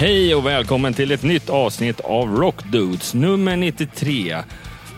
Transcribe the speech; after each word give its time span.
Hej 0.00 0.34
och 0.34 0.46
välkommen 0.46 0.94
till 0.94 1.10
ett 1.12 1.22
nytt 1.22 1.50
avsnitt 1.50 2.00
av 2.00 2.36
Rock 2.36 2.64
Dudes, 2.64 3.14
nummer 3.14 3.56
93. 3.56 4.36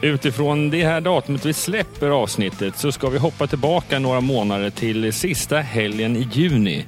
Utifrån 0.02 0.70
det 0.70 0.84
här 0.84 1.00
datumet 1.00 1.46
vi 1.46 1.52
släpper 1.52 2.10
avsnittet 2.10 2.76
så 2.76 2.92
ska 2.92 3.08
vi 3.08 3.18
hoppa 3.18 3.46
tillbaka 3.46 3.98
några 3.98 4.20
månader 4.20 4.70
till 4.70 5.12
sista 5.12 5.58
helgen 5.58 6.16
i 6.16 6.28
juni 6.32 6.84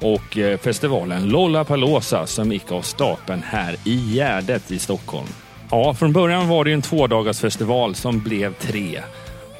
och 0.00 0.38
eh, 0.38 0.58
festivalen 0.58 1.28
Lollapalooza 1.28 2.26
som 2.26 2.52
gick 2.52 2.72
av 2.72 2.82
stapeln 2.82 3.42
här 3.42 3.76
i 3.84 4.14
Gärdet 4.14 4.70
i 4.70 4.78
Stockholm. 4.78 5.28
Ja, 5.70 5.94
från 5.94 6.12
början 6.12 6.48
var 6.48 6.64
det 6.64 6.72
en 6.72 6.82
tvådagarsfestival 6.82 7.94
som 7.94 8.20
blev 8.20 8.54
tre. 8.54 9.00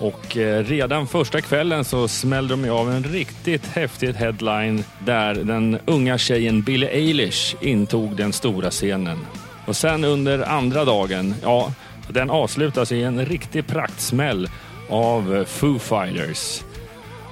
Och 0.05 0.36
eh, 0.36 0.64
redan 0.64 1.07
första 1.07 1.41
kvällen 1.41 1.84
så 1.84 2.09
smällde 2.09 2.57
de 2.57 2.71
av 2.71 2.91
en 2.91 3.04
riktigt 3.04 3.66
häftig 3.66 4.14
headline 4.14 4.84
där 4.98 5.34
den 5.34 5.79
unga 5.84 6.18
tjejen 6.18 6.63
Billie 6.63 6.89
Eilish 6.89 7.57
intog 7.61 8.17
den 8.17 8.32
stora 8.32 8.71
scenen. 8.71 9.18
Och 9.67 9.77
sen 9.77 10.04
under 10.04 10.49
andra 10.49 10.85
dagen, 10.85 11.35
ja, 11.43 11.72
den 12.08 12.30
avslutas 12.30 12.93
i 12.93 13.03
en 13.03 13.27
riktig 13.27 13.67
praktsmäll 13.67 14.49
av 14.89 15.36
eh, 15.36 15.44
Foo 15.44 15.79
Fighters. 15.79 16.63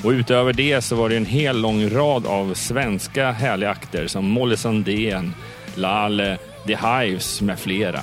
Och 0.04 0.10
utöver 0.10 0.52
det 0.52 0.80
så 0.80 0.96
var 0.96 1.08
det 1.08 1.16
en 1.16 1.26
hel 1.26 1.60
lång 1.60 1.90
rad 1.90 2.26
av 2.26 2.54
svenska 2.54 3.32
härliga 3.32 3.70
akter 3.70 4.06
som 4.06 4.24
Molly 4.24 4.56
Sandén, 4.56 5.34
Lale, 5.74 6.38
The 6.66 6.76
Hives 6.76 7.40
med 7.40 7.58
flera. 7.58 8.00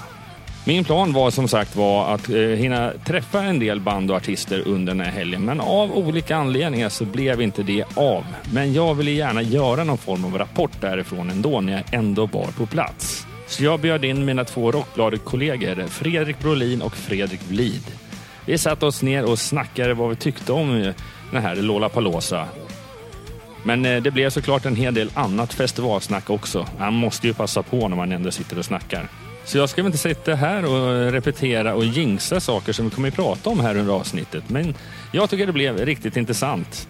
Min 0.70 0.84
plan 0.84 1.14
var 1.14 1.32
som 1.32 1.48
sagt 1.48 1.76
var 1.76 2.14
att 2.14 2.30
eh, 2.30 2.36
hinna 2.36 2.92
träffa 3.06 3.44
en 3.44 3.60
del 3.60 3.80
band 3.80 4.12
och 4.12 4.18
artister 4.18 4.68
under 4.68 4.94
den 4.94 5.06
här 5.06 5.12
helgen, 5.12 5.46
men 5.46 5.60
av 5.62 5.98
olika 5.98 6.36
anledningar 6.36 6.90
så 6.90 7.06
blev 7.06 7.42
inte 7.42 7.64
det 7.64 7.98
av. 7.98 8.24
Men 8.54 8.74
jag 8.74 8.96
ville 8.96 9.12
gärna 9.12 9.42
göra 9.42 9.84
någon 9.84 9.98
form 9.98 10.26
av 10.26 10.38
rapport 10.38 10.72
därifrån 10.82 11.30
ändå 11.30 11.62
när 11.62 11.74
jag 11.74 11.84
ändå 11.92 12.26
var 12.26 12.48
på 12.58 12.66
plats. 12.66 13.28
Så 13.48 13.64
jag 13.64 13.80
bjöd 13.80 14.06
in 14.06 14.26
mina 14.26 14.46
två 14.46 14.72
Rockbladet-kollegor 14.72 15.88
Fredrik 15.88 16.40
Brolin 16.40 16.82
och 16.82 16.96
Fredrik 16.96 17.42
Blid. 17.48 17.84
Vi 18.46 18.58
satte 18.58 18.86
oss 18.86 19.02
ner 19.02 19.26
och 19.26 19.40
snackade 19.40 19.94
vad 19.94 20.10
vi 20.10 20.16
tyckte 20.16 20.52
om 20.52 20.82
eh, 20.82 20.94
den 21.32 21.42
här 21.42 21.56
Lollapalooza. 21.56 22.48
Men 23.64 23.86
eh, 23.86 24.02
det 24.02 24.12
blev 24.12 24.30
såklart 24.30 24.66
en 24.66 24.76
hel 24.76 24.94
del 24.94 25.12
annat 25.14 25.54
festivalsnack 25.54 26.30
också. 26.30 26.66
Man 26.80 26.94
måste 26.94 27.28
ju 27.28 27.34
passa 27.34 27.64
på 27.64 27.88
när 27.88 27.96
man 27.96 28.12
ändå 28.12 28.32
sitter 28.32 28.60
och 28.60 28.66
snackar. 28.66 29.10
Så 29.50 29.58
jag 29.58 29.70
ska 29.70 29.82
väl 29.82 29.86
inte 29.86 29.98
sitta 29.98 30.36
här 30.36 30.66
och 30.66 31.12
repetera 31.12 31.76
och 31.76 31.86
jinxa 31.86 32.40
saker 32.40 32.74
som 32.74 32.86
vi 32.86 32.92
kommer 32.92 33.08
att 33.08 33.16
prata 33.16 33.50
om 33.50 33.60
här 33.60 33.78
under 33.78 33.94
avsnittet. 33.94 34.44
Men 34.48 34.76
jag 35.12 35.30
tycker 35.30 35.46
det 35.46 35.54
blev 35.54 35.78
riktigt 35.78 36.18
intressant. 36.18 36.88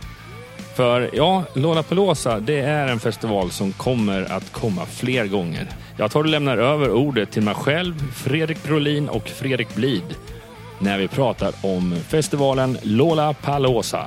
För 0.76 1.10
ja, 1.14 1.44
Lollapalooza, 1.54 2.40
det 2.40 2.60
är 2.60 2.88
en 2.88 3.00
festival 3.00 3.52
som 3.52 3.72
kommer 3.72 4.32
att 4.32 4.52
komma 4.52 4.86
fler 4.86 5.26
gånger. 5.26 5.68
Jag 5.98 6.12
tar 6.12 6.20
och 6.20 6.26
lämnar 6.26 6.58
över 6.58 6.92
ordet 6.92 7.32
till 7.32 7.44
mig 7.44 7.56
själv, 7.56 8.12
Fredrik 8.14 8.64
Brolin 8.64 9.10
och 9.10 9.30
Fredrik 9.30 9.76
Blid 9.76 10.16
när 10.80 10.98
vi 10.98 11.08
pratar 11.08 11.54
om 11.62 11.96
festivalen 12.08 12.78
Lollapalooza. 12.82 14.06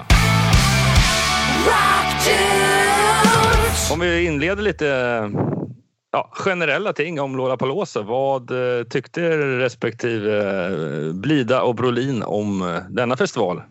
Om 3.92 4.00
vi 4.00 4.24
inleder 4.24 4.62
lite 4.62 5.30
ja, 6.12 6.30
generella 6.32 6.92
ting 6.92 7.20
om 7.20 7.36
Lollapalooza. 7.36 8.02
Vad 8.02 8.50
eh, 8.50 8.84
tyckte 8.84 9.20
respektive 9.58 10.38
eh, 10.38 11.14
Blida 11.14 11.62
och 11.62 11.74
Brolin 11.74 12.22
om 12.22 12.62
eh, 12.62 12.82
denna 12.90 13.16
festival? 13.16 13.62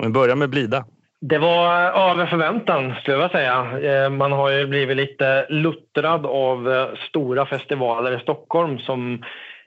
Om 0.00 0.06
vi 0.06 0.08
börjar 0.08 0.36
med 0.36 0.50
Blida. 0.50 0.84
Det 1.20 1.38
var 1.38 1.74
över 2.10 2.26
förväntan 2.26 2.94
skulle 3.02 3.16
jag 3.16 3.30
säga. 3.30 4.10
Man 4.10 4.32
har 4.32 4.50
ju 4.50 4.66
blivit 4.66 4.96
lite 4.96 5.46
luttrad 5.48 6.26
av 6.26 6.88
stora 7.08 7.46
festivaler 7.46 8.18
i 8.18 8.20
Stockholm 8.20 8.78
som 8.78 9.24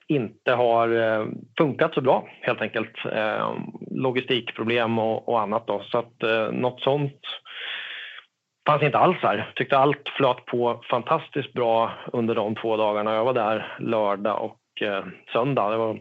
inte 0.07 0.51
har 0.51 0.89
funkat 1.57 1.93
så 1.93 2.01
bra 2.01 2.27
helt 2.41 2.61
enkelt. 2.61 2.91
Logistikproblem 3.91 4.99
och, 4.99 5.41
annat 5.41 5.67
då. 5.67 5.83
Så 5.91 5.97
att 5.97 6.13
något 6.51 6.81
sånt 6.81 7.19
fanns 8.67 8.83
inte 8.83 8.97
alls 8.97 9.17
här. 9.21 9.51
Tyckte 9.55 9.77
allt 9.77 10.09
flöt 10.17 10.45
på 10.45 10.81
fantastiskt 10.89 11.53
bra 11.53 11.91
under 12.13 12.35
de 12.35 12.55
två 12.55 12.77
dagarna 12.77 13.13
jag 13.15 13.25
var 13.25 13.33
där, 13.33 13.77
lördag 13.79 14.41
och 14.41 14.81
eh, 14.81 15.05
söndag. 15.33 15.69
Det 15.69 15.77
var 15.77 15.99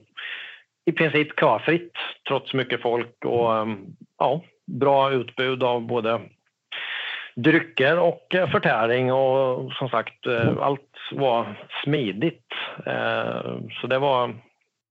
i 0.84 0.92
princip 0.92 1.40
köfritt 1.40 1.92
trots 2.28 2.54
mycket 2.54 2.82
folk 2.82 3.24
och 3.24 3.56
eh, 3.56 3.66
ja, 4.18 4.40
bra 4.66 5.10
utbud 5.12 5.62
av 5.62 5.80
både 5.80 6.20
drycker 7.34 7.98
och 7.98 8.34
eh, 8.34 8.50
förtäring 8.50 9.12
och 9.12 9.72
som 9.72 9.88
sagt 9.88 10.26
eh, 10.26 10.58
allt 10.60 10.96
var 11.12 11.66
smidigt. 11.84 12.52
Eh, 12.86 13.58
så 13.80 13.86
det 13.86 13.98
var 13.98 14.34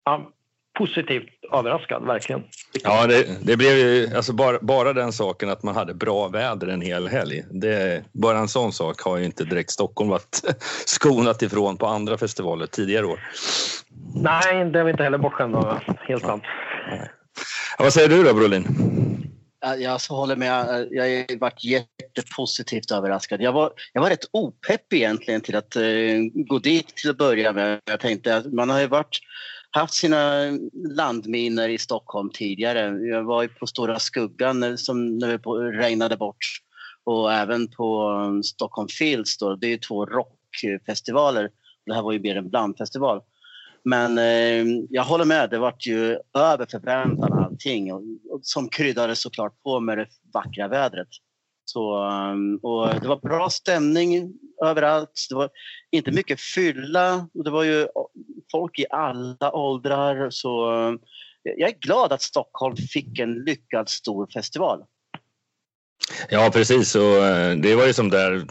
ja, 0.05 0.31
positivt 0.79 1.29
överraskad, 1.53 2.05
verkligen. 2.05 2.43
Ja, 2.83 3.07
det, 3.07 3.27
det, 3.41 3.57
blev 3.57 3.77
ju 3.77 4.15
alltså 4.15 4.33
bara, 4.33 4.59
bara 4.61 4.93
den 4.93 5.11
saken 5.13 5.49
att 5.49 5.63
man 5.63 5.75
hade 5.75 5.93
bra 5.93 6.27
väder 6.27 6.67
en 6.67 6.81
hel 6.81 7.07
helg. 7.07 7.43
Det, 7.51 8.03
bara 8.11 8.37
en 8.37 8.47
sån 8.47 8.73
sak 8.73 9.01
har 9.01 9.17
ju 9.17 9.25
inte 9.25 9.43
direkt 9.43 9.71
Stockholm 9.71 10.09
varit 10.09 10.41
skonat 10.85 11.41
ifrån 11.41 11.77
på 11.77 11.87
andra 11.87 12.17
festivaler 12.17 12.65
tidigare 12.65 13.05
år. 13.05 13.19
Nej, 14.15 14.65
det 14.65 14.79
är 14.79 14.83
vi 14.83 14.91
inte 14.91 15.03
heller 15.03 15.17
bortskämda 15.17 15.61
med. 15.61 15.97
Helt 15.99 16.23
sant. 16.23 16.43
Ja, 17.77 17.83
vad 17.83 17.93
säger 17.93 18.09
du 18.09 18.23
då, 18.23 18.33
Brolin? 18.33 18.65
Jag 19.77 19.99
håller 20.09 20.35
med. 20.35 20.87
Jag 20.91 21.03
har 21.03 21.39
varit 21.39 21.63
jättepositivt 21.63 22.91
överraskad. 22.91 23.41
Jag 23.41 23.51
var, 23.51 23.71
jag 23.93 24.01
var 24.01 24.09
rätt 24.09 24.29
opepp 24.31 24.93
egentligen 24.93 25.41
till 25.41 25.55
att 25.55 25.75
uh, 25.75 26.19
gå 26.33 26.59
dit 26.59 26.87
till 26.87 27.09
att 27.09 27.17
börja 27.17 27.53
med. 27.53 27.79
Jag 27.85 27.99
tänkte 27.99 28.35
att 28.35 28.53
man 28.53 28.69
har 28.69 28.79
ju 28.79 28.87
varit 28.87 29.19
haft 29.71 29.93
sina 29.93 30.51
landminer 30.73 31.69
i 31.69 31.77
Stockholm 31.77 32.29
tidigare. 32.33 33.07
Jag 33.07 33.23
var 33.23 33.41
ju 33.41 33.47
på 33.47 33.67
Stora 33.67 33.99
Skuggan 33.99 34.63
eh, 34.63 34.75
som 34.75 35.17
när 35.17 35.27
det 35.27 35.37
regnade 35.77 36.17
bort 36.17 36.45
och 37.03 37.33
även 37.33 37.67
på 37.67 38.11
eh, 38.11 38.41
Stockholm 38.41 38.87
Fields. 38.87 39.37
Då. 39.37 39.55
Det 39.55 39.73
är 39.73 39.77
två 39.77 40.05
rockfestivaler. 40.05 41.49
Det 41.85 41.93
här 41.93 42.01
var 42.01 42.11
ju 42.11 42.19
mer 42.19 42.35
en 42.35 42.49
blandfestival. 42.49 43.21
Men 43.83 44.17
eh, 44.17 44.83
jag 44.89 45.03
håller 45.03 45.25
med, 45.25 45.49
det 45.49 45.57
vart 45.57 45.85
ju 45.85 46.17
över 46.37 46.65
förväntan 46.71 47.33
allting 47.33 47.93
och, 47.93 48.01
och, 48.29 48.39
som 48.41 48.69
kryddade 48.69 49.15
såklart 49.15 49.63
på 49.63 49.79
med 49.79 49.97
det 49.97 50.07
vackra 50.33 50.67
vädret. 50.67 51.07
Så, 51.65 52.05
eh, 52.07 52.35
och 52.61 53.01
det 53.01 53.07
var 53.07 53.19
bra 53.19 53.49
stämning 53.49 54.33
överallt. 54.65 55.25
Det 55.29 55.35
var 55.35 55.49
inte 55.91 56.11
mycket 56.11 56.41
fylla. 56.41 57.27
Det 57.33 57.49
var 57.49 57.63
ju 57.63 57.87
folk 58.51 58.79
i 58.79 58.85
alla 58.89 59.51
åldrar. 59.51 60.29
Så 60.29 60.71
um, 60.71 60.99
jag 61.43 61.69
är 61.69 61.79
glad 61.79 62.13
att 62.13 62.21
Stockholm 62.21 62.75
fick 62.75 63.19
en 63.19 63.33
lyckad 63.33 63.89
stor 63.89 64.27
festival. 64.33 64.83
Ja 66.29 66.49
precis, 66.53 66.95
och 66.95 67.25
eh, 67.25 67.55
det 67.55 67.75
var 67.75 67.85
ju 67.85 67.93
som 67.93 68.09
där 68.09 68.45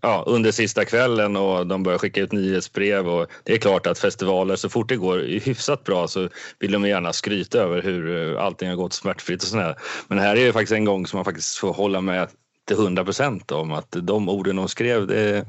ja, 0.00 0.24
under 0.26 0.52
sista 0.52 0.84
kvällen 0.84 1.36
och 1.36 1.66
de 1.66 1.82
började 1.82 1.98
skicka 1.98 2.20
ut 2.20 2.32
nyhetsbrev 2.32 3.08
och 3.08 3.26
det 3.44 3.52
är 3.52 3.58
klart 3.58 3.86
att 3.86 3.98
festivaler 3.98 4.56
så 4.56 4.68
fort 4.68 4.88
det 4.88 4.96
går 4.96 5.18
hyfsat 5.18 5.84
bra 5.84 6.08
så 6.08 6.28
vill 6.58 6.72
de 6.72 6.88
gärna 6.88 7.12
skryta 7.12 7.58
över 7.58 7.82
hur 7.82 8.34
eh, 8.36 8.44
allting 8.44 8.68
har 8.68 8.76
gått 8.76 8.92
smärtfritt 8.92 9.42
och 9.42 9.48
sådär. 9.48 9.76
Men 10.08 10.18
här 10.18 10.36
är 10.36 10.40
ju 10.40 10.52
faktiskt 10.52 10.72
en 10.72 10.84
gång 10.84 11.06
som 11.06 11.16
man 11.16 11.24
faktiskt 11.24 11.56
får 11.56 11.72
hålla 11.72 12.00
med 12.00 12.28
till 12.66 12.76
hundra 12.76 13.04
procent 13.04 13.52
om 13.52 13.72
att 13.72 13.96
de 14.02 14.28
orden 14.28 14.56
de 14.56 14.68
skrev, 14.68 15.06
det, 15.06 15.46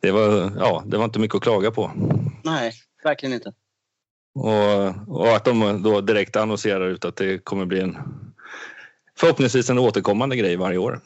det, 0.00 0.10
var, 0.10 0.52
ja, 0.58 0.82
det 0.86 0.96
var 0.96 1.04
inte 1.04 1.18
mycket 1.18 1.36
att 1.36 1.42
klaga 1.42 1.70
på. 1.70 1.90
Nej, 2.44 2.72
verkligen 3.04 3.34
inte. 3.34 3.52
Och, 4.34 5.18
och 5.20 5.36
att 5.36 5.44
de 5.44 5.82
då 5.82 6.00
direkt 6.00 6.36
annonserar 6.36 6.88
ut 6.88 7.04
att 7.04 7.16
det 7.16 7.38
kommer 7.38 7.64
bli 7.64 7.80
en 7.80 7.96
förhoppningsvis 9.18 9.70
en 9.70 9.78
återkommande 9.78 10.36
grej 10.36 10.56
varje 10.56 10.78
år. 10.78 11.00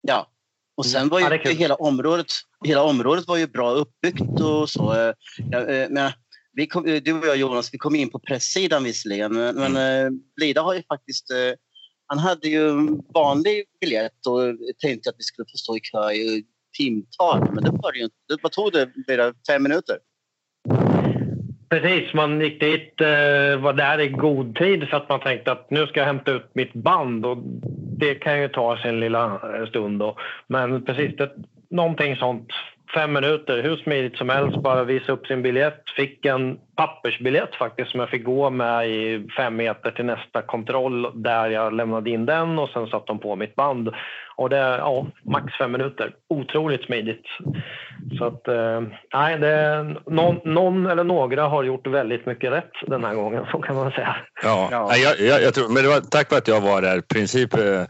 Ja, 0.00 0.30
och 0.76 0.86
sen 0.86 1.08
var 1.08 1.20
ju 1.20 1.26
ja, 1.44 1.50
hela 1.50 1.74
området, 1.74 2.26
hela 2.64 2.82
området 2.82 3.28
var 3.28 3.36
ju 3.36 3.46
bra 3.46 3.70
uppbyggt 3.70 4.40
och 4.40 4.70
så. 4.70 5.14
Ja, 5.50 5.66
eh, 5.66 5.88
men 5.90 6.12
vi 6.52 6.66
kom, 6.66 6.84
du 6.84 7.12
och 7.12 7.26
jag 7.26 7.36
Jonas, 7.36 7.74
vi 7.74 7.78
kom 7.78 7.94
in 7.94 8.10
på 8.10 8.18
presssidan 8.18 8.84
visserligen, 8.84 9.32
men 9.32 9.56
mm. 9.56 9.76
Eh, 9.76 10.10
Blida 10.36 10.62
har 10.62 10.74
ju 10.74 10.82
faktiskt 10.82 11.30
eh, 11.30 11.54
han 12.06 12.18
hade 12.18 12.48
ju 12.48 12.68
en 12.68 13.02
vanlig 13.14 13.64
biljett 13.80 14.26
och 14.26 14.40
tänkte 14.78 15.10
att 15.10 15.16
vi 15.18 15.22
skulle 15.22 15.46
få 15.46 15.56
stå 15.56 15.76
i 15.76 15.80
kö 15.80 16.10
i 16.12 16.44
timtal. 16.76 17.54
Men 17.54 17.64
det 17.64 17.70
var 17.70 17.92
det 17.92 17.98
ju 17.98 18.04
inte. 18.04 18.42
Vad 18.42 18.52
tog 18.52 18.72
det? 18.72 18.90
Bara 19.06 19.34
fem 19.48 19.62
minuter? 19.62 19.98
Precis, 21.68 22.14
man 22.14 22.40
gick 22.40 22.60
dit, 22.60 23.00
eh, 23.00 23.60
var 23.60 23.72
där 23.72 24.00
i 24.00 24.08
god 24.08 24.56
tid 24.56 24.88
för 24.88 24.96
att 24.96 25.08
man 25.08 25.20
tänkte 25.20 25.52
att 25.52 25.70
nu 25.70 25.86
ska 25.86 26.00
jag 26.00 26.06
hämta 26.06 26.30
ut 26.30 26.50
mitt 26.52 26.72
band 26.72 27.26
och 27.26 27.38
det 27.98 28.14
kan 28.14 28.40
ju 28.40 28.48
ta 28.48 28.76
sin 28.76 29.00
lilla 29.00 29.24
eh, 29.24 29.66
stund. 29.68 29.98
Då. 29.98 30.16
Men 30.46 30.84
precis, 30.84 31.16
det, 31.16 31.30
någonting 31.70 32.16
sånt 32.16 32.48
fem 32.94 33.12
minuter, 33.12 33.62
hur 33.62 33.76
smidigt 33.76 34.16
som 34.16 34.28
helst, 34.28 34.62
bara 34.62 34.84
visa 34.84 35.12
upp 35.12 35.26
sin 35.26 35.42
biljett. 35.42 35.82
Fick 35.96 36.26
en 36.26 36.58
pappersbiljett 36.76 37.54
faktiskt 37.54 37.90
som 37.90 38.00
jag 38.00 38.08
fick 38.08 38.24
gå 38.24 38.50
med 38.50 38.88
i 38.90 39.28
fem 39.36 39.56
meter 39.56 39.90
till 39.90 40.04
nästa 40.04 40.42
kontroll 40.42 41.22
där 41.22 41.50
jag 41.50 41.72
lämnade 41.72 42.10
in 42.10 42.26
den 42.26 42.58
och 42.58 42.68
sen 42.68 42.86
satte 42.86 43.06
de 43.06 43.18
på 43.18 43.36
mitt 43.36 43.54
band. 43.54 43.90
Och 44.36 44.50
det, 44.50 44.56
ja, 44.56 45.06
max 45.22 45.54
fem 45.54 45.72
minuter. 45.72 46.12
Otroligt 46.28 46.84
smidigt. 46.84 47.26
Så 48.18 48.24
att, 48.24 48.48
eh, 48.48 48.80
nej, 49.14 49.38
det, 49.38 49.82
någon, 50.06 50.40
någon, 50.44 50.86
eller 50.86 51.04
några 51.04 51.48
har 51.48 51.64
gjort 51.64 51.86
väldigt 51.86 52.26
mycket 52.26 52.52
rätt 52.52 52.72
den 52.86 53.04
här 53.04 53.14
gången, 53.14 53.44
så 53.52 53.58
kan 53.58 53.76
man 53.76 53.90
säga. 53.90 54.16
Ja, 54.42 54.68
ja. 54.70 54.96
Jag, 54.96 55.20
jag, 55.20 55.42
jag 55.42 55.54
tror, 55.54 55.68
men 55.68 55.82
det 55.82 55.88
var 55.88 56.00
tack 56.00 56.30
vare 56.30 56.38
att 56.38 56.48
jag 56.48 56.60
var 56.60 56.82
där, 56.82 57.00
princip 57.00 57.54
eh, 57.54 57.82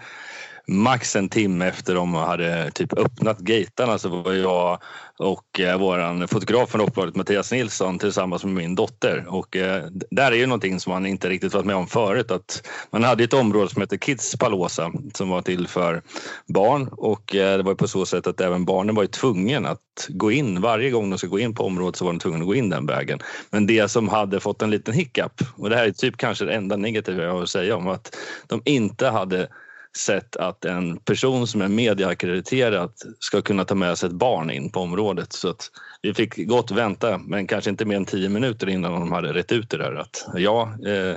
max 0.69 1.17
en 1.17 1.29
timme 1.29 1.67
efter 1.67 1.95
de 1.95 2.15
hade 2.15 2.71
typ 2.71 2.93
öppnat 2.93 3.39
gatarna 3.39 3.99
så 3.99 4.09
var 4.09 4.33
jag 4.33 4.79
och 5.19 5.61
eh, 5.61 5.79
våran 5.79 6.29
fotograf 6.29 6.71
från 6.71 6.81
Rockbladet 6.81 7.17
Mattias 7.17 7.53
Nilsson 7.53 7.99
tillsammans 7.99 8.45
med 8.45 8.55
min 8.55 8.75
dotter. 8.75 9.25
Och 9.29 9.57
eh, 9.57 9.85
där 10.11 10.33
är 10.33 10.37
ju 10.37 10.47
någonting 10.47 10.81
som 10.81 10.93
man 10.93 11.07
inte 11.07 11.29
riktigt 11.29 11.55
varit 11.55 11.67
med 11.67 11.77
om 11.77 11.87
förut 11.87 12.31
att 12.31 12.69
man 12.91 13.05
hade 13.05 13.25
ett 13.25 13.33
område 13.33 13.71
som 13.71 13.83
heter 13.83 13.97
Kids 13.97 14.37
Palosa 14.37 14.93
som 15.15 15.29
var 15.29 15.43
till 15.43 15.69
för 15.69 16.03
barn. 16.47 16.89
Och 16.93 17.35
eh, 17.35 17.57
det 17.57 17.63
var 17.63 17.75
på 17.75 17.89
så 17.89 18.07
sätt 18.07 18.27
att 18.27 18.41
även 18.41 18.65
barnen 18.65 18.95
var 18.95 19.03
ju 19.03 19.09
tvungen 19.09 19.67
att 19.67 20.07
gå 20.09 20.33
in. 20.33 20.61
Varje 20.61 20.91
gång 20.91 21.11
de 21.11 21.19
ska 21.19 21.27
gå 21.27 21.39
in 21.39 21.55
på 21.55 21.65
området 21.65 21.97
så 21.97 22.05
var 22.05 22.13
de 22.13 22.19
tvungna 22.19 22.39
att 22.39 22.47
gå 22.47 22.55
in 22.55 22.71
den 22.71 22.87
vägen. 22.87 23.19
Men 23.51 23.67
det 23.67 23.89
som 23.89 24.09
hade 24.09 24.41
fått 24.41 24.63
en 24.63 24.71
liten 24.71 24.95
hiccup 24.95 25.43
och 25.57 25.71
det 25.71 25.77
här 25.77 25.87
är 25.87 25.91
typ 25.91 26.17
kanske 26.17 26.45
det 26.45 26.55
enda 26.55 26.77
negativa 26.77 27.23
jag 27.23 27.33
har 27.33 27.43
att 27.43 27.51
säga 27.51 27.77
om 27.77 27.89
att 27.89 28.17
de 28.47 28.63
inte 28.65 29.09
hade 29.09 29.49
sett 29.97 30.37
att 30.37 30.65
en 30.65 30.99
person 30.99 31.47
som 31.47 31.63
är 31.63 31.69
medieackrediterad 31.69 32.93
ska 33.19 33.43
kunna 33.43 33.65
ta 33.65 33.75
med 33.75 33.99
sig 33.99 34.07
ett 34.07 34.15
barn 34.15 34.51
in 34.51 34.71
på 34.71 34.81
området. 34.81 35.33
Så 35.33 35.49
att 35.49 35.71
vi 36.03 36.15
fick 36.15 36.47
gott 36.49 36.71
vänta, 36.71 37.19
men 37.19 37.47
kanske 37.47 37.71
inte 37.71 37.85
mer 37.85 37.97
än 37.97 38.05
tio 38.05 38.29
minuter 38.29 38.69
innan 38.69 38.93
de 38.93 39.13
hade 39.13 39.33
rätt 39.33 39.53
ut 39.53 39.71
det 39.71 39.77
där. 39.77 39.95
Att 39.95 40.29
ja, 40.35 40.63
eh, 40.87 41.17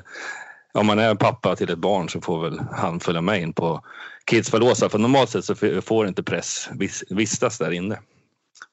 om 0.73 0.87
man 0.87 0.99
är 0.99 1.15
pappa 1.15 1.55
till 1.55 1.69
ett 1.69 1.79
barn 1.79 2.09
så 2.09 2.21
får 2.21 2.43
väl 2.43 2.59
han 2.71 2.99
följa 2.99 3.21
med 3.21 3.41
in 3.41 3.53
på 3.53 3.83
Kids. 4.29 4.49
För 4.49 4.97
normalt 4.97 5.29
sett 5.29 5.45
så 5.45 5.81
får 5.81 6.07
inte 6.07 6.23
press 6.23 6.69
vistas 7.09 7.57
där 7.57 7.71
inne. 7.71 7.99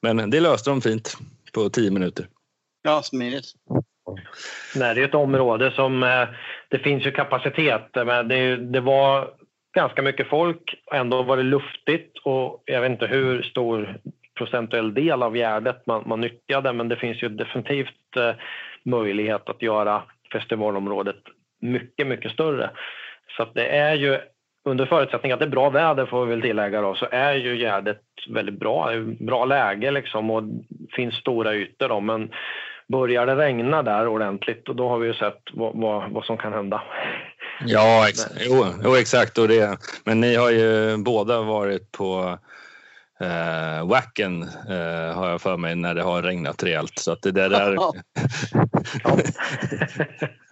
Men 0.02 0.30
det 0.30 0.40
löste 0.40 0.70
de 0.70 0.80
fint 0.80 1.16
på 1.52 1.70
tio 1.70 1.90
minuter. 1.90 2.28
Ja, 2.82 3.02
smidigt. 3.02 3.44
Nej, 4.74 4.94
det 4.94 5.00
är 5.00 5.08
ett 5.08 5.14
område 5.14 5.72
som 5.76 6.02
eh, 6.02 6.28
det 6.68 6.78
finns 6.78 7.06
ju 7.06 7.12
kapacitet. 7.12 7.90
Men 7.94 8.28
det, 8.28 8.56
det 8.56 8.80
var 8.80 9.30
ganska 9.76 10.02
mycket 10.02 10.28
folk. 10.28 10.74
Ändå 10.92 11.22
var 11.22 11.36
det 11.36 11.42
luftigt 11.42 12.18
och 12.24 12.62
jag 12.64 12.80
vet 12.80 12.90
inte 12.90 13.06
hur 13.06 13.42
stor 13.42 13.98
procentuell 14.34 14.94
del 14.94 15.22
av 15.22 15.36
Gärdet 15.36 15.86
man, 15.86 16.02
man 16.06 16.20
nyttjade 16.20 16.72
men 16.72 16.88
det 16.88 16.96
finns 16.96 17.22
ju 17.22 17.28
definitivt 17.28 18.16
eh, 18.16 18.32
möjlighet 18.82 19.48
att 19.48 19.62
göra 19.62 20.02
festivalområdet 20.32 21.16
mycket, 21.60 22.06
mycket 22.06 22.32
större. 22.32 22.70
Så 23.36 23.42
att 23.42 23.54
det 23.54 23.66
är 23.66 23.94
ju 23.94 24.18
under 24.64 24.86
förutsättning 24.86 25.32
att 25.32 25.38
det 25.38 25.44
är 25.44 25.50
bra 25.50 25.70
väder 25.70 26.06
får 26.06 26.26
vi 26.26 26.30
väl 26.30 26.42
tillägga 26.42 26.80
då, 26.80 26.94
så 26.94 27.06
är 27.10 27.34
ju 27.34 27.56
Gärdet 27.56 28.02
väldigt 28.28 28.60
bra, 28.60 28.90
bra 29.20 29.44
läge 29.44 29.90
liksom 29.90 30.30
och 30.30 30.42
finns 30.96 31.14
stora 31.14 31.54
ytor 31.54 31.88
då, 31.88 32.00
men 32.00 32.30
börjar 32.88 33.26
det 33.26 33.36
regna 33.36 33.82
där 33.82 34.08
ordentligt 34.08 34.68
och 34.68 34.76
då 34.76 34.88
har 34.88 34.98
vi 34.98 35.06
ju 35.06 35.14
sett 35.14 35.42
vad, 35.52 35.76
vad, 35.76 36.10
vad 36.10 36.24
som 36.24 36.36
kan 36.36 36.52
hända. 36.52 36.82
Ja, 37.64 38.08
ex 38.08 38.26
jo, 38.40 38.66
jo, 38.84 38.96
exakt. 38.96 39.38
Och 39.38 39.48
det, 39.48 39.78
men 40.04 40.20
ni 40.20 40.34
har 40.34 40.50
ju 40.50 40.96
båda 40.96 41.42
varit 41.42 41.92
på 41.92 42.38
eh, 43.20 43.86
Wacken 43.86 44.42
eh, 44.42 45.14
har 45.14 45.28
jag 45.28 45.42
för 45.42 45.56
mig 45.56 45.74
när 45.74 45.94
det 45.94 46.02
har 46.02 46.22
regnat 46.22 46.62
rejält. 46.62 46.98
Så 46.98 47.12
att 47.12 47.22
det 47.22 47.32
där... 47.32 47.50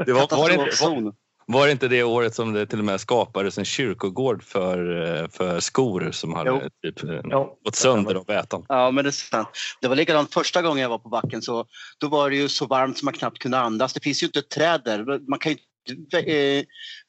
det 0.06 0.12
var, 0.12 0.36
var, 0.36 0.48
det 0.48 0.54
inte, 0.54 0.84
var, 0.84 1.12
var 1.46 1.66
det 1.66 1.72
inte 1.72 1.88
det 1.88 2.02
året 2.02 2.34
som 2.34 2.52
det 2.52 2.66
till 2.66 2.78
och 2.78 2.84
med 2.84 3.00
skapades 3.00 3.58
en 3.58 3.64
kyrkogård 3.64 4.42
för, 4.42 5.06
eh, 5.06 5.28
för 5.28 5.60
skor 5.60 6.10
som 6.12 6.34
hade 6.34 6.70
typ, 6.82 7.04
eh, 7.04 7.20
gått 7.64 7.74
sönder 7.74 8.14
av 8.14 8.26
vätan? 8.26 8.64
Ja, 8.68 8.90
men 8.90 9.04
det 9.04 9.10
är 9.10 9.12
sant. 9.12 9.48
Det 9.80 9.88
var 9.88 9.96
likadant 9.96 10.34
första 10.34 10.62
gången 10.62 10.82
jag 10.82 10.88
var 10.88 10.98
på 10.98 11.08
backen. 11.08 11.42
Så, 11.42 11.66
då 11.98 12.08
var 12.08 12.30
det 12.30 12.36
ju 12.36 12.48
så 12.48 12.66
varmt 12.66 12.98
som 12.98 13.06
man 13.06 13.14
knappt 13.14 13.38
kunde 13.38 13.58
andas. 13.58 13.92
Det 13.92 14.00
finns 14.00 14.22
ju 14.22 14.26
inte 14.26 14.38
ett 14.38 14.50
träd 14.50 14.82
där. 14.84 15.28
Man 15.28 15.38
kan 15.38 15.52
ju 15.52 15.58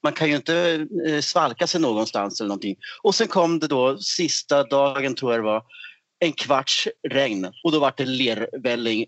man 0.04 0.14
kan 0.14 0.30
ju 0.30 0.36
inte 0.36 0.88
eh, 1.08 1.22
svalka 1.22 1.68
sig 1.68 1.82
någonstans 1.82 2.40
eller 2.40 2.48
någonting. 2.48 2.76
Och 3.04 3.16
sen 3.16 3.28
kom 3.28 3.60
det 3.60 3.68
då 3.68 3.98
sista 3.98 4.64
dagen 4.64 5.16
tror 5.16 5.32
jag 5.32 5.40
det 5.40 5.46
var 5.46 5.64
en 6.20 6.34
kvarts 6.34 6.88
regn 7.10 7.52
och 7.64 7.72
då 7.72 7.80
var 7.80 7.94
det 7.98 8.06
lervälling 8.06 9.06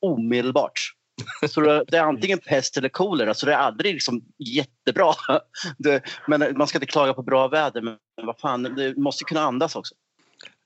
omedelbart. 0.00 0.80
Så 1.48 1.60
det 1.60 1.96
är 1.96 2.02
antingen 2.02 2.38
pest 2.38 2.76
eller 2.76 2.88
kolera, 2.88 3.34
så 3.34 3.46
det 3.46 3.52
är 3.52 3.58
aldrig 3.58 3.94
liksom 3.94 4.22
jättebra. 4.38 5.14
Det, 5.78 6.02
men 6.28 6.58
man 6.58 6.66
ska 6.66 6.78
inte 6.78 6.86
klaga 6.86 7.14
på 7.14 7.22
bra 7.22 7.48
väder, 7.48 7.82
men 7.82 7.96
vad 8.22 8.38
fan, 8.38 8.62
det 8.62 8.96
måste 8.96 9.24
kunna 9.24 9.40
andas 9.40 9.76
också. 9.76 9.94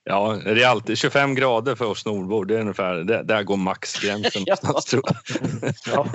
Ja, 0.03 0.41
det 0.45 0.63
är 0.63 0.67
alltid 0.67 0.97
25 0.97 1.35
grader 1.35 1.75
för 1.75 1.85
oss 1.85 2.05
nordbor. 2.05 2.45
Det 2.45 2.55
är 2.55 2.61
ungefär, 2.61 2.95
det, 2.95 3.23
där 3.23 3.43
går 3.43 3.57
maxgränsen 3.57 4.43
ja. 4.47 4.57
ja. 5.85 6.07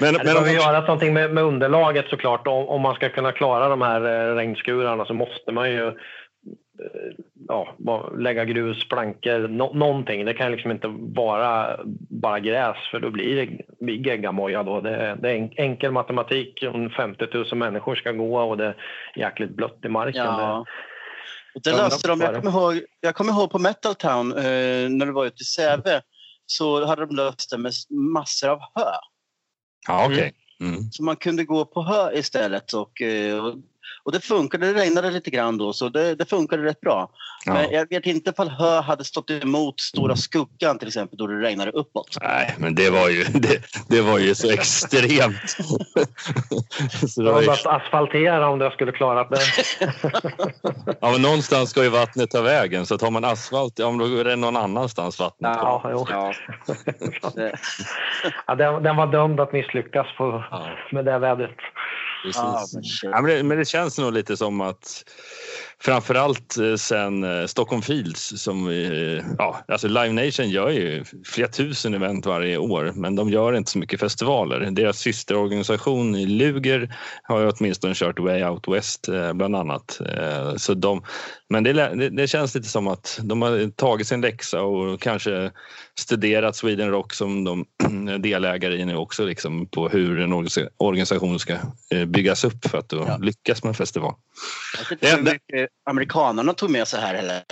Men, 0.00 0.14
det 0.14 0.24
behöver 0.24 0.50
göras 0.50 0.86
någonting 0.86 1.14
med, 1.14 1.34
med 1.34 1.44
underlaget 1.44 2.08
såklart. 2.08 2.46
Om, 2.46 2.68
om 2.68 2.80
man 2.80 2.94
ska 2.94 3.08
kunna 3.08 3.32
klara 3.32 3.68
de 3.68 3.82
här 3.82 4.00
eh, 4.00 4.34
regnskurarna 4.34 5.04
så 5.04 5.14
måste 5.14 5.52
man 5.52 5.70
ju 5.70 5.86
eh, 5.86 5.94
ja, 7.48 7.76
lägga 8.18 8.44
grus, 8.44 8.88
plankor, 8.88 9.48
no, 9.48 9.74
någonting. 9.74 10.24
Det 10.24 10.34
kan 10.34 10.52
liksom 10.52 10.70
inte 10.70 10.88
vara 10.98 11.80
bara 12.10 12.40
gräs 12.40 12.76
för 12.90 13.00
då 13.00 13.10
blir 13.10 13.36
det 13.36 13.64
blir 13.80 14.06
geggamoja 14.06 14.62
då. 14.62 14.80
Det, 14.80 15.16
det 15.22 15.30
är 15.30 15.50
enkel 15.56 15.92
matematik 15.92 16.64
om 16.74 16.90
50 16.90 17.26
000 17.32 17.46
människor 17.54 17.94
ska 17.94 18.12
gå 18.12 18.40
och 18.40 18.56
det 18.56 18.66
är 18.66 18.76
jäkligt 19.16 19.56
blött 19.56 19.78
i 19.84 19.88
marken. 19.88 20.24
Ja. 20.24 20.64
Det, 21.54 21.70
det 21.70 21.76
löste 21.76 22.08
de. 22.08 22.20
Jag 22.20 22.34
kommer 22.34 22.50
ihåg, 22.50 22.82
jag 23.00 23.14
kommer 23.14 23.32
ihåg 23.32 23.50
på 23.50 23.58
Metal 23.58 23.94
Town 23.94 24.32
eh, 24.32 24.44
när 24.90 25.06
du 25.06 25.12
var 25.12 25.26
ute 25.26 25.42
i 25.42 25.44
Säve 25.44 26.02
så 26.46 26.86
hade 26.86 27.06
de 27.06 27.16
löst 27.16 27.50
det 27.50 27.58
med 27.58 27.72
massor 27.90 28.48
av 28.48 28.58
hö. 28.74 28.92
Ja, 29.88 30.06
okay. 30.06 30.32
Mm. 30.60 30.74
mm. 30.74 30.90
Så 30.92 31.02
man 31.02 31.16
kunde 31.16 31.44
gå 31.44 31.64
på 31.64 31.82
hö 31.82 32.18
istället 32.18 32.72
och, 32.72 33.02
eh, 33.02 33.44
och 33.44 33.54
och 34.04 34.12
det 34.12 34.20
funkade, 34.20 34.72
det 34.72 34.80
regnade 34.80 35.10
lite 35.10 35.30
grann 35.30 35.58
då 35.58 35.72
så 35.72 35.88
det, 35.88 36.14
det 36.14 36.24
funkade 36.24 36.64
rätt 36.64 36.80
bra. 36.80 37.10
Ja. 37.44 37.52
Men 37.52 37.70
jag 37.70 37.88
vet 37.88 38.06
inte 38.06 38.30
ifall 38.30 38.48
hö 38.48 38.80
hade 38.80 39.04
stått 39.04 39.30
emot 39.30 39.80
stora 39.80 40.16
skuggan 40.16 40.78
till 40.78 40.88
exempel 40.88 41.18
då 41.18 41.26
det 41.26 41.40
regnade 41.40 41.70
uppåt. 41.70 42.18
Nej, 42.22 42.54
men 42.58 42.74
det 42.74 42.90
var 42.90 43.08
ju, 43.08 43.24
det, 43.34 43.62
det 43.88 44.00
var 44.00 44.18
ju 44.18 44.34
så 44.34 44.50
extremt. 44.50 45.50
så 47.08 47.22
det 47.22 47.32
var 47.32 47.42
ju... 47.42 47.50
att 47.50 47.66
asfaltera 47.66 48.48
om 48.48 48.58
det 48.58 48.70
skulle 48.70 48.92
klarat 48.92 49.30
det. 49.30 49.40
ja, 51.00 51.10
men 51.10 51.22
någonstans 51.22 51.70
ska 51.70 51.82
ju 51.82 51.88
vattnet 51.88 52.30
ta 52.30 52.42
vägen 52.42 52.86
så 52.86 52.98
tar 52.98 53.10
man 53.10 53.24
asfalt, 53.24 53.78
ja, 53.78 53.90
då 53.98 54.20
är 54.20 54.24
det 54.24 54.36
någon 54.36 54.56
annanstans 54.56 55.20
vattnet 55.20 55.56
ja, 55.56 55.90
jo. 55.90 56.06
ja. 56.10 56.32
ja, 58.46 58.54
den, 58.54 58.82
den 58.82 58.96
var 58.96 59.06
dömd 59.06 59.40
att 59.40 59.52
misslyckas 59.52 60.06
på, 60.16 60.44
ja. 60.50 60.66
med 60.92 61.04
det 61.04 61.18
vädret. 61.18 61.56
Precis. 62.22 63.02
Ja, 63.02 63.22
men, 63.22 63.24
det, 63.24 63.42
men 63.42 63.58
det 63.58 63.64
känns 63.64 63.98
nog 63.98 64.12
lite 64.12 64.36
som 64.36 64.60
att 64.60 65.04
framförallt 65.82 66.58
eh, 66.58 66.74
sen 66.74 67.24
eh, 67.24 67.46
Stockholm 67.46 67.82
Fields 67.82 68.42
som 68.42 68.68
eh, 68.68 69.24
ja, 69.38 69.64
alltså 69.68 69.88
Live 69.88 70.12
Nation 70.12 70.50
gör 70.50 70.70
ju 70.70 71.04
flera 71.26 71.48
tusen 71.48 71.94
event 71.94 72.26
varje 72.26 72.58
år 72.58 72.92
men 72.94 73.16
de 73.16 73.28
gör 73.28 73.52
inte 73.52 73.70
så 73.70 73.78
mycket 73.78 74.00
festivaler. 74.00 74.70
Deras 74.70 74.98
systerorganisation 74.98 76.22
Luger 76.22 76.94
har 77.22 77.40
ju 77.40 77.50
åtminstone 77.50 77.94
kört 77.94 78.18
Way 78.18 78.44
Out 78.44 78.68
West 78.68 79.08
bland 79.34 79.56
annat. 79.56 80.00
Så 80.56 80.74
de, 80.74 81.02
men 81.48 81.64
det, 81.64 81.72
det, 81.72 82.08
det 82.08 82.28
känns 82.28 82.54
lite 82.54 82.68
som 82.68 82.88
att 82.88 83.20
de 83.22 83.42
har 83.42 83.70
tagit 83.70 84.06
sin 84.06 84.20
läxa 84.20 84.62
och 84.62 85.00
kanske 85.00 85.50
studerat 85.98 86.56
Sweden 86.56 86.90
Rock 86.90 87.12
som 87.12 87.44
de 87.44 87.64
delägare 88.22 88.76
i 88.76 88.84
nu 88.84 88.96
också 88.96 89.24
liksom 89.24 89.66
på 89.66 89.88
hur 89.88 90.20
en 90.20 90.32
organisation 90.76 91.38
ska 91.38 91.58
byggas 92.06 92.44
upp 92.44 92.66
för 92.66 92.78
att 92.78 92.92
ja. 92.92 93.18
lyckas 93.20 93.62
med 93.62 93.68
en 93.68 93.74
festival. 93.74 94.14
Inte 95.00 95.68
amerikanerna 95.90 96.54
tog 96.54 96.70
med 96.70 96.88
sig 96.88 97.00
här 97.00 97.14
heller. 97.14 97.42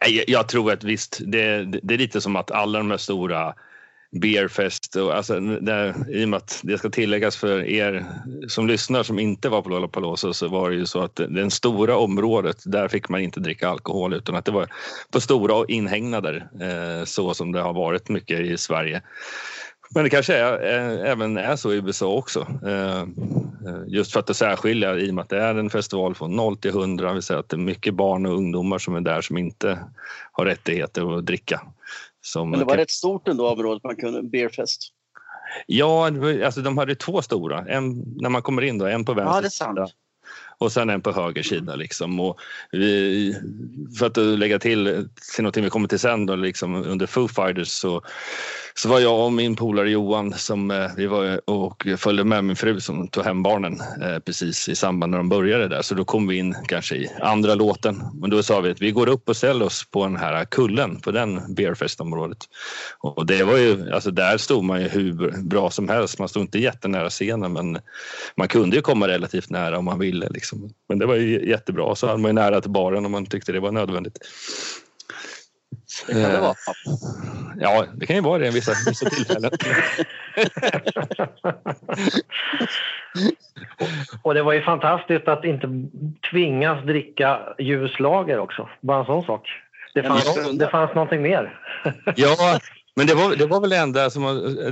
Jag, 0.00 0.24
jag 0.28 0.48
tror 0.48 0.72
att 0.72 0.84
visst, 0.84 1.20
det, 1.26 1.64
det, 1.82 1.94
är 1.94 1.98
lite 1.98 2.20
som 2.20 2.36
att 2.36 2.50
alla 2.50 2.78
de 2.78 2.90
här 2.90 2.98
stora 2.98 3.54
Beerfest 4.20 4.96
och 4.96 5.16
alltså, 5.16 5.40
där, 5.40 6.10
i 6.10 6.24
och 6.24 6.28
med 6.28 6.36
att 6.36 6.60
det 6.62 6.78
ska 6.78 6.90
tilläggas 6.90 7.36
för 7.36 7.64
er 7.64 8.06
som 8.48 8.66
lyssnar 8.66 9.02
som 9.02 9.18
inte 9.18 9.48
var 9.48 9.62
på 9.62 9.68
Lollapalooza 9.68 10.32
så 10.32 10.48
var 10.48 10.70
det 10.70 10.76
ju 10.76 10.86
så 10.86 11.00
att 11.00 11.16
det 11.16 11.50
stora 11.50 11.96
området 11.96 12.62
där 12.64 12.88
fick 12.88 13.08
man 13.08 13.20
inte 13.20 13.40
dricka 13.40 13.68
alkohol 13.68 14.14
utan 14.14 14.34
att 14.34 14.44
det 14.44 14.52
var 14.52 14.68
på 15.10 15.20
stora 15.20 15.64
inhägnader 15.68 16.48
eh, 16.60 17.04
så 17.04 17.34
som 17.34 17.52
det 17.52 17.60
har 17.60 17.72
varit 17.72 18.08
mycket 18.08 18.40
i 18.40 18.56
Sverige. 18.56 19.02
Men 19.90 20.04
det 20.04 20.10
kanske 20.10 20.36
är, 20.36 20.58
även 21.04 21.36
är 21.36 21.56
så 21.56 21.72
i 21.72 21.76
USA 21.76 22.06
också. 22.06 22.46
Eh, 22.66 23.04
just 23.86 24.12
för 24.12 24.20
att 24.20 24.26
det 24.26 24.34
särskilja 24.34 24.96
i 24.96 25.10
och 25.10 25.14
med 25.14 25.22
att 25.22 25.28
det 25.28 25.40
är 25.40 25.54
en 25.54 25.70
festival 25.70 26.14
från 26.14 26.36
0 26.36 26.56
till 26.56 26.70
100, 26.70 27.12
vill 27.12 27.22
säga 27.22 27.38
att 27.38 27.48
det 27.48 27.56
är 27.56 27.58
mycket 27.58 27.94
barn 27.94 28.26
och 28.26 28.34
ungdomar 28.34 28.78
som 28.78 28.94
är 28.96 29.00
där 29.00 29.20
som 29.20 29.38
inte 29.38 29.78
har 30.32 30.44
rättigheter 30.44 31.18
att 31.18 31.26
dricka. 31.26 31.62
Som 32.22 32.50
Men 32.50 32.58
det 32.58 32.64
var 32.64 32.72
kan... 32.72 32.78
rätt 32.78 32.90
stort 32.90 33.28
ändå 33.28 33.48
området 33.48 33.84
man 33.84 33.96
kunde, 33.96 34.22
Beerfest. 34.22 34.88
Ja, 35.66 36.06
alltså 36.44 36.60
de 36.60 36.78
hade 36.78 36.94
två 36.94 37.22
stora. 37.22 37.64
En 37.68 38.04
när 38.16 38.30
man 38.30 38.42
kommer 38.42 38.62
in 38.62 38.78
då, 38.78 38.86
en 38.86 39.04
på 39.04 39.14
vänster 39.14 39.34
ja, 39.34 39.40
det 39.40 39.46
är 39.46 39.50
sant 39.50 39.94
och 40.58 40.72
sen 40.72 40.90
en 40.90 41.00
på 41.00 41.12
höger 41.12 41.42
sida. 41.42 41.76
Liksom. 41.76 42.20
Och 42.20 42.40
vi, 42.70 43.36
för 43.98 44.06
att 44.06 44.16
lägga 44.16 44.58
till 44.58 45.08
till 45.34 45.44
något 45.44 45.56
vi 45.56 45.70
kommer 45.70 45.88
till 45.88 45.98
sen 45.98 46.26
då, 46.26 46.36
liksom, 46.36 46.74
under 46.74 47.06
Foo 47.06 47.28
Fighters 47.28 47.68
så 47.68 48.02
så 48.76 48.88
var 48.88 49.00
jag 49.00 49.24
och 49.24 49.32
min 49.32 49.56
polare 49.56 49.90
Johan 49.90 50.32
som 50.32 50.70
eh, 50.70 50.90
vi 50.96 51.06
var 51.06 51.50
och 51.50 51.86
följde 51.96 52.24
med 52.24 52.44
min 52.44 52.56
fru 52.56 52.80
som 52.80 53.08
tog 53.08 53.24
hem 53.24 53.42
barnen 53.42 53.80
eh, 54.02 54.18
precis 54.18 54.68
i 54.68 54.74
samband 54.74 55.10
när 55.10 55.18
de 55.18 55.28
började 55.28 55.68
där. 55.68 55.82
Så 55.82 55.94
då 55.94 56.04
kom 56.04 56.26
vi 56.26 56.36
in 56.36 56.56
kanske 56.68 56.96
i 56.96 57.10
andra 57.20 57.54
låten. 57.54 58.02
Men 58.14 58.30
då 58.30 58.42
sa 58.42 58.60
vi 58.60 58.70
att 58.70 58.82
vi 58.82 58.90
går 58.90 59.08
upp 59.08 59.28
och 59.28 59.36
ställer 59.36 59.64
oss 59.64 59.84
på 59.90 60.04
den 60.04 60.16
här 60.16 60.44
kullen 60.44 61.00
på 61.00 61.10
den 61.10 61.54
Beerfest-området. 61.54 62.38
Och 62.98 63.26
det 63.26 63.44
var 63.44 63.56
ju, 63.56 63.92
alltså 63.92 64.10
där 64.10 64.38
stod 64.38 64.64
man 64.64 64.82
ju 64.82 64.88
hur 64.88 65.42
bra 65.42 65.70
som 65.70 65.88
helst. 65.88 66.18
Man 66.18 66.28
stod 66.28 66.42
inte 66.42 66.58
jättenära 66.58 67.10
scenen 67.10 67.52
men 67.52 67.78
man 68.36 68.48
kunde 68.48 68.76
ju 68.76 68.82
komma 68.82 69.08
relativt 69.08 69.50
nära 69.50 69.78
om 69.78 69.84
man 69.84 69.98
ville. 69.98 70.28
Liksom. 70.28 70.53
Men 70.88 70.98
det 70.98 71.06
var 71.06 71.14
ju 71.14 71.48
jättebra. 71.48 71.94
Så 71.94 72.06
hade 72.06 72.18
man 72.18 72.28
ju 72.28 72.32
nära 72.32 72.60
till 72.60 72.70
baren 72.70 73.06
om 73.06 73.12
man 73.12 73.26
tyckte 73.26 73.52
det 73.52 73.60
var 73.60 73.72
nödvändigt. 73.72 74.18
Det 76.06 76.12
kan 76.12 76.22
det 76.22 76.40
vara. 76.40 76.54
Ja, 77.60 77.84
det 77.94 78.06
kan 78.06 78.16
ju 78.16 78.22
vara 78.22 78.38
det 78.38 78.46
i 78.46 78.50
vissa, 78.50 78.72
vissa 78.86 79.10
tillfällen. 79.10 79.50
och 84.22 84.34
det 84.34 84.42
var 84.42 84.52
ju 84.52 84.62
fantastiskt 84.62 85.28
att 85.28 85.44
inte 85.44 85.68
tvingas 86.30 86.84
dricka 86.84 87.40
ljuslager 87.58 88.38
också. 88.38 88.68
Bara 88.80 88.98
en 88.98 89.06
sån 89.06 89.24
sak. 89.24 89.48
Det 89.94 90.02
fanns, 90.02 90.58
det 90.58 90.68
fanns 90.68 90.94
någonting 90.94 91.22
mer. 91.22 91.60
ja, 92.16 92.58
men 92.96 93.06
det 93.06 93.14
var, 93.14 93.36
det 93.36 93.46
var 93.46 93.60
väl 93.60 93.70
det 93.70 93.78
enda 93.78 94.10
som 94.10 94.22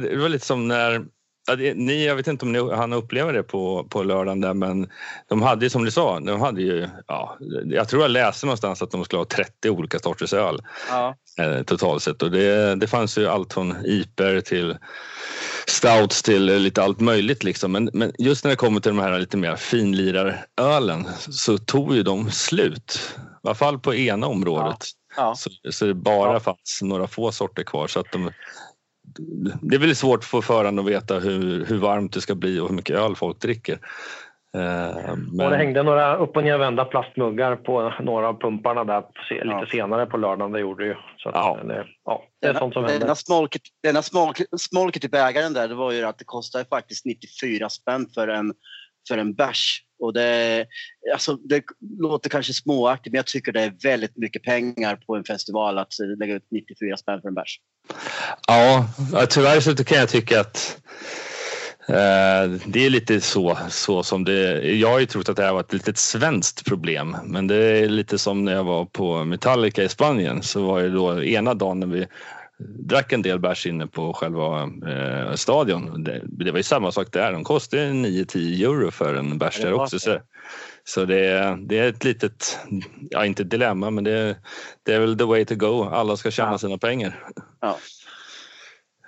det 0.02 0.16
var 0.16 0.28
lite 0.28 0.46
som 0.46 0.68
när 0.68 1.04
Ja, 1.46 1.56
det, 1.56 1.74
ni, 1.74 2.06
jag 2.06 2.16
vet 2.16 2.26
inte 2.26 2.44
om 2.44 2.52
ni 2.52 2.74
hann 2.74 2.92
uppleva 2.92 3.32
det 3.32 3.42
på, 3.42 3.86
på 3.90 4.02
lördagen 4.02 4.40
där, 4.40 4.54
men 4.54 4.90
de 5.28 5.42
hade 5.42 5.64
ju 5.64 5.70
som 5.70 5.84
du 5.84 5.90
sa, 5.90 6.20
de 6.20 6.40
hade 6.40 6.62
ju, 6.62 6.88
ja, 7.06 7.38
jag 7.64 7.88
tror 7.88 8.02
jag 8.02 8.10
läste 8.10 8.46
någonstans 8.46 8.82
att 8.82 8.90
de 8.90 9.04
skulle 9.04 9.20
ha 9.20 9.24
30 9.24 9.70
olika 9.70 9.98
sorters 9.98 10.32
öl 10.32 10.62
ja. 10.88 11.16
eh, 11.38 11.62
totalt 11.62 12.02
sett 12.02 12.22
och 12.22 12.30
det, 12.30 12.74
det 12.74 12.86
fanns 12.86 13.18
ju 13.18 13.26
allt 13.26 13.52
från 13.52 13.86
iper 13.86 14.40
till 14.40 14.76
stouts 15.66 16.22
till 16.22 16.44
lite 16.44 16.82
allt 16.82 17.00
möjligt 17.00 17.44
liksom. 17.44 17.72
Men, 17.72 17.90
men 17.92 18.12
just 18.18 18.44
när 18.44 18.50
det 18.50 18.56
kommer 18.56 18.80
till 18.80 18.96
de 18.96 18.98
här 18.98 19.18
lite 19.18 19.36
mer 19.36 19.56
finlirarölen 19.56 21.08
så 21.18 21.58
tog 21.58 21.94
ju 21.94 22.02
de 22.02 22.30
slut, 22.30 23.14
i 23.16 23.46
alla 23.48 23.54
fall 23.54 23.78
på 23.78 23.94
ena 23.94 24.26
området. 24.26 24.78
Ja. 24.80 24.98
Ja. 25.16 25.34
Så, 25.34 25.50
så 25.70 25.84
det 25.84 25.94
bara 25.94 26.40
fanns 26.40 26.80
några 26.82 27.06
få 27.06 27.32
sorter 27.32 27.62
kvar 27.62 27.86
så 27.86 28.00
att 28.00 28.12
de 28.12 28.30
det 29.62 29.76
är 29.76 29.80
väl 29.80 29.96
svårt 29.96 30.24
för 30.24 30.40
föraren 30.40 30.78
att 30.78 30.86
veta 30.86 31.18
hur, 31.18 31.64
hur 31.64 31.78
varmt 31.78 32.12
det 32.12 32.20
ska 32.20 32.34
bli 32.34 32.60
och 32.60 32.68
hur 32.68 32.74
mycket 32.74 32.96
öl 32.96 33.16
folk 33.16 33.40
dricker. 33.40 33.78
Men... 34.52 35.40
Och 35.40 35.50
det 35.50 35.56
hängde 35.56 35.82
några 35.82 36.16
upp 36.16 36.36
och 36.36 36.44
nervända 36.44 36.84
plastmuggar 36.84 37.56
på 37.56 37.92
några 38.00 38.28
av 38.28 38.40
pumparna 38.40 38.84
där 38.84 39.04
lite 39.30 39.46
ja. 39.46 39.66
senare 39.70 40.06
på 40.06 40.16
lördagen. 40.16 40.52
Det 40.52 40.60
gjorde 40.60 40.84
det 40.84 40.88
ju. 40.88 40.96
Så 41.16 41.30
ja. 41.34 41.58
Det, 41.64 41.86
ja, 42.04 42.24
det 42.40 42.46
är 42.46 42.52
denna, 42.52 42.60
sånt 42.60 42.74
som 42.74 42.84
händer. 42.84 43.00
Denna 43.00 43.14
smolket, 43.14 43.62
denna 43.82 44.02
smolket, 44.02 44.46
smolket 44.58 45.04
i 45.04 45.08
bägaren 45.08 45.52
där, 45.52 45.68
det 45.68 45.74
var 45.74 45.92
ju 45.92 46.04
att 46.04 46.18
det 46.18 46.24
kostade 46.24 46.64
faktiskt 46.64 47.04
94 47.04 47.68
spänn 47.68 48.06
för 48.14 48.28
en, 48.28 48.54
för 49.08 49.18
en 49.18 49.34
bärs. 49.34 49.82
Och 49.98 50.12
det, 50.12 50.66
alltså, 51.12 51.34
det 51.36 51.64
låter 51.98 52.30
kanske 52.30 52.52
småaktigt 52.52 53.12
men 53.12 53.18
jag 53.18 53.26
tycker 53.26 53.52
det 53.52 53.62
är 53.62 53.74
väldigt 53.82 54.16
mycket 54.16 54.42
pengar 54.42 54.96
på 54.96 55.16
en 55.16 55.24
festival 55.24 55.78
att 55.78 55.92
lägga 56.18 56.34
ut 56.34 56.46
94 56.50 56.96
spänn 56.96 57.20
för 57.20 57.28
en 57.28 57.34
bärs. 57.34 57.58
Ja, 58.46 58.86
tyvärr 59.28 59.60
så 59.60 59.84
kan 59.84 59.98
jag 59.98 60.08
tycka 60.08 60.40
att 60.40 60.78
eh, 61.88 62.50
det 62.66 62.86
är 62.86 62.90
lite 62.90 63.20
så, 63.20 63.58
så 63.68 64.02
som 64.02 64.24
det 64.24 64.62
Jag 64.62 64.88
har 64.88 64.98
ju 64.98 65.06
trott 65.06 65.28
att 65.28 65.36
det 65.36 65.42
här 65.42 65.52
var 65.52 65.60
ett 65.60 65.72
litet 65.72 65.98
svenskt 65.98 66.64
problem 66.64 67.16
men 67.24 67.46
det 67.46 67.56
är 67.56 67.88
lite 67.88 68.18
som 68.18 68.44
när 68.44 68.52
jag 68.52 68.64
var 68.64 68.84
på 68.84 69.24
Metallica 69.24 69.82
i 69.82 69.88
Spanien 69.88 70.42
så 70.42 70.62
var 70.66 70.82
det 70.82 70.90
då 70.90 71.22
ena 71.22 71.54
dagen 71.54 71.80
när 71.80 71.86
vi 71.86 72.06
drack 72.58 73.12
en 73.12 73.22
del 73.22 73.38
bärs 73.38 73.66
inne 73.66 73.86
på 73.86 74.12
själva 74.12 74.62
eh, 74.62 75.34
stadion. 75.34 76.04
Det, 76.04 76.20
det, 76.24 76.50
var 76.50 76.58
ju 76.58 76.62
samma 76.62 76.92
sak 76.92 77.08
där. 77.12 77.32
De 77.32 77.44
kostade 77.44 77.82
9-10 77.82 78.64
euro 78.64 78.90
för 78.90 79.14
en 79.14 79.38
bärs 79.38 79.60
där 79.60 79.72
också. 79.72 79.98
Så, 79.98 80.18
så 80.84 81.04
det, 81.04 81.56
det, 81.60 81.78
är 81.78 81.88
ett 81.88 82.04
litet, 82.04 82.58
ja 83.10 83.24
inte 83.24 83.42
ett 83.42 83.50
dilemma, 83.50 83.90
men 83.90 84.04
det, 84.04 84.36
det, 84.82 84.94
är 84.94 85.00
väl 85.00 85.18
the 85.18 85.24
way 85.24 85.44
to 85.44 85.54
go. 85.54 85.84
Alla 85.84 86.16
ska 86.16 86.30
tjäna 86.30 86.52
ja. 86.52 86.58
sina 86.58 86.78
pengar. 86.78 87.18
Ja. 87.60 87.78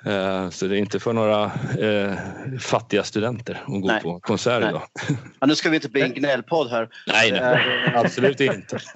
Eh, 0.07 0.51
så 0.51 0.67
det 0.67 0.77
är 0.77 0.79
inte 0.79 1.01
för 1.01 1.13
några 1.13 1.45
eh, 1.81 2.13
fattiga 2.61 3.03
studenter 3.03 3.63
att 3.67 3.83
gå 3.83 3.87
nej. 3.87 4.03
på 4.03 4.21
konsert 4.21 4.69
idag. 4.69 4.83
Ja, 5.41 5.47
nu 5.47 5.55
ska 5.55 5.71
vi 5.71 5.77
inte 5.77 5.89
bli 5.89 6.03
en 6.03 6.15
gnällpodd 6.15 6.71
här. 6.71 6.89
Nej, 7.07 7.33
nej 7.33 7.93
absolut 7.95 8.41
inte. 8.41 8.79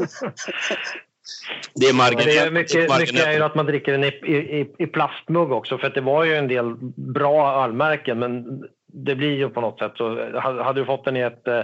Det 1.75 1.87
är 1.87 1.95
marginellt. 1.95 2.27
Det 2.27 2.39
är 2.39 2.51
mycket, 2.51 2.99
mycket 2.99 3.27
är 3.27 3.33
ju 3.33 3.43
att 3.43 3.55
man 3.55 3.67
dricker 3.67 3.93
den 3.93 4.05
i, 4.05 4.07
i, 4.07 4.75
i 4.79 4.87
plastmugg 4.87 5.53
också 5.53 5.79
för 5.79 5.87
att 5.87 5.95
det 5.95 6.01
var 6.01 6.25
ju 6.25 6.37
en 6.37 6.49
del 6.49 6.75
bra 6.97 7.65
ölmärken 7.65 8.19
men 8.19 8.63
det 8.87 9.15
blir 9.15 9.37
ju 9.37 9.49
på 9.49 9.61
något 9.61 9.79
sätt 9.79 9.93
så 9.97 10.39
hade 10.41 10.81
du 10.81 10.87
fått 10.87 11.05
den 11.05 11.17
i 11.17 11.21
ett 11.21 11.49
eh, 11.49 11.61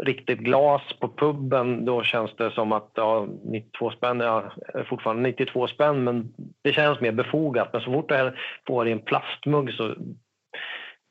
riktigt 0.00 0.38
glas 0.38 0.82
på 1.00 1.08
puben 1.08 1.84
då 1.84 2.02
känns 2.02 2.36
det 2.36 2.50
som 2.50 2.72
att 2.72 2.90
ja, 2.94 3.26
92 3.44 3.90
spänn, 3.90 4.20
ja, 4.20 4.52
fortfarande 4.88 5.22
92 5.22 5.66
spänn 5.66 6.04
men 6.04 6.34
det 6.62 6.72
känns 6.72 7.00
mer 7.00 7.12
befogat. 7.12 7.72
Men 7.72 7.82
så 7.82 7.92
fort 7.92 8.08
du 8.08 8.32
får 8.66 8.88
i 8.88 8.92
en 8.92 9.00
plastmugg 9.00 9.72
så 9.72 9.94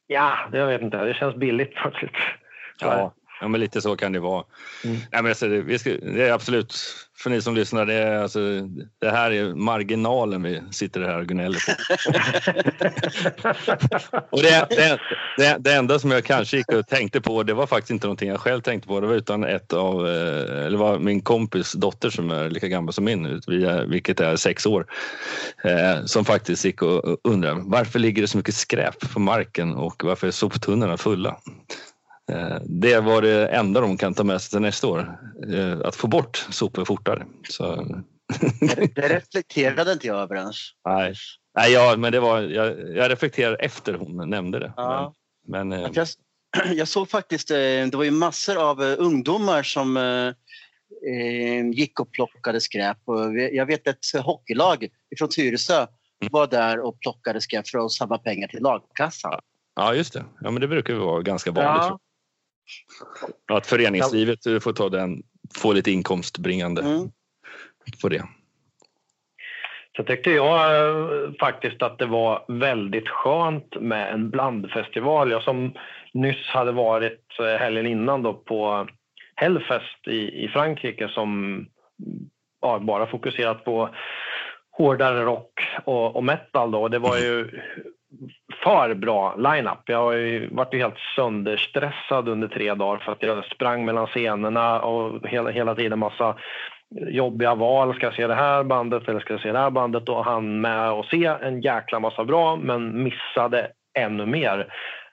ja, 0.08 0.38
det, 0.52 0.58
jag 0.58 0.68
vet 0.68 0.82
inte, 0.82 1.06
det 1.06 1.14
känns 1.14 1.36
billigt 1.36 1.76
plötsligt. 1.76 2.18
Ja. 2.80 3.14
Ja, 3.44 3.48
men 3.48 3.62
lite 3.62 3.82
så 3.82 3.96
kan 3.96 4.12
det 4.12 4.20
vara. 4.20 4.44
Mm. 4.84 4.96
Nej, 4.96 5.22
men 5.24 5.26
alltså, 5.26 5.48
det, 5.48 5.62
vi 5.62 5.80
ska, 5.80 5.90
det 5.90 6.28
är 6.28 6.32
absolut, 6.32 6.76
för 7.18 7.30
ni 7.30 7.42
som 7.42 7.56
lyssnar, 7.56 7.86
det, 7.86 7.94
är, 7.94 8.22
alltså, 8.22 8.40
det 9.02 9.10
här 9.10 9.32
är 9.32 9.54
marginalen 9.54 10.44
vi 10.44 10.62
sitter 10.72 11.02
här 11.02 11.20
och 11.20 11.28
gnäller 11.28 11.60
på. 11.66 11.72
och 14.36 14.42
det, 14.42 14.68
det, 14.70 15.00
det, 15.38 15.58
det, 15.60 15.74
enda 15.74 16.00
som 16.00 16.12
jag 16.12 16.24
kanske 16.24 16.58
gick 16.58 16.72
och 16.72 16.88
tänkte 16.88 17.22
på, 17.22 17.44
det 17.44 17.54
var 17.54 17.68
faktiskt 17.68 17.92
inte 17.92 18.08
någonting 18.08 18.30
jag 18.30 18.40
själv 18.40 18.62
tänkte 18.62 18.88
på, 18.88 19.00
det 19.00 19.08
var 19.08 19.16
utan 19.16 19.44
ett 19.44 19.74
av, 19.74 20.08
eh, 20.08 20.66
eller 20.66 20.78
var 20.78 21.00
min 21.00 21.22
kompis 21.22 21.72
dotter 21.72 22.10
som 22.10 22.32
är 22.32 22.50
lika 22.50 22.68
gammal 22.68 22.94
som 22.94 23.06
min, 23.06 23.42
vilket 23.88 24.20
är 24.20 24.36
sex 24.36 24.66
år, 24.66 24.86
eh, 25.64 26.06
som 26.06 26.26
faktiskt 26.26 26.66
gick 26.66 26.82
och 26.82 27.18
undrade 27.24 27.62
varför 27.66 28.00
ligger 28.00 28.22
det 28.22 28.28
så 28.28 28.38
mycket 28.38 28.56
skräp 28.56 29.14
på 29.14 29.20
marken 29.20 29.76
och 29.76 30.04
varför 30.04 30.28
är 30.28 30.32
soptunnorna 30.32 30.98
fulla? 30.98 31.38
Eh, 32.32 32.58
det 32.62 33.00
var 33.00 33.22
det 33.22 33.48
enda 33.48 33.82
de 33.82 33.98
kan 33.98 34.14
ta 34.14 34.24
med 34.24 34.42
sig 34.42 34.50
till 34.50 34.60
nästa 34.60 34.88
år. 34.88 35.20
Eh, 35.54 35.80
att 35.84 35.96
få 35.96 36.08
bort 36.08 36.48
sopor 36.50 36.86
fortare. 36.86 37.26
Så... 37.50 37.88
Det 38.96 39.10
reflekterade 39.10 39.92
inte 39.92 40.08
jag 40.08 40.18
över 40.18 40.36
ens. 40.36 40.56
Nej, 40.86 41.14
Nej 41.56 41.72
ja, 41.72 41.96
men 41.98 42.12
det 42.12 42.20
var, 42.20 42.42
jag, 42.42 42.96
jag 42.96 43.12
reflekterade 43.12 43.56
efter 43.56 43.94
hon 43.94 44.30
nämnde 44.30 44.60
det. 44.60 44.74
Ja. 44.78 45.14
Men, 45.48 45.70
men, 45.70 45.86
eh, 45.86 45.90
jag, 45.94 46.08
jag, 46.76 46.88
såg 46.88 47.10
faktiskt, 47.10 47.48
det 47.48 47.96
var 47.96 48.04
ju 48.04 48.12
massor 48.12 48.70
av 48.70 48.82
ungdomar 48.82 49.64
som 49.64 50.34
gick 51.74 52.00
och 52.00 52.12
plockade 52.12 52.62
skräp. 52.62 52.98
Jag 53.52 53.66
vet 53.66 53.88
ett 53.88 54.24
hockeylag 54.24 54.88
från 55.18 55.30
Tyresö 55.30 55.88
var 56.32 56.48
där 56.48 56.80
och 56.80 57.00
plockade 57.00 57.42
skräp 57.42 57.68
för 57.68 57.86
att 57.86 57.92
samla 57.92 58.18
pengar 58.18 58.48
till 58.48 58.62
lagkassan. 58.62 59.40
Ja, 59.76 59.94
just 59.94 60.14
det. 60.14 60.26
Ja, 60.42 60.52
men 60.52 60.62
det 60.62 60.68
brukar 60.68 60.94
vara 60.94 61.22
ganska 61.22 61.52
vanligt. 61.52 61.84
Ja. 61.84 62.00
Att 63.52 63.68
föreningslivet 63.68 64.64
får 64.64 64.74
ta 64.74 64.90
den, 64.90 65.24
få 65.56 65.74
lite 65.74 65.92
inkomstbringande 65.92 66.82
mm. 66.82 67.12
på 68.02 68.10
det. 68.10 68.24
Så 69.98 70.04
tyckte 70.04 70.32
jag 70.32 70.76
eh, 70.76 71.32
faktiskt 71.40 71.82
att 71.82 72.00
det 72.00 72.06
var 72.06 72.46
väldigt 72.48 73.08
skönt 73.08 73.82
med 73.82 74.14
en 74.14 74.30
blandfestival. 74.30 75.32
Jag 75.32 75.44
som 75.44 75.74
nyss 76.14 76.48
hade 76.48 76.72
varit 76.72 77.40
eh, 77.40 77.60
helgen 77.60 77.86
innan 77.86 78.24
då 78.24 78.34
på 78.34 78.88
Hellfest 79.36 80.08
i, 80.08 80.44
i 80.44 80.48
Frankrike 80.48 81.10
som 81.10 81.60
ja, 82.62 82.80
bara 82.80 83.08
fokuserat 83.08 83.66
på 83.66 83.90
hårdare 84.72 85.24
rock 85.24 85.60
och, 85.86 86.16
och 86.16 86.24
metal. 86.24 86.72
Då. 86.72 86.88
Det 86.88 87.00
var 87.00 87.18
ju 87.18 87.62
för 88.64 88.94
bra 88.94 89.36
line-up. 89.36 89.80
Jag 89.86 89.98
har 89.98 90.14
ju 90.14 90.50
varit 90.52 90.74
helt 90.74 91.00
sönderstressad 91.16 92.30
under 92.30 92.48
tre 92.48 92.74
dagar 92.74 92.98
för 92.98 93.12
att 93.12 93.24
jag 93.24 93.46
sprang 93.46 93.86
mellan 93.86 94.08
scenerna 94.08 94.82
och 94.82 95.28
hela, 95.28 95.50
hela 95.50 95.76
tiden 95.76 96.00
massa 96.00 96.36
jobbiga 96.96 97.56
val. 97.56 97.96
Ska 97.96 98.06
jag 98.06 98.16
se 98.16 98.28
det 98.28 98.36
här 98.36 98.64
bandet 98.64 99.10
eller 99.10 99.20
ska 99.20 99.34
jag 99.34 99.42
se 99.42 99.52
det 99.52 99.60
här 99.60 99.70
bandet? 99.70 100.10
Och 100.10 100.26
han 100.26 100.62
med 100.62 100.92
och 100.92 101.06
se 101.06 101.26
en 101.26 101.62
jäkla 101.62 102.00
massa 102.00 102.26
bra 102.26 102.56
men 102.56 103.04
missade 103.04 103.68
ännu 104.00 104.26
mer. 104.26 104.68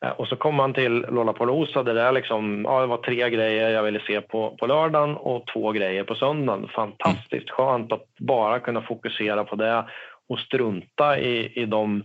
Eh, 0.04 0.10
och 0.10 0.28
så 0.28 0.36
kom 0.36 0.54
man 0.54 0.74
till 0.74 1.06
Lollapalooza 1.08 1.82
där 1.82 1.94
det, 1.94 2.12
liksom, 2.12 2.64
ja, 2.68 2.80
det 2.80 2.86
var 2.86 2.96
tre 2.96 3.30
grejer 3.30 3.70
jag 3.70 3.82
ville 3.82 4.00
se 4.06 4.20
på, 4.20 4.56
på 4.60 4.66
lördagen 4.66 5.16
och 5.16 5.46
två 5.52 5.72
grejer 5.72 6.04
på 6.04 6.14
söndagen. 6.14 6.68
Fantastiskt 6.68 7.50
skönt 7.50 7.92
att 7.92 8.06
bara 8.18 8.60
kunna 8.60 8.82
fokusera 8.82 9.44
på 9.44 9.56
det 9.56 9.84
och 10.28 10.38
strunta 10.38 11.18
i, 11.18 11.52
i 11.62 11.66
de 11.66 12.04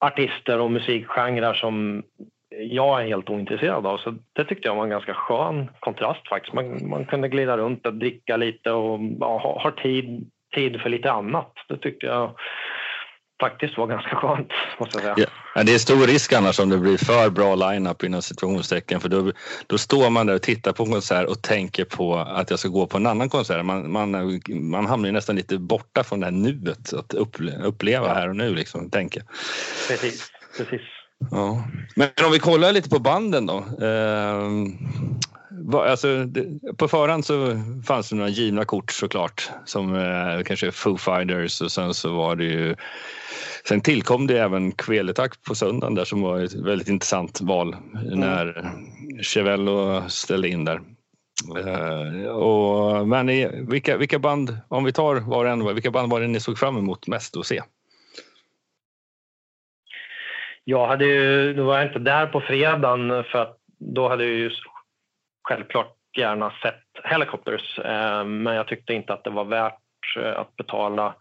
artister 0.00 0.60
och 0.60 0.70
musikgenrer 0.70 1.54
som 1.54 2.02
jag 2.58 3.02
är 3.02 3.06
helt 3.06 3.30
ointresserad 3.30 3.86
av. 3.86 3.98
Så 3.98 4.14
det 4.32 4.44
tyckte 4.44 4.68
jag 4.68 4.74
var 4.74 4.84
en 4.84 4.90
ganska 4.90 5.14
skön 5.14 5.70
kontrast 5.80 6.28
faktiskt. 6.28 6.54
Man, 6.54 6.88
man 6.88 7.04
kunde 7.04 7.28
glida 7.28 7.56
runt 7.56 7.86
och 7.86 7.94
dricka 7.94 8.36
lite 8.36 8.70
och 8.70 9.00
ja, 9.20 9.38
ha, 9.38 9.62
ha 9.62 9.70
tid, 9.70 10.30
tid 10.54 10.80
för 10.80 10.88
lite 10.88 11.12
annat. 11.12 11.52
Det 11.68 11.76
tyckte 11.76 12.06
jag 12.06 12.30
faktiskt 13.50 13.78
var 13.78 13.86
ganska 13.86 14.16
skönt, 14.16 14.48
måste 14.80 14.98
jag 14.98 15.16
säga. 15.16 15.28
Ja, 15.54 15.62
det 15.62 15.74
är 15.74 15.78
stor 15.78 16.06
risk 16.06 16.32
annars 16.32 16.60
om 16.60 16.68
det 16.68 16.78
blir 16.78 16.96
för 16.96 17.30
bra 17.30 17.54
line-up 17.54 18.04
inom 18.04 18.22
situationstecken 18.22 19.00
för 19.00 19.08
då, 19.08 19.32
då 19.66 19.78
står 19.78 20.10
man 20.10 20.26
där 20.26 20.34
och 20.34 20.42
tittar 20.42 20.72
på 20.72 20.82
en 20.82 20.92
konsert 20.92 21.26
och 21.26 21.42
tänker 21.42 21.84
på 21.84 22.16
att 22.16 22.50
jag 22.50 22.58
ska 22.58 22.68
gå 22.68 22.86
på 22.86 22.96
en 22.96 23.06
annan 23.06 23.28
konsert. 23.28 23.64
Man, 23.64 23.92
man, 23.92 24.40
man 24.48 24.86
hamnar 24.86 25.06
ju 25.06 25.12
nästan 25.12 25.36
lite 25.36 25.58
borta 25.58 26.04
från 26.04 26.20
det 26.20 26.26
här 26.26 26.32
nuet, 26.32 26.92
att 26.92 27.14
uppleva 27.64 28.06
ja. 28.06 28.14
här 28.14 28.28
och 28.28 28.36
nu 28.36 28.54
liksom, 28.54 28.90
tänka. 28.90 29.20
Precis, 29.88 30.30
precis. 30.58 30.82
Ja. 31.30 31.64
Men 31.96 32.08
om 32.24 32.32
vi 32.32 32.38
kollar 32.38 32.72
lite 32.72 32.88
på 32.88 32.98
banden 32.98 33.46
då. 33.46 33.56
Eh, 33.86 34.50
alltså, 35.72 36.24
det, 36.24 36.76
på 36.76 36.88
förhand 36.88 37.24
så 37.24 37.62
fanns 37.86 38.10
det 38.10 38.16
några 38.16 38.30
givna 38.30 38.64
kort 38.64 38.90
såklart 38.90 39.50
som 39.64 39.94
eh, 39.94 40.42
kanske 40.44 40.70
Foo 40.70 40.96
Fighters 40.96 41.60
och 41.60 41.72
sen 41.72 41.94
så 41.94 42.14
var 42.14 42.36
det 42.36 42.44
ju 42.44 42.74
Sen 43.68 43.80
tillkom 43.80 44.26
det 44.26 44.38
även 44.38 44.72
Kveletak 44.72 45.42
på 45.42 45.54
söndagen 45.54 45.94
där 45.94 46.04
som 46.04 46.22
var 46.22 46.40
ett 46.40 46.54
väldigt 46.54 46.88
intressant 46.88 47.40
val 47.40 47.76
mm. 47.94 48.20
när 48.20 48.72
Chevello 49.22 50.02
ställde 50.08 50.48
in 50.48 50.64
där. 50.64 50.80
Uh, 51.56 52.26
och, 52.26 53.08
men 53.08 53.30
i, 53.30 53.64
vilka, 53.68 53.96
vilka 53.96 54.18
band, 54.18 54.58
om 54.68 54.84
vi 54.84 54.92
tar 54.92 55.14
var 55.14 55.44
och 55.44 55.50
en, 55.50 55.74
vilka 55.74 55.90
band 55.90 56.10
var 56.10 56.20
det 56.20 56.26
ni 56.26 56.40
såg 56.40 56.58
fram 56.58 56.76
emot 56.76 57.06
mest 57.06 57.36
att 57.36 57.46
se? 57.46 57.62
Jag 60.64 60.86
hade 60.86 61.04
ju, 61.04 61.54
då 61.54 61.64
var 61.64 61.78
jag 61.78 61.86
inte 61.86 61.98
där 61.98 62.26
på 62.26 62.40
fredagen 62.40 63.24
för 63.24 63.38
att 63.38 63.58
då 63.78 64.08
hade 64.08 64.24
jag 64.24 64.32
ju 64.32 64.50
självklart 65.44 65.96
gärna 66.16 66.52
sett 66.62 67.04
Helicopters 67.04 67.78
uh, 67.78 68.24
men 68.24 68.54
jag 68.54 68.66
tyckte 68.68 68.94
inte 68.94 69.12
att 69.12 69.24
det 69.24 69.30
var 69.30 69.44
värt 69.44 70.16
uh, 70.18 70.40
att 70.40 70.56
betala 70.56 71.14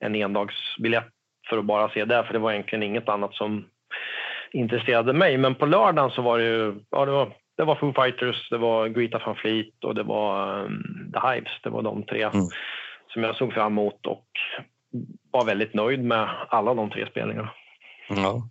en 0.00 0.14
endagsbiljett 0.14 1.12
för 1.48 1.58
att 1.58 1.64
bara 1.64 1.90
se 1.90 2.04
det, 2.04 2.24
för 2.24 2.32
det 2.32 2.38
var 2.38 2.52
egentligen 2.52 2.82
inget 2.82 3.08
annat 3.08 3.34
som 3.34 3.66
intresserade 4.52 5.12
mig. 5.12 5.38
Men 5.38 5.54
på 5.54 5.66
lördagen 5.66 6.10
så 6.10 6.22
var 6.22 6.38
det 6.38 6.44
ju, 6.44 6.74
ja 6.90 7.04
det 7.04 7.12
var, 7.12 7.36
det 7.56 7.64
var 7.64 7.74
Foo 7.74 7.92
Fighters, 7.92 8.50
det 8.50 8.58
var 8.58 8.88
Greta 8.88 9.22
van 9.26 9.36
Fleet 9.36 9.84
och 9.84 9.94
det 9.94 10.02
var 10.02 10.64
um, 10.64 11.12
The 11.12 11.28
Hives. 11.28 11.52
Det 11.62 11.70
var 11.70 11.82
de 11.82 12.02
tre 12.02 12.22
mm. 12.22 12.46
som 13.08 13.22
jag 13.22 13.36
såg 13.36 13.52
fram 13.52 13.72
emot 13.72 14.06
och 14.06 14.26
var 15.30 15.44
väldigt 15.44 15.74
nöjd 15.74 16.04
med 16.04 16.28
alla 16.48 16.74
de 16.74 16.90
tre 16.90 17.06
spelningarna. 17.10 17.50
Ja. 18.08 18.42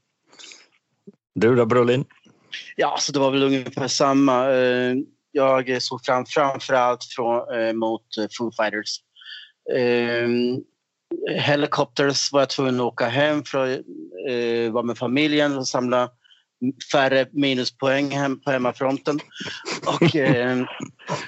Du 1.36 1.56
då 1.56 1.66
Brolin? 1.66 2.06
Ja, 2.76 2.96
så 3.00 3.12
det 3.12 3.20
var 3.20 3.32
väl 3.32 3.44
ungefär 3.44 3.88
samma. 3.88 4.48
Eh, 5.38 5.64
jag 5.66 5.82
såg 5.82 6.06
fram 6.06 6.26
framförallt 6.26 7.04
från, 7.04 7.60
eh, 7.60 7.74
mot 7.74 8.06
Foo 8.38 8.52
Fighters. 8.52 9.00
Ehm, 9.76 10.62
Helicopters 11.38 12.32
var 12.32 12.42
jag 12.42 12.50
tvungen 12.50 12.76
att 12.76 12.82
åka 12.82 13.08
hem 13.08 13.44
för 13.44 13.74
att 13.74 13.80
eh, 14.30 14.72
vara 14.72 14.84
med 14.84 14.98
familjen 14.98 15.58
och 15.58 15.68
samla 15.68 16.10
färre 16.92 17.28
minuspoäng 17.32 18.12
hem 18.12 18.42
på 18.42 18.52
hemmafronten. 18.52 19.20
Och, 19.86 20.16
eh, 20.16 20.66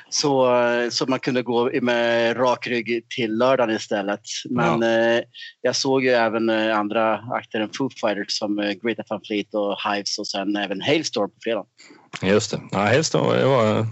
så, 0.10 0.50
så 0.92 1.06
man 1.06 1.20
kunde 1.20 1.42
gå 1.42 1.72
med 1.82 2.38
rak 2.38 2.68
rygg 2.68 3.10
till 3.10 3.38
lördagen 3.38 3.76
istället. 3.76 4.22
Men 4.50 4.82
ja. 4.82 5.18
eh, 5.18 5.24
jag 5.62 5.76
såg 5.76 6.04
ju 6.04 6.10
även 6.10 6.50
eh, 6.50 6.80
andra 6.80 7.14
akter 7.16 7.60
än 7.60 7.70
Foo 7.78 7.90
Fighters 7.90 8.38
som 8.38 8.60
eh, 8.60 8.72
Greta 8.72 9.04
Van 9.10 9.22
Fleet 9.28 9.54
och 9.54 9.78
Hives 9.84 10.20
och 10.20 10.28
sen 10.28 10.56
även 10.56 10.82
Hailstorm 10.82 11.30
på 11.30 11.38
fredag. 11.44 11.66
Just 12.22 12.52
det. 12.52 12.62
Ja, 12.72 12.78
Hailstorm 12.78 13.50
var, 13.50 13.88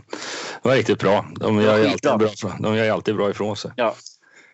var 0.62 0.75
riktigt 0.75 1.00
bra. 1.00 1.25
De 1.39 1.62
gör, 1.62 1.77
ju 1.77 1.88
alltid 1.88 2.17
bra, 2.17 2.58
de 2.60 2.75
gör 2.75 2.91
alltid 2.91 3.15
bra 3.15 3.29
ifrån 3.29 3.58
sig. 3.58 3.72
Ja. 3.75 3.96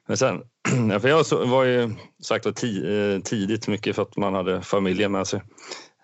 Men 0.08 0.18
sen, 0.18 0.42
för 1.02 1.08
jag 1.08 1.48
var 1.48 1.64
ju 1.64 1.94
sagt 2.24 2.46
var 2.46 2.52
eh, 2.52 3.20
tidigt 3.20 3.68
mycket 3.68 3.96
för 3.96 4.02
att 4.02 4.18
man 4.18 4.34
hade 4.34 4.62
familjen 4.62 5.12
med 5.12 5.28
sig. 5.28 5.42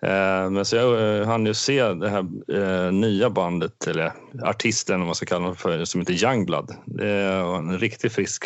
Eh, 0.02 0.50
men 0.50 0.64
så 0.64 0.76
jag 0.76 1.18
eh, 1.20 1.26
hann 1.26 1.46
ju 1.46 1.54
se 1.54 1.82
det 1.92 2.08
här 2.08 2.90
nya 2.90 3.30
bandet, 3.30 3.86
eller 3.86 4.12
artisten 4.42 5.00
om 5.00 5.06
man 5.06 5.14
ska 5.14 5.26
kalla 5.26 5.48
det 5.48 5.54
för, 5.54 5.84
som 5.84 6.00
heter 6.00 6.24
Youngblood. 6.24 6.74
Det 6.86 7.42
var 7.42 7.58
en 7.58 7.78
riktigt 7.78 8.12
frisk 8.12 8.44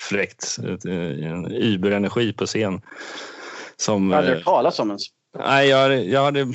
fläkt, 0.00 0.56
en 0.86 1.52
überenergi 1.52 2.32
på 2.32 2.46
scen. 2.46 2.80
Som, 3.76 4.10
jag 4.10 4.16
hade 4.16 4.34
hört 4.34 4.44
talas 4.44 4.78
om 4.78 4.90
ens. 4.90 5.02
Nej, 5.36 5.68
jag, 5.68 6.04
jag 6.04 6.24
hade, 6.24 6.46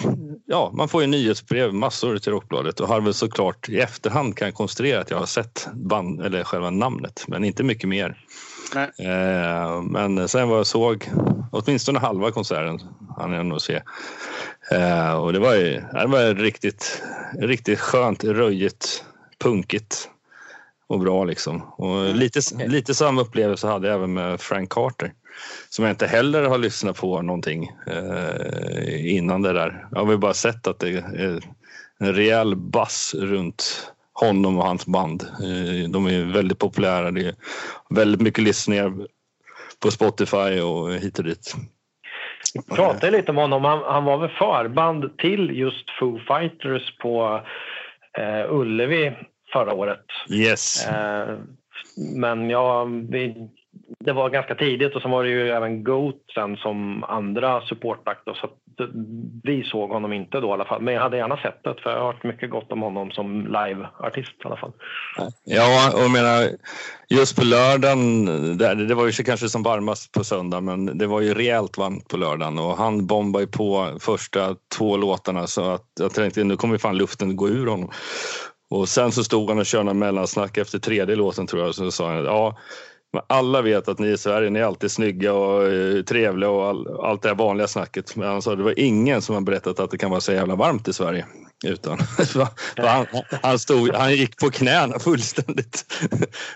ja, 0.45 0.71
man 0.73 0.89
får 0.89 1.01
ju 1.01 1.07
nyhetsbrev, 1.07 1.73
massor 1.73 2.17
till 2.17 2.31
Rockbladet 2.31 2.79
och 2.79 2.87
har 2.87 3.01
väl 3.01 3.13
såklart 3.13 3.69
i 3.69 3.79
efterhand 3.79 4.37
kan 4.37 4.45
jag 4.45 4.55
konstatera 4.55 5.01
att 5.01 5.11
jag 5.11 5.17
har 5.17 5.25
sett 5.25 5.67
band, 5.73 6.21
eller 6.21 6.43
själva 6.43 6.69
namnet, 6.69 7.25
men 7.27 7.43
inte 7.43 7.63
mycket 7.63 7.89
mer. 7.89 8.17
Eh, 8.99 9.81
men 9.81 10.27
sen 10.27 10.49
vad 10.49 10.59
jag 10.59 10.67
såg, 10.67 11.09
åtminstone 11.51 11.99
halva 11.99 12.31
konserten 12.31 12.79
hann 13.17 13.31
jag 13.31 13.45
nog 13.45 13.61
se. 13.61 13.81
Eh, 14.71 15.13
och 15.13 15.33
det 15.33 15.39
var 15.39 15.55
ju 15.55 15.81
det 15.91 16.07
var 16.07 16.35
riktigt, 16.35 17.03
riktigt 17.39 17.79
skönt, 17.79 18.23
röjigt, 18.23 19.05
punkigt 19.39 20.09
och 20.87 20.99
bra 20.99 21.23
liksom. 21.23 21.61
Och 21.77 21.99
mm, 21.99 22.15
lite, 22.15 22.39
okay. 22.55 22.67
lite 22.67 22.93
samma 22.93 23.21
upplevelse 23.21 23.67
hade 23.67 23.87
jag 23.87 23.95
även 23.95 24.13
med 24.13 24.41
Frank 24.41 24.69
Carter 24.69 25.13
som 25.69 25.85
jag 25.85 25.91
inte 25.91 26.07
heller 26.07 26.43
har 26.43 26.57
lyssnat 26.57 26.97
på 26.97 27.21
någonting 27.21 27.71
eh, 27.87 29.15
innan 29.15 29.41
det 29.41 29.53
där. 29.53 29.87
Jag 29.91 29.99
har 29.99 30.05
väl 30.05 30.17
bara 30.17 30.33
sett 30.33 30.67
att 30.67 30.79
det 30.79 30.89
är 30.89 31.39
en 31.99 32.13
rejäl 32.13 32.55
bass 32.55 33.15
runt 33.17 33.91
honom 34.13 34.57
och 34.57 34.65
hans 34.65 34.85
band. 34.85 35.21
Eh, 35.21 35.89
de 35.89 36.07
är 36.07 36.33
väldigt 36.33 36.59
populära. 36.59 37.11
Det 37.11 37.25
är 37.25 37.35
väldigt 37.89 38.21
mycket 38.21 38.43
lyssningar 38.43 38.93
på 39.83 39.91
Spotify 39.91 40.59
och 40.61 40.93
hit 40.93 41.19
och 41.19 41.25
dit. 41.25 41.55
Vi 42.53 42.75
pratade 42.75 43.11
lite 43.11 43.31
om 43.31 43.37
honom. 43.37 43.65
Han, 43.65 43.83
han 43.83 44.03
var 44.03 44.17
väl 44.17 44.29
förband 44.29 45.17
till 45.17 45.49
just 45.57 45.89
Foo 45.99 46.19
Fighters 46.19 46.97
på 46.97 47.41
eh, 48.17 48.53
Ullevi 48.53 49.13
förra 49.53 49.73
året. 49.73 50.05
Yes. 50.29 50.87
Eh, 50.87 51.37
men 52.15 52.49
ja, 52.49 52.83
vi 53.09 53.49
det 53.99 54.13
var 54.13 54.29
ganska 54.29 54.55
tidigt 54.55 54.95
och 54.95 55.01
så 55.01 55.09
var 55.09 55.23
det 55.23 55.29
ju 55.29 55.49
även 55.49 55.83
Goat 55.83 56.15
sen 56.33 56.57
som 56.57 57.03
andra 57.03 57.61
supportakt. 57.61 58.21
Så 58.25 58.49
vi 59.43 59.63
såg 59.63 59.89
honom 59.89 60.13
inte 60.13 60.39
då 60.39 60.47
i 60.47 60.51
alla 60.51 60.65
fall. 60.65 60.81
Men 60.81 60.93
jag 60.93 61.01
hade 61.01 61.17
gärna 61.17 61.37
sett 61.37 61.63
det 61.63 61.75
för 61.83 61.89
jag 61.89 61.99
har 61.99 62.05
hört 62.05 62.23
mycket 62.23 62.49
gott 62.49 62.71
om 62.71 62.81
honom 62.81 63.11
som 63.11 63.41
liveartist 63.41 64.31
i 64.43 64.45
alla 64.45 64.57
fall. 64.57 64.71
Ja, 65.43 65.91
och 65.93 66.01
jag 66.01 66.11
menar 66.11 66.49
just 67.09 67.35
på 67.35 67.43
lördagen, 67.43 68.25
det 68.87 68.95
var 68.95 69.05
ju 69.05 69.11
kanske 69.11 69.49
som 69.49 69.63
varmast 69.63 70.11
på 70.11 70.23
söndag 70.23 70.61
men 70.61 70.97
det 70.97 71.07
var 71.07 71.21
ju 71.21 71.33
rejält 71.33 71.77
varmt 71.77 72.07
på 72.07 72.17
lördagen 72.17 72.59
och 72.59 72.77
han 72.77 73.07
bombade 73.07 73.43
ju 73.43 73.51
på 73.51 73.97
första 73.99 74.55
två 74.77 74.97
låtarna 74.97 75.47
så 75.47 75.71
att 75.71 75.87
jag 75.99 76.13
tänkte 76.13 76.43
nu 76.43 76.57
kommer 76.57 76.77
fan 76.77 76.97
luften 76.97 77.35
gå 77.35 77.49
ur 77.49 77.67
honom. 77.67 77.89
Och 78.69 78.89
sen 78.89 79.11
så 79.11 79.23
stod 79.23 79.49
han 79.49 79.59
och 79.59 79.65
körde 79.65 79.93
mellansnack 79.93 80.57
efter 80.57 80.79
tredje 80.79 81.15
låten 81.15 81.47
tror 81.47 81.61
jag 81.61 81.69
och 81.69 81.75
så 81.75 81.91
sa 81.91 82.07
han 82.07 82.25
ja 82.25 82.57
alla 83.27 83.61
vet 83.61 83.87
att 83.87 83.99
ni 83.99 84.07
i 84.07 84.17
Sverige 84.17 84.49
ni 84.49 84.59
är 84.59 84.63
alltid 84.63 84.91
snygga 84.91 85.33
och 85.33 85.67
eh, 85.67 86.03
trevliga 86.03 86.49
och 86.49 86.65
all, 86.65 87.01
allt 87.01 87.21
det 87.21 87.27
här 87.27 87.35
vanliga 87.35 87.67
snacket. 87.67 88.15
Men 88.15 88.27
han 88.27 88.41
sa 88.41 88.55
det 88.55 88.63
var 88.63 88.79
ingen 88.79 89.21
som 89.21 89.35
har 89.35 89.41
berättat 89.41 89.79
att 89.79 89.91
det 89.91 89.97
kan 89.97 90.11
vara 90.11 90.21
så 90.21 90.33
jävla 90.33 90.55
varmt 90.55 90.87
i 90.87 90.93
Sverige. 90.93 91.25
Utan, 91.65 91.99
han, 92.77 93.05
han, 93.41 93.59
stod, 93.59 93.93
han 93.93 94.13
gick 94.13 94.37
på 94.37 94.49
knäna 94.49 94.99
fullständigt. 94.99 95.85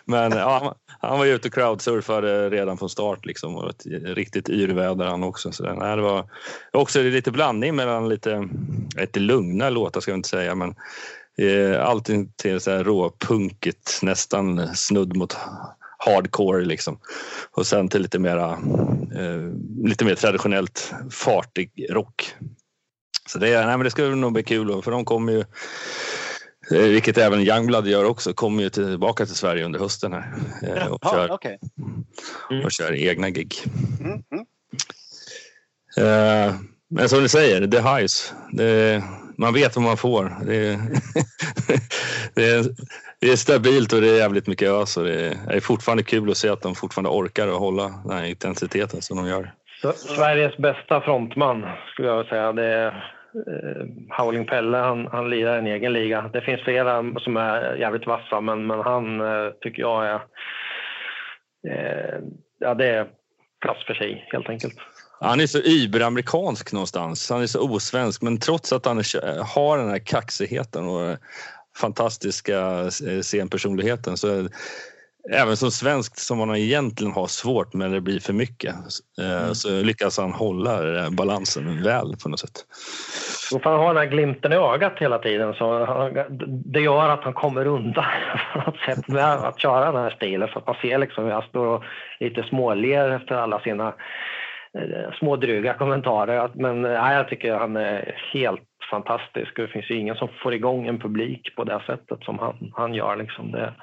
Men 0.06 0.32
ja, 0.32 0.76
han 1.00 1.18
var 1.18 1.26
ju 1.26 1.36
ute 1.36 1.48
och 1.48 1.54
crowdsurfade 1.54 2.50
redan 2.50 2.78
från 2.78 2.90
start 2.90 3.26
liksom, 3.26 3.56
och 3.56 3.70
ett 3.70 3.86
riktigt 4.04 4.50
yrväder 4.50 5.06
han 5.06 5.24
också. 5.24 5.52
Så 5.52 5.74
nej, 5.74 5.96
det 5.96 6.02
var 6.02 6.26
också 6.74 7.02
lite 7.02 7.32
blandning 7.32 7.76
mellan 7.76 8.10
lite, 8.10 8.50
lite 8.98 9.20
lugna 9.20 9.70
låtar 9.70 10.02
ska 10.02 10.12
jag 10.12 10.18
inte 10.18 10.30
säga 10.30 10.56
men 10.56 10.76
eh, 11.38 11.86
allting 11.86 12.32
till 12.36 12.60
så 12.60 12.72
här 12.72 12.84
råpunkigt, 12.84 14.00
nästan 14.02 14.76
snudd 14.76 15.16
mot 15.16 15.38
hardcore 15.98 16.66
liksom. 16.66 17.00
Och 17.52 17.68
sen 17.68 17.90
till 17.90 18.02
lite 18.02 18.20
mera, 18.20 18.52
eh, 19.16 19.52
lite 19.84 20.06
mer 20.06 20.16
traditionellt 20.16 20.94
fartig 21.12 21.88
rock. 21.90 22.34
Så 23.30 23.40
det, 23.40 23.66
nej, 23.66 23.78
men 23.78 23.84
det 23.84 23.92
skulle 23.92 24.16
nog 24.16 24.34
bli 24.34 24.44
kul 24.44 24.82
för 24.82 24.92
de 24.92 25.06
kommer 25.06 25.34
ju 25.34 25.40
eh, 26.72 26.90
vilket 26.90 27.18
även 27.18 27.40
Youngblood 27.40 27.88
gör 27.88 28.04
också, 28.04 28.34
kommer 28.34 28.64
ju 28.64 28.70
tillbaka 28.70 29.26
till 29.26 29.36
Sverige 29.36 29.66
under 29.66 29.80
hösten 29.80 30.14
här. 30.14 30.34
Eh, 30.64 30.88
och, 30.88 31.04
kör, 31.04 31.32
okay. 31.32 31.58
mm. 32.52 32.66
och 32.66 32.72
kör 32.72 32.94
egna 32.94 33.30
gig. 33.30 33.56
Mm. 34.00 34.24
Mm. 34.32 34.46
Uh, 35.98 36.56
men 36.90 37.10
som 37.10 37.20
du 37.20 37.30
säger, 37.30 37.68
The 37.68 37.82
Highs. 37.82 38.34
Det, 38.52 39.04
man 39.38 39.54
vet 39.54 39.76
vad 39.76 39.86
man 39.86 39.98
får. 39.98 40.38
Det, 40.46 40.80
det, 42.34 42.46
är, 42.46 42.66
det 43.22 43.32
är 43.32 43.36
stabilt 43.36 43.94
och 43.94 44.02
det 44.02 44.10
är 44.10 44.18
jävligt 44.18 44.48
mycket 44.48 44.70
ös 44.70 44.98
och 44.98 45.04
det 45.04 45.38
är 45.50 45.60
fortfarande 45.60 46.04
kul 46.04 46.32
att 46.32 46.38
se 46.38 46.50
att 46.50 46.62
de 46.62 46.76
fortfarande 46.76 47.10
orkar 47.10 47.48
att 47.48 47.60
hålla 47.60 47.84
den 47.84 48.18
här 48.18 48.26
intensiteten 48.26 49.02
som 49.02 49.18
de 49.18 49.28
gör. 49.28 49.54
Sveriges 49.96 50.58
bästa 50.58 51.02
frontman 51.02 51.66
skulle 51.94 52.08
jag 52.08 52.26
säga. 52.26 52.54
Det 52.54 52.66
är 52.66 52.88
eh, 52.88 54.18
Howling 54.18 54.46
Pelle, 54.46 54.78
han, 54.78 55.08
han 55.12 55.30
lirar 55.30 55.58
en 55.58 55.68
egen 55.68 55.94
liga. 55.94 56.30
Det 56.34 56.42
finns 56.42 56.62
flera 56.62 57.20
som 57.20 57.38
är 57.38 57.76
jävligt 57.76 58.08
vassa, 58.08 58.42
men, 58.42 58.68
men 58.68 58.80
han 58.80 59.22
eh, 59.22 59.52
tycker 59.62 59.82
jag 59.82 60.06
är... 60.08 60.20
Eh, 61.70 62.20
ja, 62.60 62.74
det 62.74 62.88
är 62.88 63.08
klass 63.62 63.86
för 63.88 63.94
sig, 63.94 64.28
helt 64.32 64.50
enkelt. 64.50 64.76
Han 65.20 65.40
är 65.40 65.48
så 65.48 65.60
überamerikansk 65.60 66.74
någonstans. 66.74 67.30
Han 67.30 67.42
är 67.42 67.48
så 67.48 67.76
osvensk, 67.76 68.22
men 68.22 68.40
trots 68.40 68.74
att 68.74 68.86
han 68.86 68.98
har 69.56 69.78
den 69.78 69.90
här 69.90 70.06
kaxigheten 70.06 70.88
och 70.88 71.18
fantastiska 71.78 72.90
scenpersonligheten 73.22 74.18
så 74.18 74.48
även 75.32 75.58
som 75.58 75.72
svensk 75.72 76.20
som 76.20 76.38
man 76.38 76.56
egentligen 76.56 77.14
har 77.14 77.28
svårt 77.28 77.74
men 77.74 77.92
det 77.92 78.02
blir 78.02 78.20
för 78.20 78.34
mycket 78.34 78.76
eh, 79.22 79.44
mm. 79.44 79.56
så 79.56 79.70
lyckas 79.70 80.18
han 80.18 80.34
hålla 80.34 80.82
balansen 81.12 81.84
väl 81.84 82.16
på 82.24 82.30
något 82.30 82.40
sätt. 82.40 82.66
Och 83.54 83.62
han 83.64 83.80
har 83.80 83.88
den 83.88 83.98
här 83.98 84.12
glimten 84.12 84.54
i 84.54 84.56
ögat 84.56 84.94
hela 84.98 85.20
tiden 85.20 85.54
så 85.54 85.86
det 86.66 86.82
gör 86.82 87.10
att 87.10 87.24
han 87.24 87.34
kommer 87.34 87.68
undan 87.68 88.06
på 88.54 88.60
något 88.60 88.80
sätt 88.80 89.08
med 89.08 89.34
att 89.34 89.60
köra 89.60 89.92
den 89.92 90.04
här 90.04 90.10
stilen 90.10 90.50
så 90.54 90.60
att 90.60 90.68
man 90.68 90.76
ser 90.82 90.98
liksom 90.98 91.24
hur 91.24 91.32
han 91.32 91.50
står 91.50 91.66
och 91.66 91.84
lite 92.20 92.44
småler 92.44 93.10
efter 93.10 93.36
alla 93.36 93.60
sina 93.60 93.88
eh, 93.88 93.94
små 95.20 95.36
dryga 95.36 95.74
kommentarer. 95.74 96.52
Men 96.54 96.82
nej, 96.82 97.16
jag 97.16 97.30
tycker 97.30 97.54
han 97.54 97.76
är 97.76 98.16
helt 98.34 98.62
fantastisk. 98.92 99.56
Det 99.56 99.68
finns 99.68 99.90
ju 99.90 99.96
ingen 99.96 100.16
som 100.16 100.30
får 100.44 100.54
igång 100.54 100.88
en 100.88 101.00
publik 101.00 101.56
på 101.56 101.64
det 101.64 101.82
sättet 101.86 102.24
som 102.24 102.40
han, 102.40 102.72
han 102.76 102.94
gör. 102.94 103.16
Liksom 103.16 103.52
det, 103.52 103.74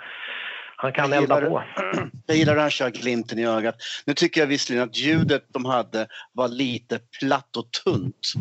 han 0.76 0.92
kan 0.92 1.12
jag 1.12 1.22
elda 1.22 1.40
på. 1.40 1.62
Jag 2.26 2.36
gillar 2.36 2.52
hur 2.52 2.60
han 2.60 2.70
kör 2.70 2.90
glimten 2.90 3.38
i 3.38 3.46
ögat. 3.46 3.76
Nu 4.06 4.14
tycker 4.14 4.40
jag 4.40 4.48
visserligen 4.48 4.88
att 4.88 4.98
ljudet 4.98 5.44
de 5.48 5.64
hade 5.64 6.06
var 6.32 6.48
lite 6.48 6.98
platt 7.20 7.56
och 7.56 7.70
tunt. 7.84 8.32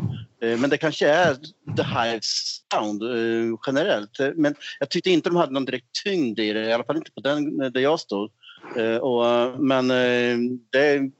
Eh, 0.42 0.58
men 0.58 0.70
det 0.70 0.76
kanske 0.76 1.08
är 1.08 1.34
The 1.76 1.82
Hives 1.82 2.60
sound 2.72 3.02
eh, 3.02 3.58
generellt. 3.66 4.20
Eh, 4.20 4.28
men 4.34 4.54
jag 4.78 4.90
tyckte 4.90 5.10
inte 5.10 5.28
de 5.28 5.36
hade 5.36 5.52
någon 5.52 5.64
direkt 5.64 6.02
tyngd 6.04 6.38
i 6.38 6.52
det, 6.52 6.60
i 6.60 6.72
alla 6.72 6.84
fall 6.84 6.96
inte 6.96 7.12
på 7.12 7.20
den 7.20 7.58
där 7.58 7.80
jag 7.80 8.00
stod. 8.00 8.30
men 9.58 9.88
det 10.72 11.10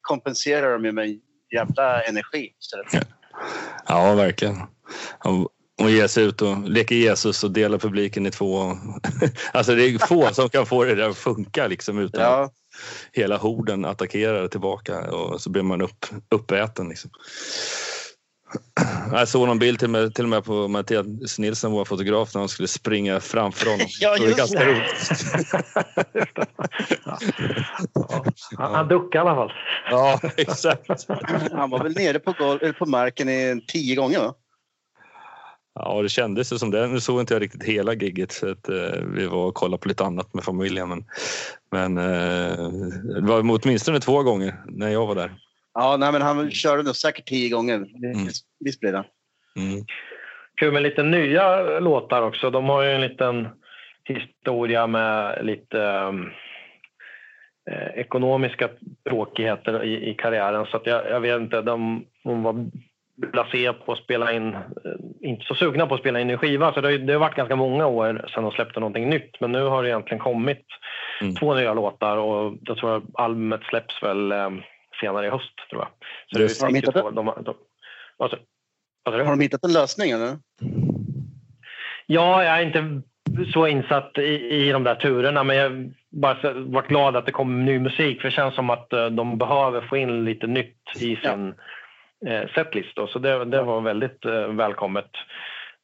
kompenserar 0.00 0.78
de 0.78 0.92
med 0.92 1.20
jävla 1.54 2.02
energi 2.02 2.52
istället. 2.60 3.06
Ja, 3.86 4.14
verkligen 4.14 4.56
och 5.80 5.90
ge 5.90 6.08
sig 6.08 6.24
ut 6.24 6.42
och 6.42 6.68
leka 6.68 6.94
Jesus 6.94 7.44
och 7.44 7.50
dela 7.50 7.78
publiken 7.78 8.26
i 8.26 8.30
två. 8.30 8.76
alltså 9.52 9.74
det 9.74 9.84
är 9.84 10.06
få 10.06 10.34
som 10.34 10.48
kan 10.48 10.66
få 10.66 10.84
det 10.84 10.94
där 10.94 11.08
att 11.08 11.16
funka 11.16 11.66
liksom 11.66 11.98
utan 11.98 12.22
ja. 12.22 12.44
att 12.44 12.52
hela 13.12 13.36
horden 13.36 13.84
attackerar 13.84 14.48
tillbaka 14.48 15.10
och 15.10 15.40
så 15.40 15.50
blir 15.50 15.62
man 15.62 15.82
upp, 15.82 16.06
uppäten. 16.30 16.88
Liksom. 16.88 17.10
Jag 19.12 19.28
såg 19.28 19.48
någon 19.48 19.58
bild 19.58 19.78
till, 19.78 19.90
med, 19.90 20.14
till 20.14 20.24
och 20.24 20.30
med 20.30 20.44
på 20.44 20.68
Mattias 20.68 21.38
Nilsson, 21.38 21.72
vår 21.72 21.84
fotograf, 21.84 22.34
när 22.34 22.40
han 22.40 22.48
skulle 22.48 22.68
springa 22.68 23.20
framför 23.20 23.70
honom. 23.70 23.86
ja, 24.00 24.16
just 24.16 24.36
det. 24.36 24.38
ganska 24.38 24.66
roligt. 24.66 25.10
ja. 28.50 28.68
Han 28.68 28.88
duckade 28.88 29.16
i 29.16 29.28
alla 29.28 29.34
fall. 29.34 29.52
Ja, 29.90 30.20
exakt. 30.36 31.08
Han 31.52 31.70
var 31.70 31.82
väl 31.82 31.92
nere 31.92 32.18
på, 32.18 32.32
golv, 32.32 32.72
på 32.72 32.86
marken 32.86 33.28
i 33.28 33.64
tio 33.68 33.96
gånger 33.96 34.18
va? 34.18 34.34
Ja, 35.74 36.02
det 36.02 36.08
kändes 36.08 36.58
som 36.58 36.70
det. 36.70 36.86
Nu 36.86 37.00
såg 37.00 37.20
inte 37.20 37.34
jag 37.34 37.42
riktigt 37.42 37.62
hela 37.62 37.94
gigget 37.94 38.32
så 38.32 38.50
att, 38.50 38.68
eh, 38.68 39.02
vi 39.14 39.26
var 39.26 39.46
och 39.46 39.54
kollade 39.54 39.80
på 39.80 39.88
lite 39.88 40.04
annat 40.04 40.34
med 40.34 40.44
familjen. 40.44 40.88
Men, 40.88 41.04
men 41.70 41.98
eh, 41.98 42.68
det 43.14 43.20
var 43.20 43.60
åtminstone 43.62 44.00
två 44.00 44.22
gånger 44.22 44.64
när 44.68 44.88
jag 44.88 45.06
var 45.06 45.14
där. 45.14 45.36
Ja, 45.74 45.96
nej, 45.96 46.12
men 46.12 46.22
han 46.22 46.50
körde 46.50 46.82
nog 46.82 46.96
säkert 46.96 47.26
tio 47.26 47.48
gånger. 47.48 47.74
Mm. 47.76 48.28
Visst 48.60 48.80
blev 48.80 48.92
det. 48.92 49.04
Mm. 49.56 49.84
Kul 50.56 50.72
med 50.72 50.82
lite 50.82 51.02
nya 51.02 51.78
låtar 51.80 52.22
också. 52.22 52.50
De 52.50 52.64
har 52.64 52.82
ju 52.82 52.90
en 52.90 53.00
liten 53.00 53.48
historia 54.04 54.86
med 54.86 55.44
lite 55.46 55.80
eh, 57.70 57.88
ekonomiska 57.94 58.68
tråkigheter 59.08 59.84
i, 59.84 60.10
i 60.10 60.14
karriären. 60.14 60.66
Så 60.66 60.76
att 60.76 60.86
jag, 60.86 61.10
jag 61.10 61.20
vet 61.20 61.40
inte, 61.40 61.62
de, 61.62 62.04
de 62.24 62.42
var 62.42 62.66
blasé 63.16 63.72
på 63.72 63.92
att 63.92 63.98
spela 63.98 64.32
in, 64.32 64.54
eh, 64.54 64.60
inte 65.20 65.44
så 65.44 65.54
sugna 65.54 65.86
på 65.86 65.94
att 65.94 66.00
spela 66.00 66.20
in 66.20 66.30
en 66.30 66.38
skiva. 66.38 66.72
Så 66.72 66.80
det 66.80 66.88
har, 66.88 66.98
det 66.98 67.12
har 67.12 67.20
varit 67.20 67.36
ganska 67.36 67.56
många 67.56 67.86
år 67.86 68.26
sedan 68.34 68.42
de 68.42 68.52
släppte 68.52 68.80
någonting 68.80 69.10
nytt. 69.10 69.40
Men 69.40 69.52
nu 69.52 69.62
har 69.62 69.82
det 69.82 69.88
egentligen 69.88 70.22
kommit 70.22 70.66
mm. 71.20 71.34
två 71.34 71.54
nya 71.54 71.74
låtar 71.74 72.16
och 72.16 72.56
jag 72.62 72.76
tror 72.76 72.96
att 72.96 73.02
albumet 73.14 73.62
släpps 73.62 74.02
väl 74.02 74.32
eh, 74.32 74.50
senare 75.00 75.26
i 75.26 75.30
höst. 75.30 75.54
Tror 75.70 75.82
jag. 75.82 75.90
Så 76.26 76.38
det, 76.38 76.64
har, 76.64 76.72
de 76.72 76.74
hittat 76.74 76.94
de, 76.94 77.14
de, 77.14 77.26
de, 77.44 77.54
alltså, 78.18 78.38
alltså, 79.04 79.24
har 79.24 79.30
de 79.30 79.40
hittat 79.40 79.64
en 79.64 79.72
lösning 79.72 80.10
eller? 80.10 80.38
Ja, 82.06 82.44
jag 82.44 82.58
är 82.58 82.66
inte 82.66 83.02
så 83.52 83.66
insatt 83.66 84.18
i, 84.18 84.54
i 84.54 84.72
de 84.72 84.84
där 84.84 84.94
turerna 84.94 85.44
men 85.44 85.56
jag 85.56 85.92
bara 86.10 86.52
varit 86.52 86.88
glad 86.88 87.16
att 87.16 87.26
det 87.26 87.32
kommer 87.32 87.64
ny 87.64 87.78
musik 87.78 88.20
för 88.20 88.28
det 88.28 88.34
känns 88.34 88.54
som 88.54 88.70
att 88.70 88.92
eh, 88.92 89.06
de 89.06 89.38
behöver 89.38 89.80
få 89.80 89.96
in 89.96 90.24
lite 90.24 90.46
nytt 90.46 90.76
i 90.96 91.16
sin 91.16 91.54
ja 91.56 91.64
eh, 92.26 92.48
setlist. 92.54 92.96
Då. 92.96 93.06
Så 93.06 93.18
det, 93.18 93.44
det 93.44 93.62
var 93.62 93.80
väldigt 93.80 94.24
eh, 94.24 94.46
välkommet. 94.46 95.10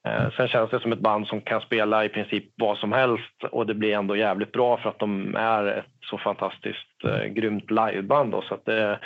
Eh, 0.06 0.30
sen 0.36 0.48
känns 0.48 0.70
det 0.70 0.80
som 0.80 0.92
ett 0.92 1.00
band 1.00 1.26
som 1.26 1.40
kan 1.40 1.60
spela 1.60 2.04
i 2.04 2.08
princip 2.08 2.44
vad 2.56 2.78
som 2.78 2.92
helst 2.92 3.44
och 3.50 3.66
det 3.66 3.74
blir 3.74 3.94
ändå 3.94 4.16
jävligt 4.16 4.52
bra 4.52 4.76
för 4.76 4.88
att 4.88 4.98
de 4.98 5.36
är 5.36 5.66
ett 5.66 5.84
så 6.10 6.18
fantastiskt 6.18 7.04
eh, 7.04 7.24
grymt 7.24 7.70
liveband. 7.70 8.32
Då, 8.32 8.42
så 8.42 8.54
att 8.54 8.64
det, 8.64 8.98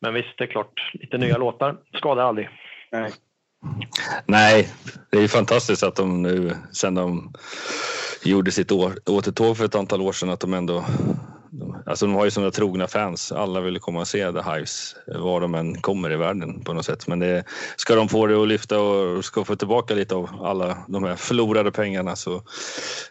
men 0.00 0.14
visst, 0.14 0.38
det 0.38 0.44
är 0.44 0.48
klart, 0.48 0.90
lite 0.92 1.18
nya 1.18 1.36
låtar 1.38 1.76
skadar 1.94 2.24
aldrig. 2.24 2.48
Nej. 2.92 3.10
Nej, 4.26 4.68
det 5.10 5.18
är 5.18 5.28
fantastiskt 5.28 5.82
att 5.82 5.96
de 5.96 6.22
nu 6.22 6.50
sen 6.72 6.94
de 6.94 7.32
gjorde 8.24 8.50
sitt 8.50 8.72
återtåg 8.72 9.56
för 9.56 9.64
ett 9.64 9.74
antal 9.74 10.02
år 10.02 10.12
sedan 10.12 10.30
att 10.30 10.40
de 10.40 10.54
ändå 10.54 10.84
Alltså 11.86 12.06
de 12.06 12.14
har 12.14 12.24
ju 12.24 12.30
sådana 12.30 12.50
trogna 12.50 12.86
fans. 12.88 13.32
Alla 13.32 13.60
vill 13.60 13.80
komma 13.80 14.00
och 14.00 14.08
se 14.08 14.32
The 14.32 14.50
Hives 14.50 14.96
var 15.06 15.40
de 15.40 15.54
än 15.54 15.80
kommer 15.80 16.12
i 16.12 16.16
världen 16.16 16.64
på 16.64 16.72
något 16.72 16.86
sätt. 16.86 17.06
Men 17.06 17.18
det, 17.18 17.44
ska 17.76 17.94
de 17.94 18.08
få 18.08 18.26
det 18.26 18.42
att 18.42 18.48
lyfta 18.48 18.80
och 18.80 19.24
ska 19.24 19.44
få 19.44 19.56
tillbaka 19.56 19.94
lite 19.94 20.14
av 20.14 20.28
alla 20.42 20.78
de 20.88 21.04
här 21.04 21.16
förlorade 21.16 21.72
pengarna 21.72 22.16
så 22.16 22.42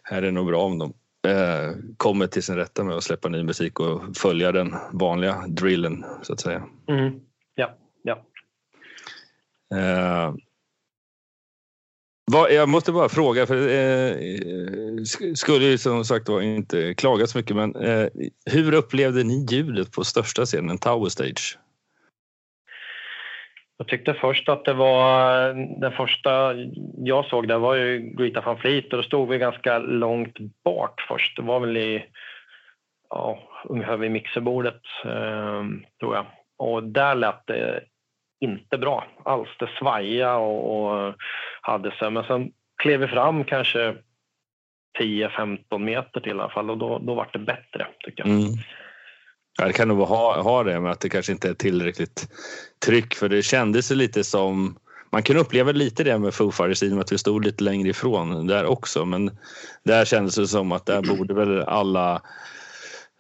är 0.04 0.22
det 0.22 0.32
nog 0.32 0.48
bra 0.48 0.64
om 0.64 0.78
de 0.78 0.94
eh, 1.28 1.72
kommer 1.98 2.28
till 2.28 2.44
sin 2.44 2.56
rätta 2.56 2.84
med 2.84 2.96
att 2.96 3.04
släppa 3.04 3.30
ny 3.30 3.44
musik 3.44 3.80
och 3.80 4.02
följa 4.18 4.52
den 4.52 4.76
vanliga 4.92 5.44
drillen 5.48 6.06
så 6.22 6.34
att 6.34 6.40
säga. 6.40 6.64
Mm. 6.90 7.20
Ja, 7.56 7.78
ja. 8.04 8.26
Eh, 9.78 10.34
jag 12.32 12.70
måste 12.70 12.92
bara 12.92 13.10
fråga, 13.10 13.46
för 13.46 13.68
eh, 13.68 14.12
eh 14.12 15.04
skulle 15.36 15.66
ju 15.66 15.78
som 15.78 16.06
sagt 16.06 16.30
var 16.30 16.42
inte 16.42 16.94
klaga 16.94 17.28
så 17.28 17.38
mycket, 17.38 17.56
men 17.56 17.76
eh, 17.76 18.08
hur 18.46 18.74
upplevde 18.74 19.24
ni 19.24 19.46
ljudet 19.50 19.92
på 19.92 20.04
största 20.04 20.46
scenen, 20.46 20.78
Tower 20.78 21.10
Stage? 21.10 21.58
Jag 23.78 23.88
tyckte 23.88 24.14
först 24.14 24.50
att 24.50 24.66
det 24.66 24.74
var, 24.74 25.54
den 25.82 25.92
första 25.92 26.54
jag 26.98 27.26
såg 27.26 27.48
där 27.48 27.58
var 27.58 27.76
ju 27.76 28.00
Greta 28.00 28.42
van 28.42 28.58
Fleet 28.58 28.94
och 28.94 28.98
då 28.98 29.04
stod 29.04 29.30
vi 29.30 29.38
ganska 29.38 29.80
långt 29.80 30.38
bak 30.64 31.02
först. 31.08 31.36
Det 31.36 31.42
var 31.42 31.60
väl 31.60 31.78
i, 31.78 32.06
ja, 33.10 33.40
ungefär 33.70 33.98
vid 33.98 34.12
mixerbordet 34.12 34.82
eh, 35.06 35.64
tror 36.00 36.16
jag. 36.16 36.26
Och 36.58 36.84
där 36.84 37.16
lät 37.16 37.48
det 37.48 37.84
inte 38.44 38.78
bra 38.78 39.06
alls. 39.26 39.50
Det 39.60 39.70
svajade 39.80 40.36
och, 40.36 40.86
och 40.86 41.16
hade 41.62 41.92
sig. 41.92 42.12
Men 42.12 42.24
sen 42.24 42.52
klev 42.82 43.00
vi 43.00 43.08
fram 43.08 43.44
kanske 43.44 43.96
10-15 45.00 45.78
meter 45.78 46.20
till 46.20 46.30
i 46.30 46.34
alla 46.34 46.50
fall 46.50 46.70
och 46.70 46.78
då, 46.78 47.00
då 47.00 47.16
var 47.16 47.30
det 47.34 47.40
bättre 47.40 47.88
tycker 48.00 48.24
jag. 48.24 48.30
Mm. 48.30 48.54
Ja, 49.60 49.68
det 49.68 49.74
kan 49.74 49.88
nog 49.88 50.00
ha, 50.00 50.42
ha 50.42 50.64
det 50.64 50.80
med 50.80 50.92
att 50.92 51.00
det 51.00 51.10
kanske 51.10 51.32
inte 51.32 51.50
är 51.50 51.54
tillräckligt 51.54 52.28
tryck 52.86 53.14
för 53.14 53.30
det 53.30 53.42
kändes 53.42 53.92
lite 53.92 54.24
som 54.24 54.78
man 55.12 55.24
kan 55.24 55.38
uppleva 55.38 55.72
lite 55.72 56.04
det 56.04 56.20
med 56.20 56.34
Foo 56.34 56.52
Fighters 56.52 56.84
i 56.84 56.90
och 56.90 56.92
med 56.92 57.02
att 57.02 57.12
vi 57.12 57.18
stod 57.18 57.46
lite 57.46 57.64
längre 57.64 57.90
ifrån 57.90 58.48
där 58.48 58.66
också 58.66 59.06
men 59.06 59.38
där 59.84 60.06
kändes 60.06 60.36
det 60.36 60.48
som 60.48 60.72
att 60.72 60.86
där 60.86 61.02
borde 61.02 61.34
väl 61.34 61.62
alla 61.62 62.22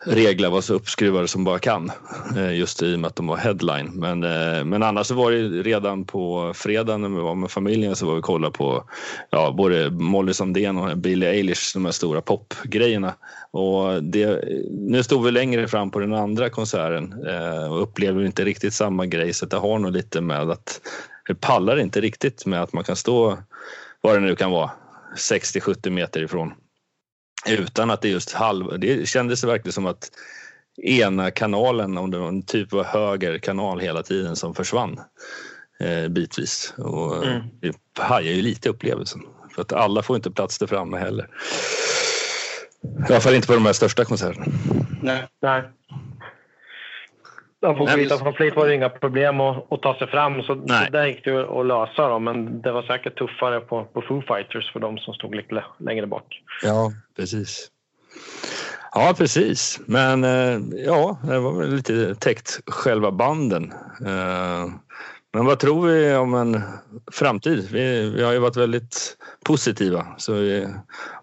regler 0.06 0.50
var 0.50 0.62
så 0.62 0.74
uppskruvade 0.74 1.28
som 1.28 1.44
bara 1.44 1.60
kan. 1.60 1.92
Eh, 2.38 2.56
just 2.56 2.84
i 2.84 2.96
och 2.96 3.00
med 3.00 3.08
att 3.08 3.16
de 3.16 3.28
var 3.28 3.38
headline. 3.38 3.92
Men, 3.94 4.24
eh, 4.24 4.64
men 4.64 4.84
annars 4.84 5.08
så 5.08 5.16
var 5.16 5.32
det 5.32 5.40
redan 5.40 6.06
på 6.06 6.54
fredagen 6.56 7.02
när 7.02 7.10
vi 7.10 7.22
var 7.22 7.36
med 7.36 7.52
familjen 7.52 7.96
så 7.96 8.06
var 8.06 8.14
vi 8.14 8.20
och 8.20 8.26
kollade 8.26 8.58
på 8.58 8.84
ja, 9.30 9.54
både 9.58 9.90
Molly 9.92 10.34
Sandén 10.34 10.78
och 10.78 10.98
Billie 10.98 11.28
Eilish, 11.28 11.74
de 11.74 11.86
här 11.86 11.92
stora 11.92 12.22
popgrejerna. 12.22 13.14
Och 13.52 14.04
det, 14.04 14.44
nu 14.72 15.04
stod 15.04 15.26
vi 15.26 15.32
längre 15.32 15.68
fram 15.68 15.92
på 15.92 16.00
den 16.00 16.14
andra 16.14 16.50
konserten 16.50 17.26
eh, 17.28 17.72
och 17.72 17.82
upplever 17.82 18.26
inte 18.26 18.46
riktigt 18.46 18.74
samma 18.74 19.06
grej 19.06 19.34
så 19.34 19.46
det 19.46 19.58
har 19.58 19.80
nog 19.80 19.92
lite 19.92 20.22
med 20.22 20.50
att 20.50 20.82
det 21.28 21.36
pallar 21.36 21.80
inte 21.80 22.02
riktigt 22.02 22.46
med 22.46 22.62
att 22.62 22.74
man 22.74 22.84
kan 22.84 22.96
stå, 22.96 23.38
vad 24.02 24.16
det 24.16 24.20
nu 24.20 24.36
kan 24.36 24.52
vara, 24.52 24.72
60-70 25.18 25.90
meter 25.90 26.24
ifrån 26.24 26.54
utan 27.48 27.92
att 27.92 28.02
det 28.02 28.10
just 28.10 28.34
halv... 28.34 28.80
Det 28.80 29.08
kändes 29.10 29.44
verkligen 29.44 29.74
som 29.74 29.86
att 29.86 30.12
ena 30.84 31.32
kanalen, 31.32 31.98
om 31.98 32.12
det 32.12 32.18
var 32.18 32.28
en 32.28 32.46
typ 32.46 32.74
av 32.74 32.84
höger 32.84 33.38
kanal 33.40 33.80
hela 33.80 34.04
tiden 34.04 34.36
som 34.36 34.56
försvann. 34.56 35.00
eh, 35.80 36.08
bitvis. 36.10 36.74
Och 36.78 37.26
mm. 37.26 37.42
Det 37.60 37.76
hajar 38.00 38.34
ju 38.34 38.42
lite 38.42 38.70
upplevelsen. 38.70 39.22
För 39.56 39.62
att 39.62 39.74
alla 39.74 40.04
får 40.04 40.16
inte 40.16 40.32
plats 40.32 40.58
där 40.60 40.68
framme 40.68 40.98
heller. 40.98 41.30
I 43.10 43.12
alla 43.12 43.22
fall 43.22 43.34
inte 43.36 43.48
på 43.48 43.54
de 43.54 43.66
här 43.66 43.74
största 43.74 44.06
konserterna. 44.06 44.46
Nej. 45.02 45.28
Nej. 45.42 45.64
De 47.64 47.78
får 47.78 47.98
vita 47.98 48.18
från 48.18 48.34
Fleet 48.34 48.56
var 48.56 48.68
det 48.68 48.76
inga 48.76 48.90
problem 48.90 49.40
att, 49.40 49.72
att 49.72 49.82
ta 49.82 49.98
sig 49.98 50.08
fram, 50.08 50.42
så, 50.42 50.56
så 50.56 50.92
där 50.92 51.06
gick 51.06 51.24
det 51.24 51.60
att 51.60 51.66
lösa. 51.66 52.10
Då, 52.10 52.20
men 52.20 52.62
det 52.62 52.72
var 52.72 52.84
säkert 52.84 53.18
tuffare 53.18 53.60
på, 53.60 53.84
på 53.84 54.02
Foo 54.02 54.22
Fighters 54.22 54.74
för 54.74 54.80
de 54.80 54.98
som 54.98 55.14
stod 55.14 55.36
lite 55.36 55.64
längre 55.78 56.08
bak. 56.08 56.42
Ja, 56.64 56.92
precis. 57.18 57.72
Ja, 58.92 59.14
precis. 59.18 59.80
Men 59.86 60.24
eh, 60.24 60.60
ja, 60.86 61.20
det 61.24 61.40
var 61.40 61.60
väl 61.60 61.76
lite 61.76 62.16
täckt 62.16 62.60
själva 62.68 63.12
banden. 63.12 63.72
Eh, 64.06 64.66
men 65.34 65.46
vad 65.46 65.60
tror 65.60 65.88
vi 65.88 66.16
om 66.16 66.34
en 66.34 66.62
framtid? 67.12 67.70
Vi, 67.72 68.10
vi 68.10 68.24
har 68.24 68.32
ju 68.32 68.40
varit 68.40 68.58
väldigt 68.58 69.18
positiva. 69.46 70.06
Så 70.18 70.34
vi, 70.34 70.68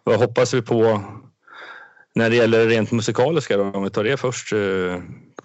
vad 0.04 0.18
hoppas 0.20 0.54
vi 0.54 0.62
på 0.62 1.00
när 2.14 2.30
det 2.30 2.36
gäller 2.36 2.66
rent 2.66 2.92
musikaliska 2.92 3.56
då, 3.56 3.62
om 3.62 3.82
vi 3.82 3.90
tar 3.90 4.04
det 4.04 4.16
först 4.16 4.52
eh, 4.52 4.98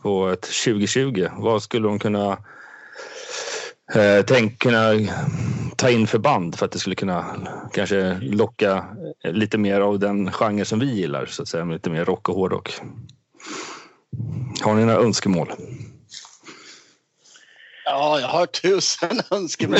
på 0.06 0.30
ett 0.30 0.42
2020. 0.42 1.28
Vad 1.38 1.64
skulle 1.64 1.88
de 1.88 2.00
kunna 2.00 2.38
eh, 3.94 4.26
tänk, 4.28 4.60
kunna 4.60 4.92
ta 5.76 5.90
in 5.90 6.08
för 6.08 6.18
band 6.18 6.56
för 6.56 6.66
att 6.66 6.72
det 6.72 6.80
skulle 6.80 6.96
kunna 6.96 7.26
kanske 7.74 8.20
locka 8.22 8.86
lite 9.24 9.58
mer 9.58 9.82
av 9.82 10.00
den 10.00 10.32
genre 10.32 10.66
som 10.66 10.80
vi 10.80 10.86
gillar 10.86 11.26
så 11.26 11.42
att 11.42 11.48
säga, 11.48 11.66
lite 11.66 11.90
mer 11.90 12.06
rock 12.06 12.30
och 12.30 12.36
hårdrock. 12.36 12.74
Har 14.62 14.76
ni 14.76 14.86
några 14.86 15.00
önskemål? 15.00 15.52
Ja, 17.86 18.20
jag 18.20 18.28
har 18.28 18.46
tusen 18.46 19.22
önskemål. 19.32 19.80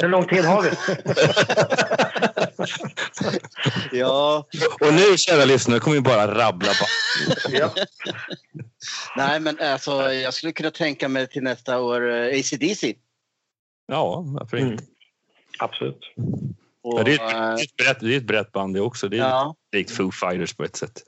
Hur 0.00 0.08
lång 0.08 0.26
tid 0.26 0.44
har 0.44 0.62
vi? 0.62 0.70
ja. 3.92 4.46
Och 4.80 4.94
nu, 4.94 5.18
kära 5.18 5.44
lyssnare, 5.44 5.80
kommer 5.80 5.96
vi 5.96 6.00
bara 6.00 6.34
rabbla 6.34 6.68
på. 6.68 6.86
ja. 7.50 7.74
Nej, 9.16 9.40
men 9.40 9.60
alltså, 9.60 10.12
jag 10.12 10.34
skulle 10.34 10.52
kunna 10.52 10.70
tänka 10.70 11.08
mig 11.08 11.26
till 11.26 11.42
nästa 11.42 11.80
år 11.80 12.10
eh, 12.10 12.38
ACDC. 12.38 12.94
Ja, 13.86 14.24
varför 14.26 14.56
inte? 14.56 14.82
Mm. 14.82 14.94
Absolut. 15.58 16.00
Och, 16.82 17.00
ja, 17.00 17.04
det, 17.04 17.10
är 17.10 17.14
ett, 17.14 17.20
det, 17.20 17.62
är 17.62 17.64
ett 17.64 17.76
brett, 17.76 18.00
det 18.00 18.14
är 18.14 18.16
ett 18.16 18.26
brett 18.26 18.52
band 18.52 18.74
det 18.74 18.80
också. 18.80 19.08
Det 19.08 19.16
är 19.16 19.20
ja. 19.20 19.54
likt 19.72 19.90
Foo 19.90 20.10
Fighters 20.10 20.54
på 20.54 20.64
ett 20.64 20.76
sätt. 20.76 21.02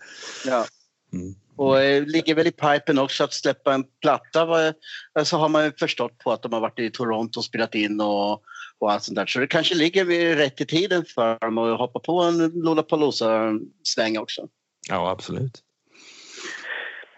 Ja. 0.47 0.67
Mm. 1.13 1.35
Och 1.57 1.81
eh, 1.81 2.07
ligger 2.07 2.35
väl 2.35 2.47
i 2.47 2.53
pipen 2.53 2.99
också 2.99 3.25
att 3.25 3.33
släppa 3.33 3.75
en 3.75 3.85
platta. 4.01 4.47
Så 4.47 4.73
alltså 5.15 5.37
har 5.37 5.49
man 5.49 5.65
ju 5.65 5.73
förstått 5.79 6.19
på 6.19 6.33
att 6.33 6.43
de 6.43 6.53
har 6.53 6.61
varit 6.61 6.79
i 6.79 6.91
Toronto 6.91 7.39
och 7.39 7.45
spelat 7.45 7.75
in 7.75 8.01
och, 8.01 8.43
och 8.81 8.93
allt 8.93 9.03
sånt 9.03 9.17
där. 9.17 9.27
Så 9.27 9.39
det 9.39 9.47
kanske 9.47 9.75
ligger 9.75 10.37
rätt 10.37 10.61
i 10.61 10.67
tiden 10.67 11.05
för 11.15 11.39
dem 11.41 11.59
att 11.59 11.79
hoppa 11.79 12.01
på 12.01 12.23
en 12.23 12.63
Lollapalooza-sväng 12.65 14.19
också. 14.19 14.49
Ja, 14.89 15.11
absolut. 15.11 15.63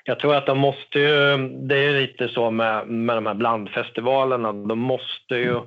Jag 0.04 0.18
tror 0.18 0.34
att 0.34 0.46
de 0.46 0.58
måste 0.58 0.98
ju, 0.98 1.36
det 1.48 1.76
är 1.78 2.00
lite 2.00 2.28
så 2.28 2.50
med, 2.50 2.88
med 2.88 3.16
de 3.16 3.26
här 3.26 3.34
blandfestivalerna, 3.34 4.52
de 4.52 4.78
måste 4.78 5.34
ju 5.34 5.60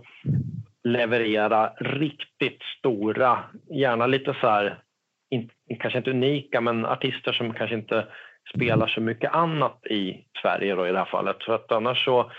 leverera 0.83 1.73
riktigt 1.79 2.61
stora, 2.77 3.43
gärna 3.69 4.07
lite 4.07 4.35
så 4.41 4.47
här, 4.47 4.83
in, 5.29 5.49
kanske 5.79 5.97
inte 5.97 6.11
unika, 6.11 6.61
men 6.61 6.85
artister 6.85 7.33
som 7.33 7.53
kanske 7.53 7.75
inte 7.75 8.07
spelar 8.55 8.87
så 8.87 9.01
mycket 9.01 9.33
annat 9.33 9.85
i 9.85 10.25
Sverige 10.41 10.75
då 10.75 10.87
i 10.87 10.91
det 10.91 10.97
här 10.97 11.05
fallet. 11.05 11.43
För 11.43 11.55
att 11.55 11.71
annars 11.71 12.05
så 12.05 12.31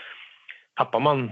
tappar 0.75 0.99
man 0.99 1.31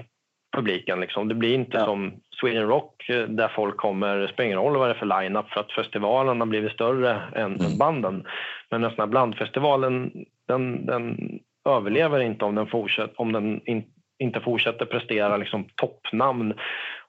publiken. 0.52 1.00
Liksom. 1.00 1.28
Det 1.28 1.36
blir 1.36 1.54
inte 1.54 1.78
ja. 1.78 1.86
som 1.86 2.14
Sweden 2.40 2.68
Rock 2.68 3.10
eh, 3.10 3.24
där 3.24 3.48
folk 3.48 3.78
kommer, 3.78 4.18
det 4.18 4.28
spelar 4.28 4.46
ingen 4.46 4.60
roll 4.60 4.78
vad 4.78 4.90
det 4.90 4.94
är 4.94 5.00
för 5.00 5.22
line-up 5.22 5.50
för 5.50 5.60
att 5.60 5.72
festivalen 5.72 6.40
har 6.40 6.48
blivit 6.48 6.72
större 6.72 7.22
än, 7.36 7.56
mm. 7.56 7.78
banden. 7.78 8.28
Men 8.70 8.82
den 8.82 8.92
här 8.98 9.08
blandfestivalen, 9.08 10.12
den, 10.48 10.86
den 10.86 11.18
överlever 11.70 12.20
inte 12.20 12.46
om 12.46 12.56
den, 12.56 12.68
fortsätter, 12.68 13.22
om 13.22 13.32
den 13.32 13.62
in, 13.66 13.84
inte 14.20 14.40
fortsätter 14.40 14.86
prestera 14.86 15.38
liksom, 15.38 15.66
toppnamn. 15.76 16.54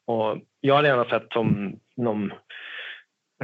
Och 0.05 0.38
jag 0.61 0.74
har 0.74 0.83
gärna 0.83 1.05
sett 1.05 1.33
som 1.33 1.76
inom 1.96 2.33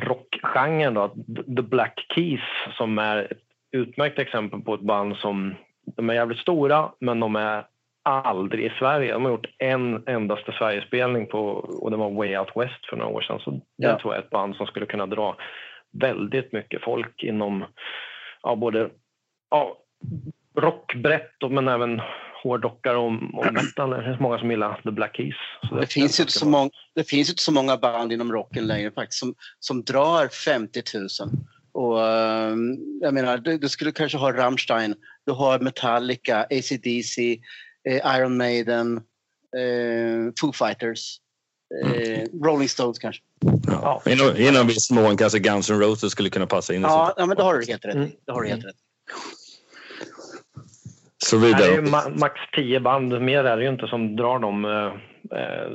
rockgenren 0.01 0.95
då, 0.95 1.09
The 1.57 1.63
Black 1.63 2.07
Keys 2.15 2.41
som 2.77 2.99
är 2.99 3.33
ett 3.33 3.43
utmärkt 3.73 4.19
exempel 4.19 4.61
på 4.61 4.75
ett 4.75 4.81
band 4.81 5.17
som 5.17 5.55
de 5.97 6.11
är 6.11 6.15
jävligt 6.15 6.39
stora, 6.39 6.91
men 6.99 7.21
de 7.21 7.37
är 7.37 7.65
aldrig 8.07 8.67
i 8.67 8.73
Sverige. 8.79 9.13
De 9.13 9.25
har 9.25 9.31
gjort 9.31 9.47
en 9.59 10.09
endaste 10.09 10.53
Sverigespelning 10.53 11.27
på, 11.27 11.39
och 11.83 11.91
det 11.91 11.97
var 11.97 12.11
Way 12.11 12.37
Out 12.37 12.49
West 12.55 12.87
för 12.91 12.97
några 12.97 13.11
år 13.11 13.21
sedan. 13.21 13.41
Så 13.41 13.51
det 13.51 13.61
ja. 13.77 13.99
tror 13.99 14.15
jag 14.15 14.23
är 14.23 14.25
ett 14.25 14.31
band 14.31 14.57
som 14.57 14.67
skulle 14.67 14.87
kunna 14.87 15.07
dra 15.07 15.37
väldigt 15.93 16.53
mycket 16.53 16.83
folk 16.83 17.23
inom 17.23 17.65
ja, 18.43 18.57
både 18.57 18.91
ja, 19.51 19.77
rockbrett 20.59 21.51
men 21.51 21.69
även 21.69 22.01
hårdrockar 22.43 22.95
och, 22.95 23.07
och 23.07 23.53
metal. 23.53 23.91
Det 23.91 24.05
finns 24.05 24.21
många 24.21 24.39
som 24.39 24.51
gillar 24.51 24.81
The 24.83 24.91
Black 24.91 25.17
Keys. 25.17 25.35
Det, 25.71 25.81
det, 25.81 25.93
finns 25.93 26.21
inte 26.21 26.33
så 26.33 26.49
många, 26.49 26.71
det 26.95 27.09
finns 27.09 27.31
inte 27.31 27.43
så 27.43 27.53
många 27.53 27.77
band 27.77 28.13
inom 28.13 28.33
rocken 28.33 28.67
längre 28.67 28.91
faktiskt 28.91 29.21
som, 29.21 29.35
som 29.61 29.83
drar 29.83 30.29
50 30.29 30.83
000. 30.95 31.31
Och, 31.73 32.03
ehm, 32.07 32.77
jag 33.01 33.15
menar, 33.15 33.39
du, 33.39 33.59
du, 33.59 33.69
skulle 33.69 33.93
kanske 33.93 34.19
ha 34.19 34.33
Rammstein, 34.33 34.95
du 35.27 35.33
har 35.33 35.59
Metallica, 35.59 36.43
ACDC, 36.43 37.39
Iron 37.87 38.37
Maiden, 38.37 38.97
eh, 39.57 40.33
Foo 40.41 40.53
Fighters, 40.53 41.21
eh, 41.85 42.19
mm. 42.19 42.43
Rolling 42.45 42.69
Stones 42.69 42.99
kanske. 42.99 43.23
Ja. 43.67 44.03
Inom, 44.07 44.37
inom 44.37 44.67
viss 44.67 44.91
mån 44.91 45.17
kanske 45.17 45.39
Guns 45.39 45.71
N' 45.71 45.81
Roses 45.81 46.13
skulle 46.13 46.31
kunna 46.31 46.47
passa 46.47 46.75
in. 46.75 46.83
Ja, 46.83 47.15
ja 47.17 47.27
men 47.27 47.37
det 47.37 47.43
har 47.43 47.55
du 47.55 47.67
helt 47.67 47.85
rätt 47.85 47.95
mm. 47.95 48.11
Det 48.27 48.33
har 48.33 48.43
du 48.43 48.49
helt 48.49 48.65
rätt 48.65 48.77
Så 51.19 51.37
vidare. 51.37 51.63
Det 51.63 51.69
är 51.69 51.75
ju 51.75 51.83
ma 51.83 52.09
max 52.09 52.35
tio 52.57 52.81
band, 52.81 53.21
mer 53.23 53.45
är 53.45 53.57
det 53.57 53.63
ju 53.63 53.69
inte 53.69 53.87
som 53.87 54.17
drar 54.17 54.39
de 54.39 54.65
eh, 54.65 54.93
eh 55.39 55.71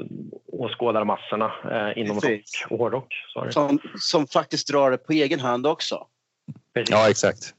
åskådarmassorna 0.47 1.51
eh, 1.71 2.01
inom 2.01 2.19
Precis. 2.19 2.61
rock 2.61 2.71
och 2.71 2.77
hårdrock. 2.77 3.13
Som, 3.49 3.79
som 3.99 4.27
faktiskt 4.27 4.67
drar 4.67 4.91
det 4.91 4.97
på 4.97 5.13
egen 5.13 5.39
hand 5.39 5.67
också. 5.67 6.07
Precis. 6.73 6.91
Ja, 6.91 7.09
exakt. 7.09 7.53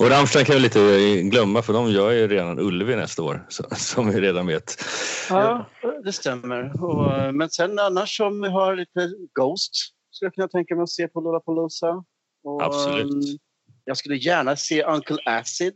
Och 0.00 0.10
Rammstein 0.10 0.44
kan 0.44 0.54
vi 0.54 0.60
lite 0.60 1.22
glömma 1.22 1.62
för 1.62 1.72
de 1.72 1.90
gör 1.90 2.10
ju 2.10 2.28
redan 2.28 2.58
Ullevi 2.58 2.96
nästa 2.96 3.22
år 3.22 3.46
som 3.76 4.10
vi 4.10 4.20
redan 4.20 4.46
vet. 4.46 4.84
Ja, 5.28 5.66
det 6.04 6.12
stämmer. 6.12 6.84
Och, 6.84 7.34
men 7.34 7.50
sen 7.50 7.78
annars 7.78 8.16
som 8.16 8.40
vi 8.42 8.48
har 8.48 8.76
lite 8.76 9.10
Ghost 9.34 9.72
skulle 10.10 10.26
jag 10.26 10.34
kunna 10.34 10.48
tänka 10.48 10.74
mig 10.74 10.82
att 10.82 10.90
se 10.90 11.08
på 11.08 11.20
Lollapalooza. 11.20 12.04
Och, 12.44 12.62
Absolut. 12.62 13.04
Um, 13.04 13.38
jag 13.84 13.96
skulle 13.96 14.16
gärna 14.16 14.56
se 14.56 14.84
Uncle 14.84 15.18
Acid. 15.24 15.74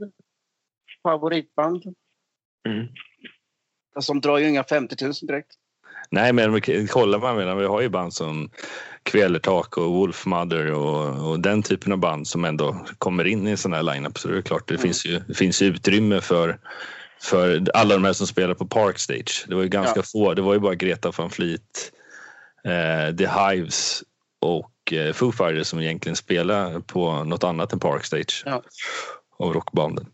Favoritband. 1.02 1.82
Mm. 2.68 2.86
Alltså, 3.94 4.12
de 4.12 4.20
drar 4.20 4.38
ju 4.38 4.48
inga 4.48 4.64
50 4.64 5.04
000 5.04 5.12
direkt. 5.22 5.52
Nej, 6.10 6.32
men 6.32 6.60
kollar 6.86 7.18
man 7.18 7.36
menar, 7.36 7.54
vi 7.54 7.66
har 7.66 7.80
ju 7.80 7.88
band 7.88 8.14
som 8.14 8.50
Kvelertak 9.02 9.76
och 9.76 9.90
Wolfmother 9.90 10.72
och, 10.72 11.30
och, 11.30 11.40
den 11.40 11.62
typen 11.62 11.92
av 11.92 11.98
band 11.98 12.26
som 12.26 12.44
ändå 12.44 12.86
kommer 12.98 13.24
in 13.24 13.46
i 13.46 13.50
en 13.50 13.56
sån 13.56 13.72
här 13.72 13.82
line-up. 13.82 14.18
Så 14.18 14.28
det 14.28 14.38
är 14.38 14.42
klart, 14.42 14.68
det, 14.68 14.74
mm. 14.74 14.82
finns 14.82 15.06
ju, 15.06 15.20
det 15.28 15.34
finns 15.34 15.62
utrymme 15.62 16.20
för, 16.20 16.58
för 17.20 17.64
alla 17.74 17.94
de 17.94 18.04
här 18.04 18.12
som 18.12 18.26
spelar 18.26 18.54
på 18.54 18.66
Park 18.66 18.98
Stage. 18.98 19.44
Det 19.48 19.54
var 19.54 19.62
ju 19.62 19.68
ganska 19.68 20.00
ja. 20.00 20.04
få, 20.12 20.34
det 20.34 20.42
var 20.42 20.54
ju 20.54 20.60
bara 20.60 20.74
Greta 20.74 21.12
van 21.16 21.30
Fleet, 21.30 21.92
eh, 22.64 23.16
The 23.16 23.26
Hives 23.26 24.02
och 24.40 24.92
eh, 24.92 25.12
Foo 25.12 25.32
Fighters 25.32 25.66
som 25.66 25.80
egentligen 25.80 26.16
spelar 26.16 26.80
på 26.80 27.24
något 27.24 27.44
annat 27.44 27.72
än 27.72 27.80
Park 27.80 28.04
Stage 28.04 28.42
ja. 28.46 28.62
av 29.38 29.52
rockbanden. 29.52 30.06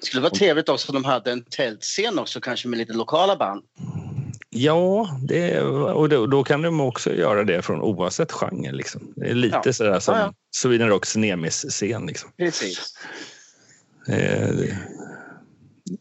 Det 0.00 0.06
skulle 0.06 0.22
vara 0.22 0.34
trevligt 0.34 0.68
också 0.68 0.92
om 0.92 0.94
de 0.94 1.04
hade 1.04 1.32
en 1.32 1.44
tältscen 1.44 2.18
också, 2.18 2.40
kanske 2.40 2.68
med 2.68 2.78
lite 2.78 2.92
lokala 2.92 3.36
band. 3.36 3.62
Ja, 4.52 5.08
det, 5.28 5.62
och 5.62 6.08
då, 6.08 6.26
då, 6.26 6.44
kan 6.44 6.62
de 6.62 6.80
också 6.80 7.14
göra 7.14 7.44
det 7.44 7.62
från 7.62 7.80
oavsett 7.80 8.32
genre. 8.32 8.72
Liksom. 8.72 9.12
Det 9.16 9.30
är 9.30 9.34
lite 9.34 9.60
ja. 9.64 9.72
sådär 9.72 9.98
som 9.98 10.14
ja, 10.14 10.20
ja. 10.20 10.34
Sweden 10.56 10.88
Rocks 10.88 11.16
Nemis-scen. 11.16 12.06
Liksom. 12.06 12.30
Precis. 12.38 12.98
Eh, 14.08 14.48
det, 14.48 14.78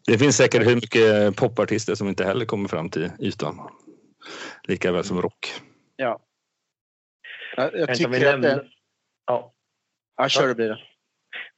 det, 0.08 0.18
finns 0.18 0.38
säkert 0.38 0.68
hur 0.68 0.76
mycket 0.76 1.36
popartister 1.36 1.96
som 1.96 2.08
inte 2.08 2.26
heller 2.26 2.46
kommer 2.46 2.70
fram 2.70 2.90
till 2.90 3.12
ytan. 3.20 3.60
Lika 4.64 4.92
väl 4.92 5.04
som 5.04 5.22
rock. 5.22 5.54
Ja. 5.96 6.20
Jag, 7.56 7.76
jag 7.76 7.96
tycker 7.96 8.34
att 8.34 8.42
det... 8.42 8.66
Ja. 9.26 9.54
Ja, 10.18 10.30
kör 10.30 10.48
det 10.48 10.56
blir 10.56 10.70
det. 10.70 10.80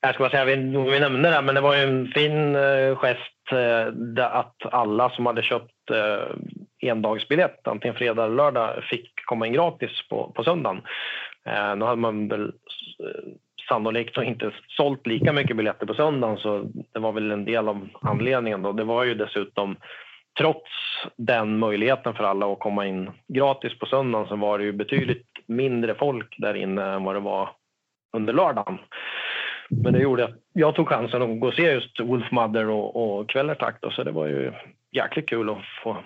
Jag 0.02 0.14
ska 0.14 0.24
bara 0.24 0.30
säga, 0.30 0.46
vi, 0.46 0.56
vi 0.92 1.00
nämnde 1.00 1.30
det, 1.30 1.42
men 1.42 1.56
det 1.56 1.62
var 1.62 1.76
ju 1.76 1.84
en 1.84 2.08
fin 2.08 2.56
uh, 2.56 2.98
gest 2.98 3.54
uh, 3.54 4.26
att 4.26 4.56
alla 4.62 5.10
som 5.10 5.26
hade 5.26 5.44
köpt 5.44 5.72
eh, 5.92 6.36
endagsbiljett, 6.80 7.68
antingen 7.68 7.96
fredag 7.96 8.24
eller 8.24 8.36
lördag, 8.36 8.84
fick 8.84 9.26
komma 9.26 9.48
in 9.48 9.54
gratis 9.54 10.08
på, 10.10 10.32
på 10.36 10.44
söndagen. 10.44 10.82
Eh, 11.46 11.76
då 11.76 11.86
hade 11.86 12.02
man 12.02 12.28
väl 12.28 12.46
eh, 13.00 13.32
sannolikt 13.70 14.18
inte 14.18 14.52
sålt 14.68 15.08
lika 15.08 15.34
mycket 15.34 15.58
biljetter 15.58 15.86
på 15.86 15.94
söndagen 15.94 16.38
så 16.38 16.66
det 16.94 17.00
var 17.00 17.12
väl 17.12 17.32
en 17.32 17.46
del 17.46 17.68
av 17.68 17.90
anledningen. 18.02 18.62
Då. 18.62 18.72
Det 18.72 18.84
var 18.84 19.04
ju 19.04 19.16
dessutom 19.16 19.76
trots 20.38 20.70
den 21.16 21.60
möjligheten 21.60 22.14
för 22.14 22.24
alla 22.24 22.54
att 22.54 22.60
komma 22.60 22.88
in 22.88 23.10
gratis 23.28 23.80
på 23.80 23.86
söndagen 23.86 24.28
så 24.28 24.36
var 24.36 24.58
det 24.58 24.64
ju 24.64 24.72
betydligt 24.72 25.28
mindre 25.46 25.96
folk 25.96 26.36
där 26.38 26.54
inne 26.54 26.86
än 26.86 27.04
vad 27.04 27.16
det 27.16 27.20
var 27.20 27.50
under 28.18 28.34
lördagen. 28.34 28.78
Men 29.70 29.94
det 29.94 30.00
gjorde 30.00 30.24
att 30.24 30.36
jag 30.54 30.76
tog 30.76 30.88
chansen 30.88 31.22
att 31.22 31.40
gå 31.40 31.48
och 31.48 31.54
se 31.54 31.72
just 31.72 32.00
Wolf 32.00 32.32
Mother 32.32 32.70
och, 32.70 33.20
och 33.20 33.30
Kvällertakt 33.30 33.94
så 33.94 34.04
det 34.04 34.12
var 34.12 34.28
ju 34.28 34.52
jäkligt 34.92 35.30
kul 35.30 35.50
att 35.50 35.58
få, 35.84 36.04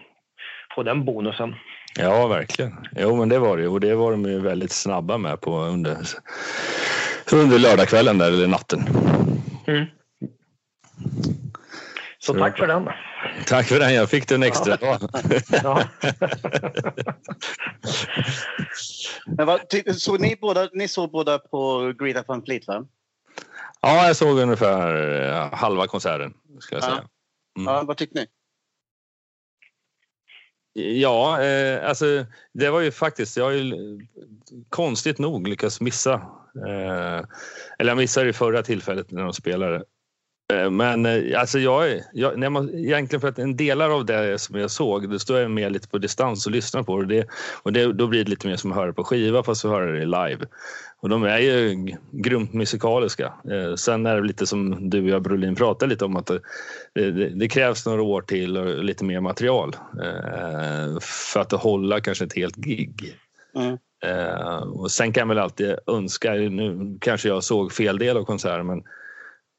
få 0.76 0.84
den 0.84 1.06
bonusen. 1.06 1.56
Ja, 2.00 2.28
verkligen. 2.28 2.88
Jo, 2.96 3.16
men 3.16 3.30
det 3.30 3.40
var 3.40 3.58
det 3.58 3.68
och 3.68 3.80
det 3.80 3.96
var 3.96 4.12
de 4.12 4.26
ju 4.26 4.40
väldigt 4.40 4.72
snabba 4.72 5.18
med 5.18 5.42
på 5.42 5.60
under, 5.60 5.98
under 7.34 7.60
lördagskvällen 7.60 8.18
där, 8.18 8.28
eller 8.28 8.48
natten. 8.48 8.80
Mm. 9.68 9.86
Så, 12.20 12.34
Så 12.34 12.40
tack 12.40 12.58
för 12.58 12.68
den. 12.68 12.90
Tack 13.48 13.68
för 13.68 13.80
den, 13.80 13.94
jag 13.94 14.10
fick 14.10 14.28
den 14.28 14.44
extra. 14.44 14.78
Ja. 14.82 15.00
ja. 15.64 15.84
Men 19.28 19.46
vad, 19.46 19.60
så 19.96 20.18
ni, 20.18 20.38
båda, 20.42 20.70
ni 20.74 20.88
såg 20.88 21.12
båda 21.12 21.40
på 21.40 21.94
Greta 22.00 22.24
Van 22.28 22.44
Fleet 22.44 22.68
va? 22.68 22.86
Ja, 23.82 24.08
jag 24.08 24.16
såg 24.16 24.40
ungefär 24.40 25.22
eh, 25.22 25.54
halva 25.54 25.88
konserten. 25.88 26.34
Ska 26.60 26.76
jag 26.76 26.84
säga. 26.84 27.04
Mm. 27.58 27.74
Ja, 27.74 27.84
vad 27.84 27.98
tyckte 27.98 28.20
ni? 28.20 28.28
Ja, 30.78 31.44
eh, 31.44 31.90
alltså 31.90 32.26
det 32.54 32.70
var 32.70 32.82
ju 32.82 32.92
faktiskt, 32.92 33.38
jag 33.38 33.46
har 33.46 33.52
ju 33.52 34.00
konstigt 34.70 35.20
nog 35.20 35.48
lyckats 35.48 35.82
missa. 35.82 36.14
Eh, 36.68 37.24
eller 37.80 37.92
jag 37.92 37.98
missade 37.98 38.26
det 38.26 38.34
förra 38.34 38.64
tillfället 38.64 39.12
när 39.12 39.24
de 39.24 39.34
spelade. 39.34 39.84
Eh, 40.54 40.70
men 40.70 41.06
eh, 41.06 41.40
alltså 41.40 41.60
jag, 41.60 42.02
jag, 42.14 42.40
när 42.40 42.50
man, 42.50 42.70
egentligen 42.70 43.22
för 43.22 43.28
att 43.28 43.40
en 43.40 43.58
delar 43.58 43.90
av 43.90 44.06
det 44.06 44.40
som 44.40 44.60
jag 44.60 44.72
såg, 44.72 45.10
då 45.10 45.20
står 45.20 45.40
jag 45.40 45.52
med 45.52 45.72
lite 45.72 45.88
på 45.88 45.98
distans 45.98 46.46
och 46.46 46.52
lyssnar 46.52 46.84
på 46.84 47.02
det. 47.02 47.16
det 47.16 47.28
och 47.64 47.74
det, 47.74 47.94
då 47.94 48.08
blir 48.08 48.24
det 48.24 48.30
lite 48.30 48.48
mer 48.48 48.56
som 48.56 48.72
att 48.72 48.78
höra 48.78 48.94
på 48.94 49.04
skiva 49.04 49.44
fast 49.44 49.66
att 49.66 49.72
höra 49.72 49.92
det 49.92 50.06
live. 50.06 50.46
Och 51.00 51.10
de 51.10 51.24
är 51.24 51.40
ju 51.40 51.88
grymt 52.12 52.54
musikaliska. 52.54 53.34
Eh, 53.52 53.76
sen 53.76 54.06
är 54.06 54.16
det 54.16 54.28
lite 54.28 54.48
som 54.48 54.90
du 54.90 55.02
och 55.02 55.10
jag 55.10 55.22
Brolin 55.22 55.56
pratade 55.56 55.90
lite 55.90 56.06
om 56.06 56.16
att 56.16 56.26
det, 56.26 56.42
det, 56.94 57.30
det, 57.30 57.48
krävs 57.48 57.86
några 57.86 58.02
år 58.02 58.22
till 58.22 58.58
och 58.58 58.84
lite 58.84 59.06
mer 59.06 59.20
material 59.20 59.76
eh, 60.04 61.00
för 61.02 61.40
att 61.40 61.52
hålla 61.52 62.00
kanske 62.00 62.26
ett 62.26 62.36
helt 62.36 62.56
gig. 62.56 63.16
Mm. 63.56 63.78
Eh, 64.06 64.58
och 64.58 64.92
sen 64.92 65.14
kan 65.14 65.22
jag 65.22 65.28
väl 65.28 65.40
alltid 65.40 65.76
önska, 65.88 66.34
nu 66.34 66.98
kanske 67.02 67.28
jag 67.28 67.44
såg 67.44 67.72
fel 67.72 67.98
del 67.98 68.18
av 68.18 68.24
konserten 68.24 68.68
men 68.68 68.84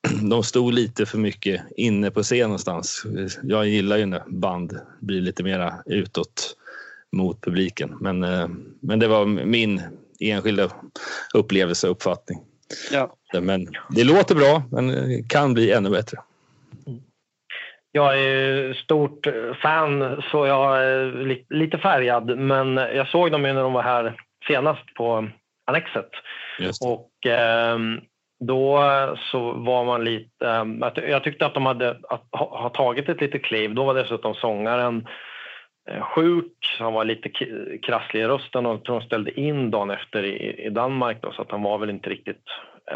de 0.31 0.43
stod 0.43 0.75
lite 0.75 1.07
för 1.07 1.19
mycket 1.19 1.63
inne 1.77 2.11
på 2.11 2.23
scen 2.23 2.43
någonstans. 2.43 3.07
Jag 3.43 3.67
gillar 3.67 3.97
ju 3.97 4.07
när 4.07 4.23
band 4.27 4.79
blir 5.01 5.21
lite 5.21 5.43
mera 5.43 5.75
utåt 5.87 6.57
mot 7.13 7.41
publiken. 7.41 7.97
Men, 8.01 8.25
eh, 8.25 8.49
men 8.81 8.99
det 8.99 9.09
var 9.09 9.27
min 9.27 9.83
enskilda 10.21 10.71
upplevelse 11.35 11.87
och 11.87 11.93
uppfattning. 11.93 12.39
Ja. 12.93 13.17
Men 13.41 13.69
det 13.91 14.05
låter 14.05 14.35
bra, 14.35 14.63
men 14.73 14.93
kan 15.29 15.55
bli 15.55 15.73
ännu 15.73 15.91
bättre. 15.91 16.19
Jag 17.93 18.19
är 18.19 18.75
stort 18.75 19.27
fan, 19.63 20.23
så 20.31 20.47
jag 20.47 20.85
är 20.85 21.55
lite 21.55 21.79
färgad. 21.79 22.39
Men 22.39 22.77
jag 22.77 23.09
såg 23.09 23.33
dem 23.33 23.43
när 23.43 23.55
de 23.55 23.73
var 23.73 23.83
här 23.83 24.21
senast 24.49 24.95
på 24.95 25.29
Annexet. 25.67 26.11
Och 26.81 27.27
eh, 27.27 27.79
då 28.39 28.83
eh, 28.83 29.15
så 29.31 29.53
var 29.53 29.85
man 29.85 30.05
lite... 30.05 30.49
Eh, 30.97 31.11
jag 31.11 31.25
tyckte 31.25 31.47
att 31.47 31.55
de 31.55 31.67
hade 31.67 31.91
att, 31.91 32.25
ha 32.31 32.69
tagit 32.69 33.09
ett 33.09 33.21
litet 33.21 33.45
kliv. 33.45 33.75
Då 33.75 33.85
var 33.85 33.95
dessutom 33.95 34.35
sångaren 34.35 35.09
eh, 35.91 36.03
sjuk, 36.03 36.77
han 36.79 36.93
var 36.93 37.05
lite 37.05 37.29
krasslig 37.87 38.21
i 38.21 38.27
rösten 38.27 38.67
och 38.67 38.81
de 38.85 39.01
ställde 39.01 39.41
in 39.41 39.71
dagen 39.71 39.91
efter 39.91 40.25
i, 40.25 40.65
i 40.67 40.71
Danmark 40.71 41.23
då, 41.23 41.33
så 41.33 41.43
att 41.43 41.51
han 41.51 41.63
var 41.63 41.79
väl 41.79 41.91
inte 41.91 42.11
riktigt 42.11 42.45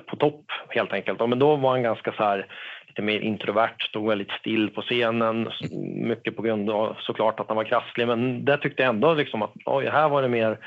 på 0.07 0.17
topp 0.17 0.45
helt 0.69 0.93
enkelt. 0.93 1.29
Men 1.29 1.39
då 1.39 1.57
var 1.57 1.71
han 1.71 1.83
ganska 1.83 2.13
så 2.13 2.23
här, 2.23 2.47
lite 2.87 3.03
mer 3.03 3.21
introvert, 3.21 3.75
stod 3.79 4.09
väldigt 4.09 4.31
still 4.31 4.71
på 4.71 4.83
scenen. 4.83 5.51
Mycket 5.95 6.37
på 6.37 6.43
grund 6.43 6.71
av 6.71 6.97
såklart 7.01 7.41
att 7.41 7.49
han 7.49 7.57
var 7.57 7.65
krasslig, 7.65 8.07
men 8.07 8.45
det 8.45 8.57
tyckte 8.57 8.83
jag 8.83 8.89
ändå 8.89 9.15
liksom 9.15 9.43
att 9.43 9.53
oj, 9.65 9.87
här 9.87 10.09
var 10.09 10.23
det 10.23 10.29
mer 10.29 10.59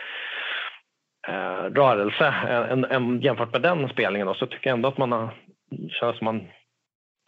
eh, 1.28 1.64
rörelse 1.74 2.34
än, 2.50 2.86
än, 2.86 3.22
jämfört 3.22 3.52
med 3.52 3.62
den 3.62 3.90
spelningen. 3.90 4.28
Då, 4.28 4.34
så 4.34 4.46
tycker 4.46 4.70
jag 4.70 4.76
ändå 4.76 4.90
att 4.90 4.98
man 4.98 5.12
har, 5.12 5.30
känns 5.90 6.18
som 6.18 6.26
man 6.26 6.48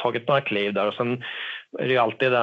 tagit 0.03 0.27
några 0.27 0.41
kliv 0.41 0.73
där. 0.73 0.87
Och 0.87 0.93
sen 0.93 1.23
är 1.79 1.87
det 1.87 1.91
ju 1.91 1.97
alltid 1.97 2.31
det, 2.31 2.37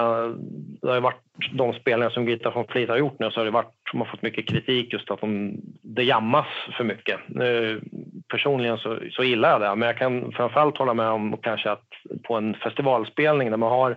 det 0.82 0.88
har 0.88 1.00
varit 1.00 1.22
de 1.52 1.72
spelningar 1.72 2.10
som 2.10 2.26
Grita 2.26 2.50
von 2.50 2.66
Fleet 2.68 2.88
har 2.88 2.96
gjort 2.96 3.18
nu 3.18 3.30
så 3.30 3.40
har 3.40 3.44
det 3.44 3.50
varit, 3.50 3.74
de 3.92 4.00
har 4.00 4.08
fått 4.08 4.22
mycket 4.22 4.48
kritik 4.48 4.92
just 4.92 5.10
att 5.10 5.20
de, 5.20 5.56
det 5.82 6.02
jammas 6.02 6.46
för 6.76 6.84
mycket. 6.84 7.20
Nu, 7.26 7.80
personligen 8.28 8.78
så, 8.78 8.98
så 9.10 9.24
gillar 9.24 9.50
jag 9.50 9.60
det, 9.60 9.74
men 9.76 9.86
jag 9.86 9.98
kan 9.98 10.32
framförallt 10.32 10.78
hålla 10.78 10.94
med 10.94 11.08
om 11.08 11.36
kanske 11.42 11.70
att 11.70 11.88
på 12.22 12.36
en 12.36 12.54
festivalspelning 12.54 13.50
där 13.50 13.56
man 13.56 13.70
har, 13.70 13.96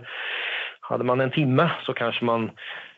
hade 0.79 1.03
man 1.03 1.21
en 1.21 1.31
timme 1.31 1.71
så 1.85 1.93
kanske 1.93 2.25
man 2.25 2.51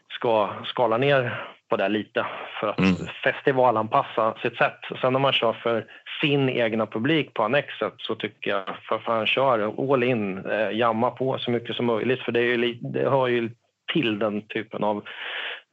ska 0.10 0.50
skala 0.66 0.98
ner 0.98 1.48
på 1.70 1.78
det 1.78 1.90
lite 1.90 2.26
för 2.60 2.68
att 2.68 2.80
mm. 2.80 2.96
festivalanpassa 3.24 4.34
sitt 4.42 4.58
sätt. 4.58 4.80
Sen 5.02 5.14
när 5.14 5.20
man 5.20 5.34
kör 5.34 5.54
för 5.54 5.86
sin 6.22 6.50
egna 6.50 6.86
publik 6.86 7.34
på 7.34 7.44
Annexet 7.44 7.94
så 7.98 8.16
tycker 8.16 8.52
jag 8.52 8.64
för 8.90 9.00
fan 9.00 9.26
kör 9.26 9.94
all 9.94 10.04
in, 10.04 10.46
eh, 10.46 10.72
jamma 10.72 11.12
på 11.12 11.38
så 11.38 11.52
mycket 11.52 11.76
som 11.76 11.86
möjligt 11.86 12.22
för 12.22 12.32
det, 12.32 12.40
är 12.40 12.44
ju, 12.44 12.74
det 12.74 13.10
hör 13.10 13.28
ju 13.28 13.50
till 13.94 14.20
den 14.20 14.42
typen 14.42 14.84
av 14.84 15.04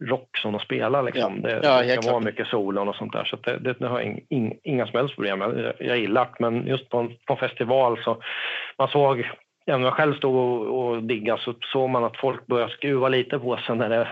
rock 0.05 0.37
som 0.39 0.53
de 0.53 0.61
spelar. 0.61 1.03
Liksom. 1.03 1.41
Ja. 1.43 1.49
Det, 1.49 1.61
ja, 1.63 1.83
det 1.83 2.03
ska 2.03 2.13
vara 2.13 2.25
mycket 2.25 2.47
solon 2.47 2.89
och 2.89 2.97
sånt 2.97 3.13
där. 3.13 3.25
Så 3.25 3.37
det, 3.37 3.59
det, 3.59 3.73
det 3.73 3.87
har 3.87 4.01
jag 4.01 4.21
in, 4.29 4.59
inga 4.63 4.87
som 4.87 4.99
helst 4.99 5.15
problem 5.15 5.39
med. 5.39 5.75
Jag, 5.79 5.89
jag 5.89 5.99
gillar 5.99 6.25
det, 6.25 6.31
men 6.39 6.67
just 6.67 6.89
på 6.89 6.99
en, 6.99 7.09
på 7.27 7.33
en 7.33 7.39
festival 7.49 7.99
så 8.05 8.23
man 8.79 8.89
såg 8.89 9.31
Ja, 9.67 9.79
när 9.79 9.85
jag 9.85 9.95
själv 9.95 10.15
stod 10.15 10.37
och, 10.37 10.85
och 10.85 11.03
diggade 11.03 11.43
så 11.43 11.55
såg 11.73 11.91
man 11.91 12.05
att 12.05 12.17
folk 12.17 12.47
började 12.47 12.73
skruva 12.73 13.09
lite 13.09 13.39
på 13.39 13.57
sig 13.57 13.77
när 13.77 13.89
det 13.89 14.09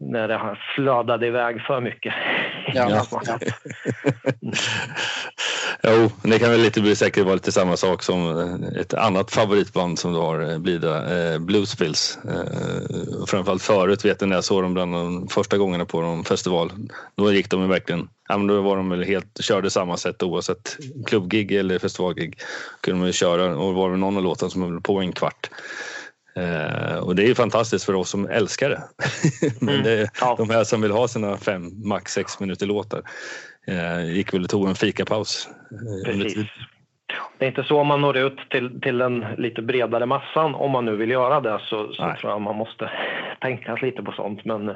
när 0.00 0.28
det 0.28 0.58
flödade 0.74 1.26
iväg 1.26 1.60
för 1.66 1.80
mycket. 1.80 2.14
Ja. 2.74 3.06
jo, 5.82 6.10
det 6.22 6.38
kan 6.38 6.50
väl 6.50 6.60
lite 6.60 6.80
bli 6.80 6.96
säkert 6.96 7.24
vara 7.24 7.34
lite 7.34 7.52
samma 7.52 7.76
sak 7.76 8.02
som 8.02 8.38
ett 8.80 8.94
annat 8.94 9.30
favoritband 9.30 9.98
som 9.98 10.12
du 10.12 10.18
har, 10.18 10.52
eh, 10.52 10.58
Blida, 10.58 11.18
eh, 11.18 11.38
Bluespills. 11.38 12.18
Eh, 12.24 13.24
framförallt 13.26 13.62
förut 13.62 14.04
vet 14.04 14.20
jag 14.20 14.28
när 14.28 14.36
jag 14.36 14.44
såg 14.44 14.62
dem 14.62 14.74
bland 14.74 14.94
de 14.94 15.28
första 15.28 15.58
gångerna 15.58 15.84
på 15.84 16.00
någon 16.00 16.24
festival. 16.24 16.72
Då 17.16 17.32
gick 17.32 17.50
de 17.50 17.68
verkligen, 17.68 18.08
ja, 18.28 18.38
men 18.38 18.46
då 18.46 18.60
var 18.60 18.76
de 18.76 18.90
väl 18.90 19.04
helt, 19.04 19.40
körde 19.40 19.70
samma 19.70 19.96
sätt 19.96 20.22
oavsett 20.22 20.76
klubbgig 21.06 21.52
eller 21.52 21.78
festivalgig. 21.78 22.38
Kunde 22.80 23.06
de 23.06 23.12
köra 23.12 23.56
och 23.56 23.74
var 23.74 23.90
det 23.90 23.96
någon 23.96 24.16
av 24.16 24.22
låtarna 24.22 24.50
som 24.50 24.62
höll 24.62 24.80
på 24.80 25.00
en 25.00 25.12
kvart. 25.12 25.50
Eh, 26.36 26.98
och 26.98 27.16
det 27.16 27.22
är 27.22 27.26
ju 27.26 27.34
fantastiskt 27.34 27.84
för 27.84 27.94
oss 27.94 28.10
som 28.10 28.28
älskar 28.28 28.70
det. 28.70 28.82
Men 29.60 29.74
mm. 29.74 29.84
det, 29.84 30.10
ja. 30.20 30.34
de 30.38 30.50
här 30.50 30.64
som 30.64 30.82
vill 30.82 30.90
ha 30.90 31.08
sina 31.08 31.36
fem, 31.36 31.88
max 31.88 32.12
sex 32.12 32.40
minuter 32.40 32.66
låtar 32.66 33.02
eh, 33.66 34.04
gick 34.04 34.34
väl 34.34 34.42
och 34.42 34.50
tog 34.50 34.68
en 34.68 34.74
fikapaus. 34.74 35.48
Eh, 36.06 36.12
Precis. 36.12 36.46
Det 37.38 37.44
är 37.44 37.48
inte 37.48 37.64
så 37.64 37.84
man 37.84 38.00
når 38.00 38.16
ut 38.16 38.38
till, 38.50 38.80
till 38.80 38.98
den 38.98 39.24
lite 39.38 39.62
bredare 39.62 40.06
massan 40.06 40.54
om 40.54 40.70
man 40.70 40.84
nu 40.84 40.96
vill 40.96 41.10
göra 41.10 41.40
det 41.40 41.60
så, 41.68 41.92
så 41.92 42.14
tror 42.20 42.32
jag 42.32 42.40
man 42.40 42.56
måste 42.56 42.90
tänka 43.40 43.74
lite 43.74 44.02
på 44.02 44.12
sånt. 44.12 44.44
Men 44.44 44.68
eh, 44.68 44.74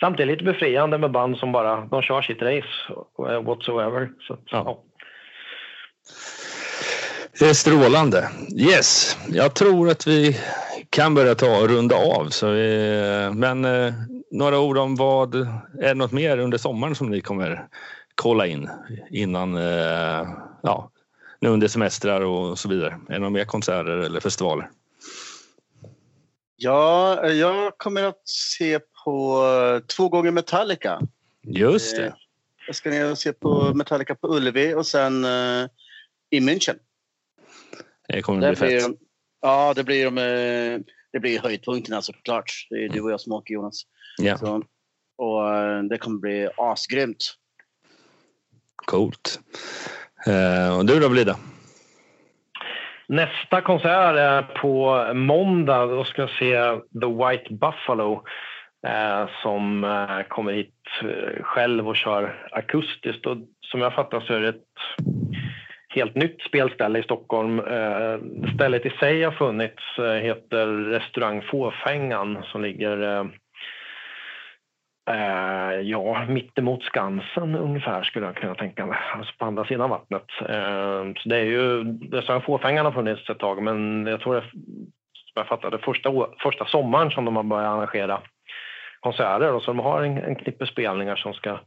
samtidigt 0.00 0.32
lite 0.32 0.44
befriande 0.44 0.98
med 0.98 1.10
band 1.10 1.36
som 1.36 1.52
bara 1.52 1.80
de 1.80 2.02
kör 2.02 2.22
sitt 2.22 2.42
race 2.42 2.68
eh, 3.18 3.42
whatsoever. 3.42 4.10
Så, 4.20 4.38
ja. 4.50 4.62
Ja. 4.64 4.82
Det 7.38 7.48
är 7.48 7.54
strålande. 7.54 8.28
Yes, 8.56 9.18
jag 9.28 9.54
tror 9.54 9.90
att 9.90 10.06
vi 10.06 10.36
kan 10.90 11.14
börja 11.14 11.34
ta 11.34 11.60
och 11.60 11.68
runda 11.68 11.96
av. 11.96 12.28
Så 12.28 12.50
vi, 12.50 13.30
men 13.34 13.64
eh, 13.64 13.94
några 14.30 14.60
ord 14.60 14.78
om 14.78 14.96
vad, 14.96 15.34
är 15.34 15.48
det 15.88 15.94
något 15.94 16.12
mer 16.12 16.38
under 16.38 16.58
sommaren 16.58 16.94
som 16.94 17.10
ni 17.10 17.20
kommer 17.20 17.68
kolla 18.14 18.46
in 18.46 18.70
innan, 19.10 19.56
eh, 19.56 20.28
ja, 20.62 20.90
nu 21.40 21.48
under 21.48 21.68
semestrar 21.68 22.20
och 22.20 22.58
så 22.58 22.68
vidare? 22.68 23.00
Är 23.08 23.12
det 23.12 23.18
några 23.18 23.30
mer 23.30 23.44
konserter 23.44 23.96
eller 23.96 24.20
festivaler? 24.20 24.70
Ja, 26.56 27.26
jag 27.26 27.78
kommer 27.78 28.02
att 28.02 28.28
se 28.28 28.78
på 29.04 29.80
två 29.96 30.08
gånger 30.08 30.30
Metallica. 30.30 31.00
Just 31.42 31.96
det. 31.96 32.06
Eh, 32.06 32.12
jag 32.66 32.76
ska 32.76 32.90
ner 32.90 33.10
och 33.10 33.18
se 33.18 33.32
på 33.32 33.74
Metallica 33.74 34.14
på 34.14 34.36
Ullevi 34.36 34.74
och 34.74 34.86
sen 34.86 35.24
uh, 35.24 35.66
i 36.30 36.40
München. 36.40 36.78
Det 38.08 38.22
kommer 38.22 38.48
bli 38.48 38.56
fett. 38.56 39.07
Ja, 39.40 39.72
det 39.76 39.84
blir, 39.84 40.04
de, 40.04 40.18
eh, 40.18 40.80
det 41.12 41.20
blir 41.20 41.40
höjdpunkterna 41.40 42.02
såklart. 42.02 42.66
Det 42.70 42.84
är 42.84 42.88
du 42.88 43.00
och 43.00 43.10
jag 43.10 43.20
som 43.20 43.32
åker 43.32 43.54
Jonas. 43.54 43.82
Ja. 44.18 44.38
Så, 44.38 44.62
och 45.18 45.54
eh, 45.54 45.82
det 45.82 45.98
kommer 45.98 46.18
bli 46.18 46.48
asgrymt. 46.56 47.34
Coolt. 48.76 49.40
Eh, 50.26 50.78
och 50.78 50.86
du 50.86 51.00
då 51.00 51.08
Blida? 51.08 51.36
Nästa 53.08 53.60
konsert 53.60 54.16
är 54.16 54.42
på 54.42 55.04
måndag. 55.14 55.86
Då 55.86 56.04
ska 56.04 56.22
jag 56.22 56.30
se 56.30 56.60
The 57.00 57.06
White 57.06 57.54
Buffalo 57.54 58.24
eh, 58.86 59.28
som 59.42 59.86
kommer 60.28 60.52
hit 60.52 60.74
själv 61.40 61.88
och 61.88 61.96
kör 61.96 62.48
akustiskt. 62.52 63.26
Och 63.26 63.36
som 63.60 63.80
jag 63.80 63.94
fattar 63.94 64.20
så 64.20 64.32
är 64.32 64.40
det 64.40 64.48
ett 64.48 64.64
helt 65.88 66.14
nytt 66.14 66.42
spelställe 66.42 66.98
i 66.98 67.02
Stockholm. 67.02 67.58
Eh, 67.58 68.18
stället 68.54 68.86
i 68.86 68.90
sig 68.90 69.22
har 69.22 69.32
funnits, 69.32 69.98
eh, 69.98 70.12
heter 70.12 70.66
Restaurang 70.66 71.42
Fåfängan 71.42 72.42
som 72.44 72.62
ligger 72.62 73.02
eh, 75.10 75.80
ja, 75.82 76.26
mittemot 76.28 76.82
Skansen 76.82 77.54
ungefär 77.54 78.02
skulle 78.02 78.26
jag 78.26 78.36
kunna 78.36 78.54
tänka 78.54 78.86
mig. 78.86 78.98
Alltså 79.14 79.32
på 79.38 79.44
andra 79.44 79.64
sidan 79.64 79.90
vattnet. 79.90 80.26
Så 81.18 81.28
det 81.28 81.36
är 81.36 81.44
ju, 81.44 81.84
restaurang 82.12 82.42
Fåfängan 82.42 82.84
har 82.84 82.92
funnits 82.92 83.30
ett 83.30 83.38
tag 83.38 83.62
men 83.62 84.06
jag 84.06 84.20
tror 84.20 84.34
det, 84.34 84.44
jag 85.34 85.46
fattade, 85.46 85.78
första, 85.78 86.10
första 86.42 86.64
sommaren 86.64 87.10
som 87.10 87.24
de 87.24 87.36
har 87.36 87.42
börjat 87.42 87.68
arrangera 87.68 88.20
konserter 89.00 89.52
och 89.52 89.62
så 89.62 89.70
de 89.70 89.78
har 89.78 90.02
en, 90.02 90.18
en 90.18 90.34
knippe 90.34 90.66
spelningar 90.66 91.16
som 91.16 91.34
ska 91.34 91.58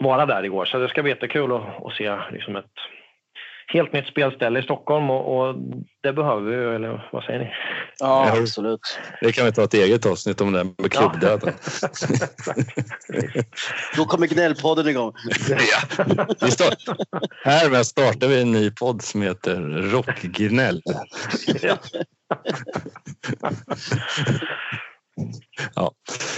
vara 0.00 0.26
där 0.26 0.42
igår. 0.42 0.64
Så 0.64 0.78
det 0.78 0.88
ska 0.88 1.02
bli 1.02 1.12
jättekul 1.12 1.52
att, 1.52 1.86
att 1.86 1.92
se 1.92 2.18
liksom 2.32 2.56
ett 2.56 2.74
helt 3.68 3.92
nytt 3.92 4.06
spelställe 4.06 4.60
i 4.60 4.62
Stockholm 4.62 5.10
och, 5.10 5.38
och, 5.38 5.54
det 6.02 6.12
behöver 6.12 6.50
vi, 6.50 6.74
eller 6.74 7.08
vad 7.12 7.24
säger 7.24 7.38
ni? 7.38 7.50
Ja, 7.98 8.38
absolut. 8.40 8.98
Det 9.20 9.32
kan 9.32 9.46
vi 9.46 9.52
ta 9.52 9.64
ett 9.64 9.74
eget 9.74 10.06
avsnitt 10.06 10.40
om 10.40 10.52
det 10.52 10.64
med 10.64 10.92
klubbdöden. 10.92 11.54
Ja. 11.82 11.88
Då 13.96 14.04
kommer 14.04 14.26
gnällpodden 14.26 14.88
igång. 14.88 15.12
ja. 15.48 15.80
vi 16.40 16.50
start, 16.50 16.78
härmed 17.44 17.86
startar 17.86 18.28
vi 18.28 18.42
en 18.42 18.52
ny 18.52 18.70
podd 18.70 19.02
som 19.02 19.22
heter 19.22 19.56
Rockgnäll. 19.92 20.82
ja. 21.62 21.76
ja. 25.74 25.92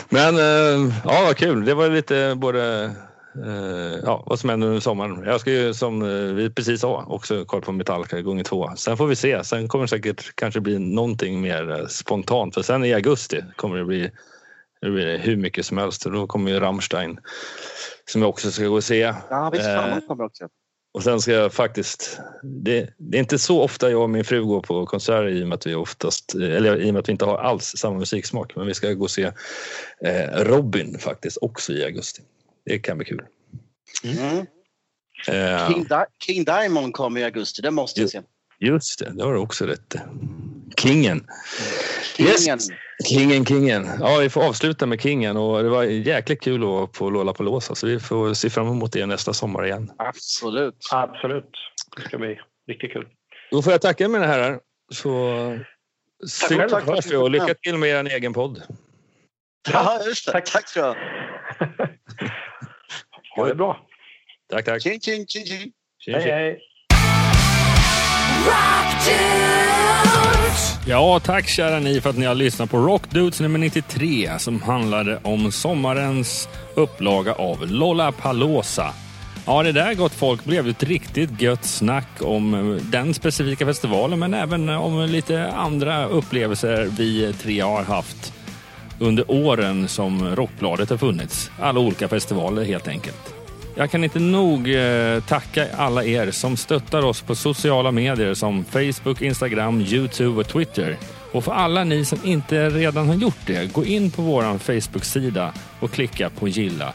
Men 0.09 0.37
eh, 0.37 0.95
ja, 1.05 1.23
vad 1.25 1.37
kul. 1.37 1.65
Det 1.65 1.75
var 1.75 1.89
lite 1.89 2.35
både 2.37 2.91
Uh, 3.37 3.99
ja, 4.05 4.25
vad 4.27 4.39
som 4.39 4.51
händer 4.51 4.67
under 4.69 4.81
sommaren. 4.81 5.23
Jag 5.27 5.41
ska 5.41 5.51
ju 5.51 5.75
som 5.75 6.03
uh, 6.03 6.35
vi 6.35 6.51
precis 6.51 6.81
sa 6.81 7.05
också 7.09 7.45
kolla 7.45 7.63
på 7.63 7.73
Metallica 7.73 8.21
gånger 8.21 8.45
två. 8.45 8.71
Sen 8.77 8.97
får 8.97 9.07
vi 9.07 9.17
se. 9.17 9.45
Sen 9.45 9.69
kommer 9.69 9.85
det 9.85 9.89
säkert 9.89 10.35
kanske 10.35 10.61
bli 10.61 10.79
någonting 10.79 11.41
mer 11.41 11.87
spontant 11.89 12.55
för 12.55 12.63
sen 12.63 12.85
i 12.85 12.95
augusti 12.95 13.45
kommer 13.57 13.77
det 13.77 13.85
bli, 13.85 14.11
det 14.81 14.91
blir 14.91 15.19
hur 15.19 15.37
mycket 15.37 15.67
som 15.67 15.79
helst 15.79 16.05
då 16.05 16.27
kommer 16.27 16.51
ju 16.51 16.61
Rammstein 16.61 17.19
som 18.11 18.23
jag 18.23 18.29
också 18.29 18.51
ska 18.51 18.65
gå 18.65 18.77
och 18.77 18.85
se. 18.85 19.15
Ja, 19.31 19.51
visst 19.53 19.65
fan, 19.65 20.01
kommer 20.01 20.25
också. 20.25 20.49
Och 20.93 21.03
sen 21.03 21.21
ska 21.21 21.33
jag 21.33 21.55
faktiskt, 21.55 22.21
det, 22.43 22.91
det, 22.99 23.17
är 23.17 23.21
inte 23.21 23.39
så 23.39 23.63
ofta 23.63 23.91
jag 23.91 24.03
och 24.03 24.11
min 24.11 24.25
fru 24.25 24.45
går 24.45 24.63
på 24.63 24.87
konserter 24.87 25.29
i 25.29 25.43
och 25.43 25.49
med 25.49 25.57
att 25.57 25.67
vi 25.67 25.75
oftast, 25.75 26.35
eller 26.35 26.81
i 26.81 26.91
och 26.91 26.95
med 26.95 27.01
att 27.01 27.09
vi 27.09 27.13
inte 27.13 27.25
har 27.25 27.39
alls 27.39 27.75
samma 27.77 27.99
musiksmak, 27.99 28.57
men 28.57 28.67
vi 28.67 28.75
ska 28.75 28.93
gå 28.93 29.05
och 29.05 29.11
se 29.11 29.33
eh, 30.05 30.45
Robin 30.45 30.99
faktiskt 30.99 31.39
också 31.41 31.73
i 31.73 31.85
augusti. 31.85 32.23
Det 32.65 32.79
kan 32.79 32.99
bli 32.99 33.07
kul. 33.07 33.23
Mm. 34.05 34.47
Uh, 35.29 35.73
King, 35.73 35.85
Di 35.85 36.05
King, 36.27 36.45
Diamond 36.45 36.95
kommer 36.95 37.21
i 37.21 37.25
augusti, 37.25 37.63
det 37.63 37.71
måste 37.71 38.01
jag 38.01 38.11
se. 38.11 38.23
Just 38.59 38.99
det, 38.99 39.13
det 39.15 39.25
har 39.25 39.33
du 39.33 39.39
också 39.39 39.67
rätt 39.67 39.95
Kingen. 40.77 41.27
Kingen. 42.17 42.31
Yes. 42.31 42.69
Kingen, 43.05 43.45
kingen. 43.45 43.89
Ja, 44.01 44.19
vi 44.19 44.31
får 44.31 44.49
avsluta 44.49 44.87
med 44.87 45.01
kingen 45.01 45.37
och 45.37 45.63
det 45.63 45.69
var 45.69 45.85
jäkligt 45.85 46.41
kul 46.41 46.63
att 46.63 46.69
vara 46.69 46.87
på 46.87 47.11
Lollapalooza 47.11 47.75
så 47.75 47.87
vi 47.87 48.01
får 48.01 48.35
se 48.35 48.51
fram 48.51 48.69
emot 48.69 48.93
det 48.93 49.07
nästa 49.07 49.33
sommar 49.33 49.67
igen. 49.67 49.93
Absolut. 49.97 50.89
Absolut. 50.93 51.51
Det 51.97 52.03
ska 52.03 52.19
bli 52.19 52.41
riktigt 52.69 52.93
kul. 52.93 53.09
Då 53.51 53.63
får 53.63 53.73
jag 53.73 53.81
tacka 53.81 54.09
mina 54.09 54.27
herrar. 54.27 54.61
Så 54.93 55.59
syns 56.27 56.73
och 56.73 56.81
hörs 56.81 57.07
vi 57.07 57.17
och 57.17 57.31
lycka 57.31 57.55
till 57.55 57.77
med 57.77 57.89
er 57.89 58.15
egen 58.15 58.33
podd. 58.33 58.63
Ja, 59.73 60.01
just 60.07 60.27
det. 60.27 60.33
Tack, 60.33 60.51
tack 60.53 60.69
ska 60.69 60.81
du 60.81 60.87
ha. 60.87 60.97
Ha 63.37 63.47
det 63.47 63.55
bra. 63.55 63.87
Tack, 64.51 64.65
tack. 64.65 64.83
Tjing, 64.83 65.01
tjing, 65.01 65.27
tjing, 65.27 65.47
tjing. 65.47 65.73
Hej, 66.15 66.23
hej. 66.23 66.61
Ja, 70.87 71.21
tack 71.21 71.49
kära 71.49 71.81
ni 71.81 72.01
för 72.01 72.11
att 72.11 72.19
ni 72.19 72.27
har 72.27 72.35
lyssnat 72.35 72.71
på 72.71 72.79
Rockdudes 72.79 73.41
nummer 73.41 73.59
93 73.59 74.31
som 74.39 74.63
handlade 74.63 75.19
om 75.23 75.53
sommarens 75.53 76.49
upplaga 76.75 77.33
av 77.33 77.67
Lollapalooza. 77.67 78.93
Ja, 79.47 79.63
det 79.63 79.73
där 79.73 79.95
gott 79.95 80.15
folk 80.15 80.45
blev 80.45 80.69
ett 80.69 80.83
riktigt 80.83 81.43
gött 81.43 81.65
snack 81.65 82.09
om 82.21 82.55
eh, 82.55 82.83
den 82.83 83.15
specifika 83.15 83.67
festivalen 83.67 84.19
men 84.19 84.35
även 84.35 84.69
eh, 84.69 84.85
om 84.85 85.01
lite 85.01 85.53
andra 85.53 86.07
upplevelser 86.07 86.91
vi 86.99 87.33
tre 87.43 87.61
har 87.61 87.83
haft 87.83 88.33
under 88.99 89.31
åren 89.31 89.89
som 89.89 90.37
Rockbladet 90.37 90.91
har 90.91 90.97
funnits. 90.97 91.51
Alla 91.61 91.81
olika 91.81 92.09
festivaler 92.09 92.65
helt 92.65 92.89
enkelt. 92.89 93.40
Jag 93.81 93.91
kan 93.91 94.05
inte 94.05 94.19
nog 94.19 94.75
eh, 94.75 95.21
tacka 95.21 95.67
alla 95.77 96.05
er 96.05 96.31
som 96.31 96.57
stöttar 96.57 97.05
oss 97.05 97.23
på 97.23 97.35
sociala 97.35 97.91
medier 97.91 98.35
som 98.35 98.65
Facebook, 98.65 99.23
Instagram, 99.23 99.81
Youtube 99.81 100.41
och 100.41 100.49
Twitter. 100.49 100.97
Och 101.33 101.45
för 101.45 101.53
alla 101.53 101.85
ni 101.85 102.05
som 102.05 102.19
inte 102.25 102.71
redan 102.71 103.09
har 103.09 103.15
gjort 103.15 103.47
det, 103.47 103.73
gå 103.73 103.85
in 103.85 104.11
på 104.11 104.23
vår 104.23 104.59
Facebook-sida 104.59 105.53
och 105.81 105.91
klicka 105.91 106.31
på 106.31 106.49
gilla. 106.49 106.93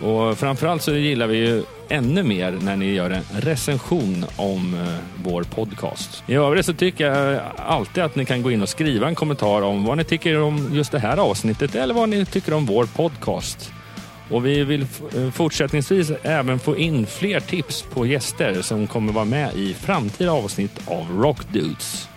Och 0.00 0.38
framförallt 0.38 0.82
så 0.82 0.94
gillar 0.94 1.26
vi 1.26 1.36
ju 1.36 1.62
ännu 1.88 2.22
mer 2.22 2.58
när 2.62 2.76
ni 2.76 2.92
gör 2.92 3.10
en 3.10 3.24
recension 3.40 4.24
om 4.36 4.74
eh, 4.74 4.94
vår 5.24 5.42
podcast. 5.42 6.22
I 6.26 6.34
övrigt 6.34 6.66
så 6.66 6.72
tycker 6.74 7.06
jag 7.06 7.40
alltid 7.56 8.02
att 8.02 8.16
ni 8.16 8.24
kan 8.24 8.42
gå 8.42 8.50
in 8.50 8.62
och 8.62 8.68
skriva 8.68 9.08
en 9.08 9.14
kommentar 9.14 9.62
om 9.62 9.84
vad 9.84 9.96
ni 9.96 10.04
tycker 10.04 10.40
om 10.40 10.70
just 10.72 10.92
det 10.92 10.98
här 10.98 11.16
avsnittet 11.16 11.74
eller 11.74 11.94
vad 11.94 12.08
ni 12.08 12.26
tycker 12.26 12.54
om 12.54 12.66
vår 12.66 12.86
podcast. 12.86 13.72
Och 14.30 14.46
vi 14.46 14.64
vill 14.64 14.86
eh, 15.16 15.30
fortsättningsvis 15.30 16.12
även 16.22 16.58
få 16.58 16.76
in 16.76 17.06
fler 17.06 17.40
tips 17.40 17.82
på 17.82 18.06
gäster 18.06 18.62
som 18.62 18.86
kommer 18.86 19.12
vara 19.12 19.24
med 19.24 19.54
i 19.54 19.74
framtida 19.74 20.32
avsnitt 20.32 20.80
av 20.86 21.22
Rock 21.22 21.52
Dudes. 21.52 22.08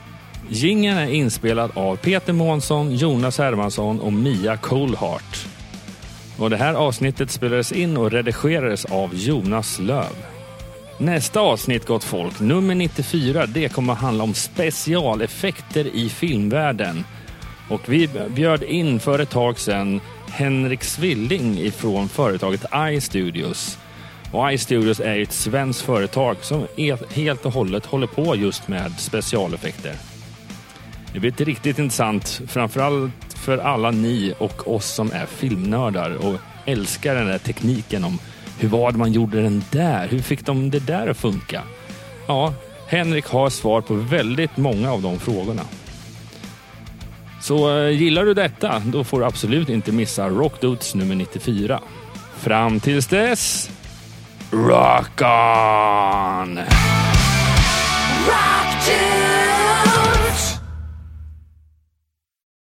Gingen 0.50 0.98
är 0.98 1.08
inspelad 1.08 1.72
av 1.74 1.96
Peter 1.96 2.34
Månsson, 2.34 2.96
Jonas 2.96 3.38
Hermansson 3.38 4.00
och 4.00 4.14
Mia 4.14 4.58
Coolhart. 4.58 5.46
Och 6.38 6.50
det 6.50 6.58
här 6.58 6.74
avsnittet 6.74 7.32
spelades 7.32 7.72
in 7.72 7.98
och 7.98 8.12
redigerades 8.12 8.86
av 8.86 9.16
Jonas 9.16 9.80
Löv. 9.80 10.16
Nästa 10.98 11.40
avsnitt, 11.40 11.86
gott 11.86 12.04
folk, 12.04 12.40
nummer 12.40 12.76
94, 12.76 13.46
det 13.46 13.70
kommer 13.70 13.94
att 13.94 14.00
handla 14.00 14.24
om 14.24 14.34
specialeffekter 14.34 15.88
i 15.96 16.10
filmvärlden. 16.10 17.04
Och 17.70 17.82
vi 17.86 18.10
bjöd 18.30 18.64
in 18.64 19.00
för 19.00 19.20
ett 19.20 19.30
tag 19.30 19.60
sedan 19.60 20.02
Henrik 20.32 20.84
Svilling 20.84 21.60
ifrån 21.60 22.10
företaget 22.10 22.66
iStudios. 22.76 23.78
Och 24.32 24.54
iStudios 24.54 25.00
är 25.00 25.20
ett 25.20 25.32
svenskt 25.32 25.82
företag 25.82 26.38
som 26.42 26.68
helt 27.10 27.46
och 27.46 27.54
hållet 27.54 27.86
håller 27.86 28.08
på 28.08 28.36
just 28.36 28.68
med 28.68 28.92
specialeffekter. 29.00 29.96
Det 31.14 31.20
blir 31.20 31.32
riktigt 31.32 31.80
intressant, 31.80 32.42
framförallt 32.48 33.34
för 33.36 33.58
alla 33.58 33.92
ni 33.92 34.34
och 34.38 34.76
oss 34.76 34.86
som 34.86 35.12
är 35.12 35.26
filmnördar 35.26 36.26
och 36.26 36.36
älskar 36.66 37.16
den 37.16 37.28
där 37.28 37.38
tekniken 37.38 38.04
om 38.04 38.20
hur 38.60 38.70
var 38.70 38.92
det 38.92 38.98
man 38.98 39.12
gjorde 39.12 39.42
den 39.42 39.64
där? 39.72 40.08
Hur 40.08 40.20
fick 40.20 40.46
de 40.46 40.70
det 40.70 40.80
där 40.80 41.08
att 41.08 41.18
funka? 41.18 41.62
Ja, 42.28 42.54
Henrik 42.88 43.26
har 43.26 43.50
svar 43.50 43.82
på 43.82 43.94
väldigt 43.94 44.58
många 44.58 44.92
av 44.92 45.02
de 45.02 45.20
frågorna. 45.20 45.62
Så 47.42 47.78
eh, 47.78 47.90
gillar 47.90 48.26
du 48.26 48.34
detta, 48.34 48.82
då 48.86 49.04
får 49.04 49.20
du 49.20 49.26
absolut 49.26 49.70
inte 49.70 49.92
missa 49.92 50.30
Rockdudes 50.30 50.96
nummer 50.96 51.16
94. 51.16 51.80
Fram 52.38 52.80
tills 52.80 53.08
dess, 53.08 53.70
rock 54.52 55.22
on! 55.22 56.60
Rock 58.28 59.41